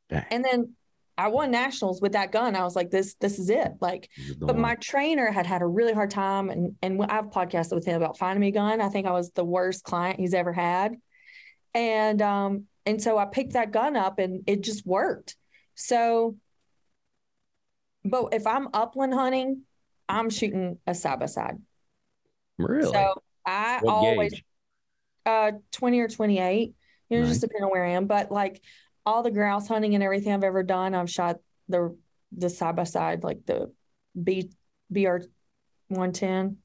Dang. 0.09 0.25
And 0.31 0.45
then 0.45 0.75
I 1.17 1.29
won 1.29 1.51
nationals 1.51 2.01
with 2.01 2.13
that 2.13 2.33
gun. 2.33 2.57
I 2.57 2.65
was 2.65 2.75
like, 2.75 2.91
this, 2.91 3.15
this 3.21 3.39
is 3.39 3.49
it. 3.49 3.73
Like, 3.81 4.11
but 4.39 4.59
my 4.59 4.75
trainer 4.75 5.31
had 5.31 5.47
had 5.47 5.63
a 5.63 5.67
really 5.67 5.93
hard 5.93 6.11
time, 6.11 6.51
and 6.51 6.75
and 6.83 7.01
I've 7.05 7.27
podcasted 7.27 7.75
with 7.75 7.87
him 7.87 7.97
about 7.97 8.19
finding 8.19 8.41
me 8.41 8.49
a 8.49 8.53
gun. 8.53 8.81
I 8.81 8.89
think 8.89 9.07
I 9.07 9.13
was 9.13 9.31
the 9.31 9.45
worst 9.45 9.85
client 9.85 10.19
he's 10.19 10.35
ever 10.35 10.53
had, 10.53 10.97
and 11.73 12.21
um 12.21 12.65
and 12.85 13.01
so 13.01 13.17
I 13.17 13.27
picked 13.27 13.53
that 13.53 13.71
gun 13.71 13.97
up, 13.97 14.19
and 14.19 14.43
it 14.47 14.63
just 14.63 14.85
worked. 14.85 15.37
So, 15.77 16.37
but 18.05 18.35
if 18.35 18.47
I'm 18.47 18.69
upland 18.75 19.15
hunting, 19.15 19.63
I'm 20.09 20.31
shooting 20.31 20.79
a 20.87 20.95
side 20.95 21.21
by 21.21 21.27
side. 21.27 21.59
really? 22.59 22.93
So 22.93 23.23
I 23.47 23.79
what 23.83 23.93
always 23.93 24.33
gauge? 24.33 24.45
Uh 25.27 25.53
20 25.73 26.01
or 26.01 26.09
28. 26.09 26.75
You 27.11 27.17
know, 27.19 27.23
Nice. 27.25 27.31
just 27.33 27.41
depending 27.43 27.65
on 27.65 27.71
where 27.71 27.85
I 27.85 27.91
am. 27.93 28.07
But 28.07 28.31
like 28.31 28.63
all 29.07 29.23
the 29.23 29.31
grouse 29.31 29.69
hunting 29.69 29.95
and 29.95 30.03
everything 30.03 30.33
I've 30.33 30.45
ever 30.45 30.63
done, 30.63 30.95
I've 30.95 31.11
shot 31.11 31.37
the 31.69 31.97
the 32.33 32.51
side 32.51 32.77
by 32.77 32.85
side, 32.85 33.23
like 33.23 33.45
the 33.47 33.73
B 34.23 34.51
BR 34.91 35.19
110. 35.89 36.57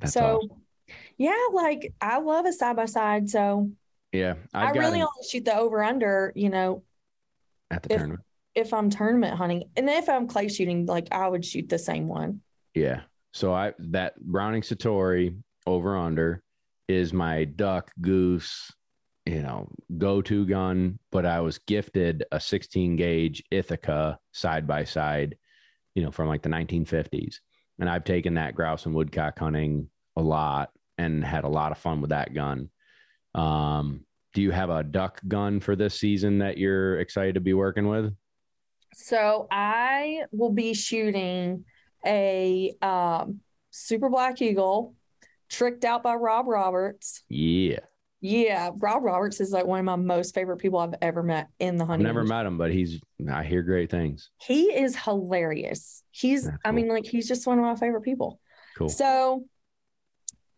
That's 0.00 0.12
so 0.12 0.36
awesome. 0.38 0.62
yeah, 1.16 1.34
like 1.52 1.92
I 2.00 2.18
love 2.20 2.46
a 2.46 2.52
side 2.52 2.76
by 2.76 2.86
side. 2.86 3.28
So 3.28 3.70
Yeah, 4.12 4.34
i 4.54 4.66
I've 4.68 4.74
got 4.74 4.80
really 4.80 5.00
only 5.00 5.28
shoot 5.28 5.44
the 5.44 5.56
over 5.56 5.82
under, 5.82 6.32
you 6.36 6.48
know, 6.50 6.84
at 7.70 7.82
the 7.82 7.92
if- 7.94 7.98
tournament. 7.98 8.24
if 8.54 8.72
I'm 8.72 8.90
tournament 8.90 9.36
hunting. 9.36 9.64
And 9.76 9.88
if 9.90 10.08
I'm 10.08 10.26
clay 10.28 10.48
shooting, 10.48 10.86
like 10.86 11.08
I 11.12 11.28
would 11.28 11.44
shoot 11.44 11.68
the 11.68 11.78
same 11.78 12.06
one. 12.08 12.40
Yeah. 12.74 13.02
So 13.32 13.52
I 13.52 13.74
that 13.78 14.18
Browning 14.20 14.62
Citori 14.62 15.36
over 15.66 15.96
under 15.96 16.42
is 16.88 17.12
my 17.12 17.44
duck 17.44 17.92
goose, 18.00 18.72
you 19.26 19.42
know, 19.42 19.68
go 19.98 20.22
to 20.22 20.46
gun. 20.46 20.98
But 21.12 21.26
I 21.26 21.40
was 21.40 21.58
gifted 21.58 22.24
a 22.32 22.40
16 22.40 22.96
gauge 22.96 23.42
Ithaca 23.50 24.18
side 24.32 24.66
by 24.66 24.84
side, 24.84 25.36
you 25.94 26.02
know, 26.02 26.10
from 26.10 26.28
like 26.28 26.42
the 26.42 26.48
1950s, 26.48 27.36
and 27.78 27.88
I've 27.88 28.04
taken 28.04 28.34
that 28.34 28.54
grouse 28.54 28.86
and 28.86 28.94
woodcock 28.94 29.38
hunting 29.38 29.88
a 30.16 30.22
lot 30.22 30.70
and 30.96 31.24
had 31.24 31.44
a 31.44 31.48
lot 31.48 31.72
of 31.72 31.78
fun 31.78 32.00
with 32.00 32.10
that 32.10 32.34
gun. 32.34 32.70
Um, 33.34 34.04
do 34.34 34.42
you 34.42 34.50
have 34.50 34.70
a 34.70 34.82
duck 34.82 35.20
gun 35.26 35.60
for 35.60 35.76
this 35.76 35.98
season 35.98 36.38
that 36.38 36.58
you're 36.58 37.00
excited 37.00 37.34
to 37.34 37.40
be 37.40 37.54
working 37.54 37.88
with? 37.88 38.14
So 38.94 39.46
I 39.50 40.24
will 40.32 40.52
be 40.52 40.74
shooting 40.74 41.64
a 42.04 42.74
um, 42.82 43.40
super 43.70 44.08
black 44.08 44.40
eagle 44.42 44.94
tricked 45.48 45.84
out 45.84 46.02
by 46.02 46.14
Rob 46.14 46.46
Roberts. 46.46 47.22
Yeah, 47.28 47.80
Yeah, 48.20 48.70
Rob 48.76 49.02
Roberts 49.02 49.40
is 49.40 49.52
like 49.52 49.66
one 49.66 49.78
of 49.80 49.84
my 49.84 49.96
most 49.96 50.34
favorite 50.34 50.58
people 50.58 50.78
I've 50.78 50.94
ever 51.00 51.22
met 51.22 51.48
in 51.58 51.76
the 51.76 51.84
I've 51.84 51.88
hunting. 51.88 52.06
never 52.06 52.24
met 52.24 52.46
him, 52.46 52.58
but 52.58 52.70
he's 52.72 53.00
I 53.30 53.44
hear 53.44 53.62
great 53.62 53.90
things. 53.90 54.30
He 54.40 54.64
is 54.64 54.96
hilarious. 54.96 56.02
He's, 56.10 56.44
That's 56.44 56.56
I 56.64 56.72
mean, 56.72 56.88
like 56.88 57.06
he's 57.06 57.28
just 57.28 57.46
one 57.46 57.58
of 57.58 57.64
my 57.64 57.76
favorite 57.76 58.02
people. 58.02 58.40
Cool. 58.76 58.88
So, 58.88 59.44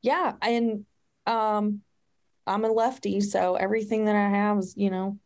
yeah, 0.03 0.35
and 0.41 0.87
um, 1.27 1.83
I'm 2.47 2.65
a 2.65 2.69
lefty, 2.69 3.21
so 3.21 3.55
everything 3.57 4.07
that 4.07 4.17
I 4.17 4.29
have 4.31 4.59
is, 4.59 4.75
you 4.77 4.91
know, 4.91 5.19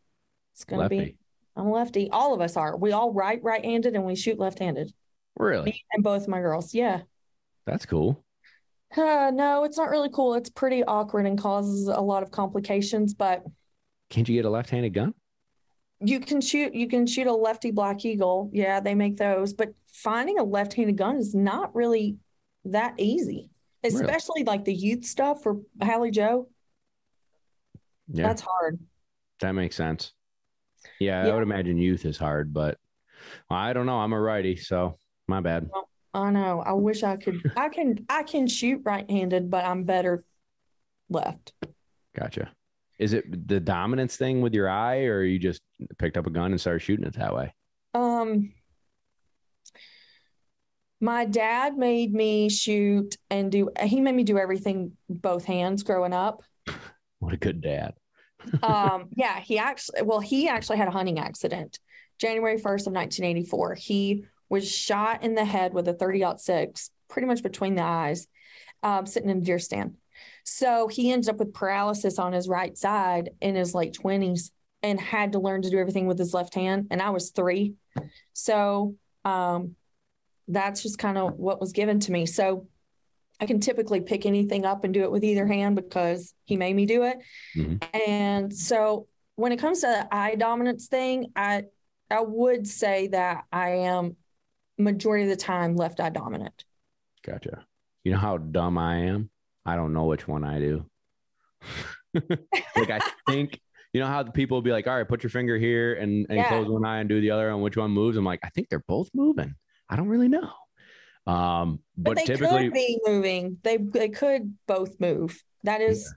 it's 0.53 0.65
gonna 0.65 0.89
be. 0.89 1.17
I'm 1.57 1.67
a 1.67 1.73
lefty. 1.73 2.11
All 2.11 2.35
of 2.35 2.41
us 2.41 2.57
are. 2.57 2.77
We 2.77 2.91
all 2.91 3.13
write 3.13 3.45
right-handed 3.45 3.95
and 3.95 4.05
we 4.05 4.17
shoot 4.17 4.41
left-handed. 4.41 4.93
Really? 5.37 5.67
Me 5.67 5.85
and 5.93 6.03
both 6.03 6.27
my 6.27 6.41
girls. 6.41 6.75
Yeah. 6.75 7.03
That's 7.65 7.87
cool. 7.87 8.24
Uh, 8.97 9.31
no, 9.35 9.65
it's 9.65 9.77
not 9.77 9.91
really 9.91 10.11
cool. 10.13 10.35
It's 10.35 10.51
pretty 10.51 10.85
awkward 10.85 11.27
and 11.27 11.39
causes 11.39 11.89
a 11.89 12.01
lot 12.01 12.23
of 12.23 12.31
complications, 12.31 13.13
but 13.15 13.43
Can't 14.11 14.29
you 14.29 14.37
get 14.37 14.45
a 14.45 14.51
left-handed 14.51 14.95
gun? 14.95 15.15
you 16.01 16.21
can 16.21 16.41
shoot 16.41 16.75
you 16.75 16.87
can 16.89 17.07
shoot 17.07 17.27
a 17.27 17.33
lefty 17.33 17.71
black 17.71 18.05
eagle. 18.05 18.51
Yeah, 18.53 18.81
they 18.81 18.95
make 18.95 19.17
those, 19.17 19.53
but 19.55 19.73
finding 19.93 20.39
a 20.39 20.43
left-handed 20.45 20.97
gun 20.99 21.17
is 21.17 21.35
not 21.35 21.75
really 21.75 22.17
that 22.67 22.95
easy. 22.99 23.49
Really? 23.83 24.01
Especially 24.01 24.45
like 24.45 24.65
the 24.65 24.75
youth 24.75 25.05
stuff 25.05 25.43
for 25.43 25.61
Hallie 25.83 26.11
Joe. 26.11 26.49
Yeah, 28.09 28.27
That's 28.27 28.43
hard. 28.43 28.79
that 29.41 29.53
makes 29.53 29.77
sense. 29.77 30.13
Yeah, 31.01 31.25
Yeah. 31.27 31.31
I 31.33 31.35
would 31.35 31.43
imagine 31.43 31.79
youth 31.79 32.05
is 32.05 32.19
hard, 32.19 32.53
but 32.53 32.79
well, 33.49 33.59
I 33.59 33.73
don't 33.73 33.87
know. 33.87 33.99
I'm 33.99 34.13
a 34.13 34.21
righty, 34.21 34.57
so 34.57 34.99
my 35.27 35.41
bad. 35.41 35.71
I 36.15 36.31
know. 36.31 36.63
I 36.65 36.73
wish 36.73 37.03
I 37.03 37.17
could 37.17 37.53
I 37.57 37.69
can 37.69 38.07
I 38.09 38.23
can 38.23 38.47
shoot 38.47 38.83
right-handed, 38.85 39.51
but 39.51 39.65
I'm 39.65 39.85
better 39.85 40.25
left. 41.09 41.53
Gotcha. 42.17 42.53
Is 42.99 43.13
it 43.13 43.49
the 43.49 43.59
dominance 43.59 44.17
thing 44.17 44.41
with 44.41 44.55
your 44.55 44.71
eye, 44.71 45.05
or 45.07 45.25
you 45.25 45.39
just 45.39 45.61
picked 45.99 46.17
up 46.17 46.27
a 46.27 46.31
gun 46.31 46.53
and 46.53 46.61
started 46.61 46.81
shooting 46.81 47.05
it 47.05 47.15
that 47.15 47.35
way? 47.35 47.53
Um, 47.93 48.53
my 51.05 51.27
dad 51.27 51.77
made 51.77 52.15
me 52.15 52.49
shoot 52.49 53.17
and 53.31 53.53
do, 53.53 53.69
he 53.83 54.01
made 54.01 54.15
me 54.15 54.25
do 54.25 54.39
everything 54.39 54.93
both 55.09 55.45
hands 55.45 55.83
growing 55.83 56.13
up. 56.13 56.43
What 57.21 57.33
a 57.33 57.39
good 57.39 57.63
dad. 57.63 57.95
Um, 58.63 59.09
yeah, 59.17 59.41
he 59.41 59.57
actually, 59.57 60.03
well, 60.03 60.21
he 60.21 60.49
actually 60.49 60.77
had 60.77 60.89
a 60.89 60.91
hunting 60.91 61.19
accident 61.19 61.79
January 62.19 62.57
1st 62.57 62.87
of 62.87 62.93
1984. 62.93 63.75
He 63.77 64.27
was 64.49 64.71
shot 64.71 65.23
in 65.23 65.35
the 65.35 65.45
head 65.45 65.73
with 65.75 65.89
a 65.89 65.93
30 65.93 66.25
six, 66.37 66.91
pretty 67.09 67.27
much 67.27 67.43
between 67.43 67.75
the 67.75 67.83
eyes, 67.83 68.27
um, 68.83 69.07
sitting 69.07 69.31
in 69.31 69.39
a 69.39 69.41
deer 69.41 69.59
stand. 69.59 69.97
So 70.45 70.89
he 70.89 71.11
ended 71.11 71.31
up 71.31 71.39
with 71.39 71.55
paralysis 71.55 72.19
on 72.19 72.33
his 72.33 72.49
right 72.49 72.77
side 72.77 73.31
in 73.41 73.55
his 73.55 73.75
late 73.75 73.95
20s 73.95 74.51
and 74.83 75.01
had 75.01 75.33
to 75.33 75.39
learn 75.39 75.63
to 75.63 75.71
do 75.71 75.79
everything 75.79 76.07
with 76.07 76.19
his 76.19 76.35
left 76.35 76.55
hand. 76.55 76.89
And 76.91 77.01
I 77.01 77.11
was 77.11 77.31
three. 77.31 77.75
So 78.35 78.97
um, 79.25 79.77
that's 80.49 80.83
just 80.83 80.99
kind 80.99 81.17
of 81.17 81.35
what 81.35 81.61
was 81.61 81.73
given 81.73 82.01
to 82.01 82.13
me. 82.13 82.27
So 82.27 82.69
I 83.41 83.47
can 83.47 83.61
typically 83.61 84.01
pick 84.01 84.27
anything 84.27 84.65
up 84.65 84.85
and 84.85 84.93
do 84.93 85.03
it 85.03 85.11
with 85.11 85.25
either 85.25 85.47
hand 85.47 85.77
because 85.77 86.35
he 86.45 86.57
made 86.57 86.77
me 86.77 86.87
do 86.87 87.05
it. 87.05 87.19
Mhm. 87.57 87.83
And 88.07 88.55
so 88.55 89.09
when 89.37 89.53
it 89.53 89.59
comes 89.59 89.81
to 89.81 89.87
the 89.87 90.15
eye 90.15 90.35
dominance 90.37 90.87
thing, 90.87 91.33
I 91.35 91.65
I 92.11 92.21
would 92.21 92.67
say 92.69 93.09
that 93.09 93.45
I 93.51 93.71
am 93.71 94.17
majority 94.79 95.25
of 95.25 95.31
the 95.31 95.37
time 95.37 95.77
left 95.77 96.01
eye 96.01 96.11
dominant. 96.11 96.65
Gotcha. 97.25 97.65
You 98.03 98.13
know 98.13 98.19
how 98.19 98.37
dumb 98.39 98.77
I 98.79 98.97
am? 99.07 99.31
I 99.65 99.77
don't 99.77 99.93
know 99.95 100.05
which 100.05 100.29
one 100.29 100.45
I 100.45 100.59
do. 100.59 100.87
like 102.15 102.91
I 102.91 103.01
think 103.29 103.59
you 103.93 104.01
know 104.01 104.07
how 104.07 104.23
the 104.23 104.33
people 104.33 104.57
will 104.57 104.63
be 104.63 104.73
like, 104.73 104.87
all 104.87 104.97
right, 104.97 105.09
put 105.09 105.23
your 105.23 105.31
finger 105.31 105.57
here 105.57 105.95
and, 105.95 106.27
and 106.29 106.39
Yeah. 106.39 106.49
close 106.49 106.69
one 106.69 106.85
eye 106.85 106.99
and 106.99 107.09
do 107.09 107.21
the 107.21 107.31
other 107.31 107.49
and 107.49 107.63
which 107.63 107.77
one 107.77 107.91
moves. 107.93 108.17
I'm 108.17 108.25
like, 108.25 108.41
I 108.45 108.51
think 108.51 108.69
they're 108.69 108.85
both 108.87 109.09
moving. 109.15 109.55
I 109.89 109.97
don't 109.97 110.09
really 110.09 110.29
know. 110.29 110.51
Um, 111.27 111.81
But, 111.97 112.15
but, 112.15 112.17
they 112.17 112.27
typically 112.27 112.65
could 112.65 112.73
be 112.75 113.01
moving. 113.07 113.59
They 113.63 113.77
they 113.79 114.09
could 114.11 114.55
both 114.67 115.01
move. 115.01 115.43
That 115.63 115.81
is 115.81 116.13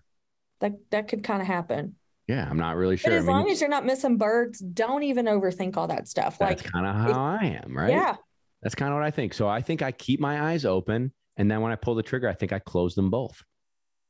that 0.59 0.73
that 0.91 1.07
could 1.07 1.23
kind 1.23 1.41
of 1.41 1.47
happen. 1.47 1.95
yeah, 2.27 2.45
I'm 2.49 2.57
not 2.57 2.75
really 2.75 2.97
sure. 2.97 3.11
But 3.11 3.15
I 3.15 3.19
as 3.19 3.25
mean, 3.27 3.35
long 3.35 3.49
as 3.49 3.61
you're 3.61 3.69
not 3.69 3.85
missing 3.85 4.17
birds, 4.17 4.59
don't 4.59 5.03
even 5.03 5.25
overthink 5.27 5.77
all 5.77 5.87
that 5.87 6.07
stuff. 6.09 6.39
that's 6.39 6.61
Like 6.61 6.71
kind 6.71 6.85
of 6.85 6.95
how 6.95 7.37
I 7.41 7.59
am, 7.63 7.77
right? 7.77 7.91
yeah, 7.91 8.15
That's 8.61 8.75
kind 8.75 8.91
of 8.91 8.97
what 8.97 9.05
I 9.05 9.11
think. 9.11 9.33
So 9.33 9.47
I 9.47 9.61
think 9.61 9.81
I 9.81 9.91
keep 9.91 10.19
my 10.19 10.51
eyes 10.51 10.65
open, 10.65 11.13
and 11.37 11.49
then 11.49 11.61
when 11.61 11.71
I 11.71 11.75
pull 11.75 11.95
the 11.95 12.03
trigger, 12.03 12.27
I 12.27 12.33
think 12.33 12.51
I 12.53 12.59
close 12.59 12.95
them 12.95 13.09
both, 13.09 13.43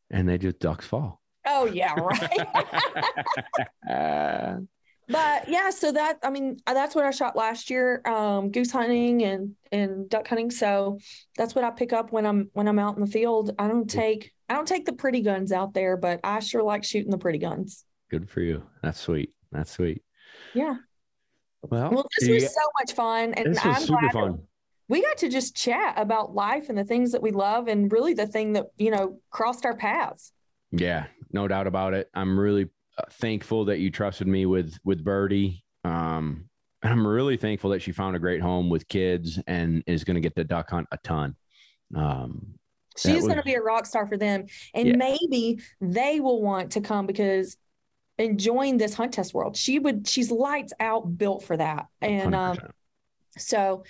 and 0.10 0.28
they 0.28 0.38
just 0.38 0.60
ducks 0.60 0.86
fall. 0.86 1.22
oh 1.46 1.66
yeah, 1.66 1.94
right. 1.94 2.48
Uh, 3.90 4.58
but 5.10 5.48
yeah, 5.50 5.70
so 5.70 5.92
that 5.92 6.20
I 6.24 6.30
mean 6.30 6.58
uh, 6.68 6.74
that's 6.74 6.96
what 6.96 7.06
I 7.06 7.12
shot 7.12 7.36
last 7.36 7.70
year, 7.70 8.02
um, 8.06 8.52
goose 8.52 8.72
hunting 8.72 9.24
and 9.24 9.56
and 9.72 10.10
duck 10.10 10.28
hunting. 10.28 10.52
So 10.52 11.00
that's 11.38 11.56
what 11.56 11.64
I 11.64 11.72
pick 11.72 11.94
up 11.94 12.12
when 12.12 12.26
I'm 12.26 12.50
when 12.54 12.68
I'm 12.68 12.80
out 12.80 12.96
in 12.96 13.02
the 13.02 13.12
field. 13.12 13.52
I 13.60 13.68
don't 13.68 13.90
take 13.90 14.32
I 14.50 14.54
don't 14.54 14.68
take 14.68 14.86
the 14.86 14.94
pretty 14.94 15.22
guns 15.22 15.52
out 15.52 15.74
there, 15.74 15.98
but 15.98 16.20
I 16.24 16.40
sure 16.40 16.64
like 16.64 16.84
shooting 16.84 17.12
the 17.12 17.18
pretty 17.18 17.40
guns. 17.40 17.84
good 18.10 18.30
for 18.30 18.42
you. 18.42 18.64
That's 18.82 19.00
sweet. 19.00 19.34
That's 19.52 19.72
sweet. 19.72 20.02
Yeah. 20.54 20.76
Well, 21.64 21.92
Well, 21.92 22.08
this 22.20 22.30
was 22.30 22.54
so 22.54 22.62
much 22.80 22.94
fun, 22.94 23.34
and 23.34 23.56
this 23.56 23.64
was 23.66 23.76
I'm 23.76 23.82
super 23.82 24.00
glad 24.00 24.12
fun. 24.14 24.44
we 24.88 25.02
got 25.02 25.18
to 25.18 25.30
just 25.30 25.56
chat 25.56 25.96
about 25.98 26.34
life 26.36 26.70
and 26.70 26.78
the 26.78 26.84
things 26.84 27.12
that 27.12 27.22
we 27.22 27.32
love, 27.32 27.68
and 27.68 27.92
really 27.92 28.14
the 28.14 28.28
thing 28.28 28.54
that 28.54 28.68
you 28.78 28.92
know 28.92 29.20
crossed 29.30 29.66
our 29.66 29.76
paths. 29.76 30.32
Yeah, 30.72 31.08
no 31.32 31.48
doubt 31.48 31.68
about 31.68 31.94
it. 31.94 32.10
I'm 32.14 32.40
really 32.40 32.70
uh, 32.98 33.04
thankful 33.12 33.66
that 33.66 33.80
you 33.80 33.90
trusted 33.92 34.28
me 34.28 34.46
with 34.46 34.78
with 34.84 35.04
Birdie. 35.04 35.64
Um, 35.84 36.50
and 36.84 36.94
I'm 36.94 37.08
really 37.08 37.38
thankful 37.38 37.72
that 37.72 37.82
she 37.82 37.92
found 37.92 38.16
a 38.16 38.20
great 38.20 38.42
home 38.42 38.70
with 38.70 38.88
kids 38.88 39.40
and 39.48 39.84
is 39.88 40.04
going 40.04 40.16
to 40.16 40.22
get 40.22 40.36
to 40.36 40.44
duck 40.44 40.70
hunt 40.70 40.88
a 40.92 40.98
ton. 41.04 41.36
Um, 41.96 42.54
She's 42.98 43.24
going 43.24 43.38
to 43.38 43.44
be 43.44 43.54
a 43.54 43.62
rock 43.62 43.86
star 43.86 44.08
for 44.08 44.18
them, 44.18 44.46
and 44.74 44.90
Yeah. 44.90 44.96
maybe 44.96 45.60
they 45.82 46.20
will 46.20 46.42
want 46.42 46.72
to 46.74 46.82
come 46.82 47.06
because 47.06 47.56
enjoying 48.18 48.78
this 48.78 48.94
hunt 48.94 49.14
test 49.14 49.34
world. 49.34 49.56
She 49.56 49.80
would. 49.80 50.08
She's 50.08 50.32
lights 50.32 50.74
out, 50.80 51.18
built 51.18 51.44
for 51.44 51.58
that, 51.58 51.88
and 52.02 52.34
um, 52.36 52.58
So 53.38 53.84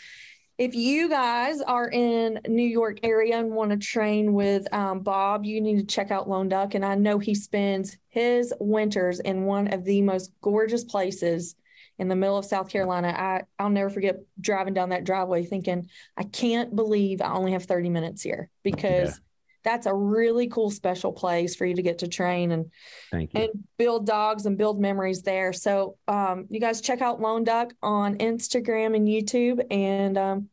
if 0.58 0.74
you 0.74 1.08
guys 1.08 1.62
are 1.62 1.90
in 1.90 2.40
New 2.48 2.68
York 2.68 3.00
area 3.04 3.38
and 3.38 3.52
want 3.52 3.72
to 3.72 3.78
train 3.78 4.34
with 4.34 4.72
um, 4.74 5.02
Bob, 5.02 5.46
you 5.46 5.62
need 5.62 5.78
to 5.78 5.86
check 5.86 6.10
out 6.10 6.28
Lone 6.28 6.50
Duck. 6.50 6.74
And 6.74 6.84
I 6.84 6.96
know 6.96 7.20
he 7.20 7.36
spends 7.36 7.96
his 8.10 8.54
winters 8.60 9.20
in 9.20 9.46
one 9.46 9.72
of 9.72 9.84
the 9.84 10.02
most 10.02 10.32
gorgeous 10.42 10.84
places 10.84 11.56
in 12.00 12.08
the 12.08 12.16
middle 12.16 12.38
of 12.38 12.46
South 12.46 12.70
Carolina. 12.70 13.10
I, 13.10 13.44
I'll 13.60 13.70
never 13.70 13.90
forget 13.92 14.18
driving 14.42 14.74
down 14.74 14.90
that 14.90 15.04
driveway 15.04 15.46
thinking, 15.46 15.90
I 16.16 16.24
can't 16.24 16.76
believe 16.76 17.22
I 17.22 17.34
only 17.34 17.52
have 17.52 17.66
30 17.66 17.90
minutes 17.90 18.22
here 18.22 18.50
because 18.64 19.20
that's 19.68 19.86
a 19.86 19.94
really 19.94 20.48
cool 20.48 20.72
special 20.72 21.12
place 21.12 21.54
for 21.54 21.66
you 21.66 21.76
to 21.76 21.82
get 21.82 21.98
to 21.98 22.08
train 22.08 22.54
and 22.54 22.72
and 23.12 23.50
build 23.78 24.06
dogs 24.06 24.46
and 24.46 24.58
build 24.58 24.80
memories 24.80 25.24
there. 25.24 25.52
So 25.52 25.98
um, 26.08 26.46
you 26.50 26.62
guys 26.62 26.80
check 26.80 27.02
out 27.02 27.20
Lone 27.20 27.44
Duck 27.44 27.74
on 27.84 28.18
Instagram 28.20 28.96
and 28.96 29.06
YouTube 29.06 29.62
and 29.70 30.18
um, 30.18 30.50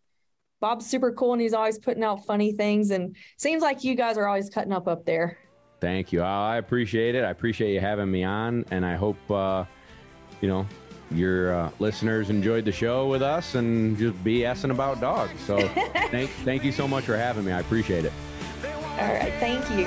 Bob's 0.61 0.85
super 0.85 1.13
cool 1.13 1.33
and 1.33 1.41
he's 1.41 1.55
always 1.55 1.79
putting 1.79 2.03
out 2.03 2.27
funny 2.27 2.53
things 2.53 2.91
and 2.91 3.15
seems 3.37 3.63
like 3.63 3.85
you 3.85 3.95
guys 3.95 4.19
are 4.19 4.27
always 4.27 4.51
cutting 4.51 4.73
up 4.73 4.89
up 4.89 5.05
there. 5.05 5.39
Thank 5.81 6.13
you. 6.13 6.21
Oh, 6.21 6.25
I 6.25 6.57
appreciate 6.57 7.15
it. 7.15 7.23
I 7.23 7.31
appreciate 7.31 7.73
you 7.73 7.79
having 7.79 8.11
me 8.11 8.25
on 8.25 8.65
and 8.73 8.85
I 8.85 8.97
hope 8.97 9.31
uh, 9.31 9.65
you 10.41 10.49
know 10.49 10.67
your 11.13 11.55
uh, 11.55 11.71
listeners 11.79 12.31
enjoyed 12.31 12.65
the 12.65 12.73
show 12.73 13.07
with 13.07 13.23
us 13.23 13.55
and 13.55 13.97
just 13.97 14.17
BSing 14.25 14.73
about 14.73 15.01
dogs. 15.01 15.41
So 15.47 15.57
thank, 16.11 16.31
thank 16.43 16.65
you 16.65 16.73
so 16.73 16.89
much 16.89 17.05
for 17.05 17.17
having 17.17 17.45
me. 17.45 17.53
I 17.53 17.61
appreciate 17.61 18.05
it. 18.05 18.13
All 18.97 19.13
right, 19.13 19.33
thank 19.41 19.69
you. 19.71 19.87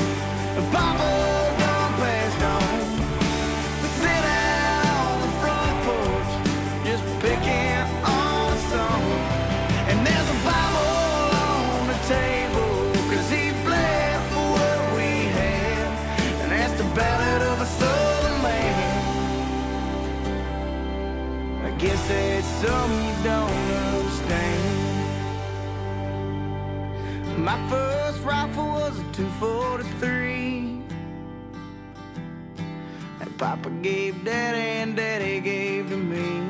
My 27.50 27.58
first 27.68 28.22
rifle 28.24 28.64
was 28.64 29.00
a 29.00 29.04
243. 29.12 30.84
That 33.18 33.38
Papa 33.40 33.72
gave 33.82 34.24
Daddy 34.24 34.60
and 34.60 34.96
Daddy 34.96 35.40
gave 35.40 35.90
to 35.90 35.98
me. 35.98 36.49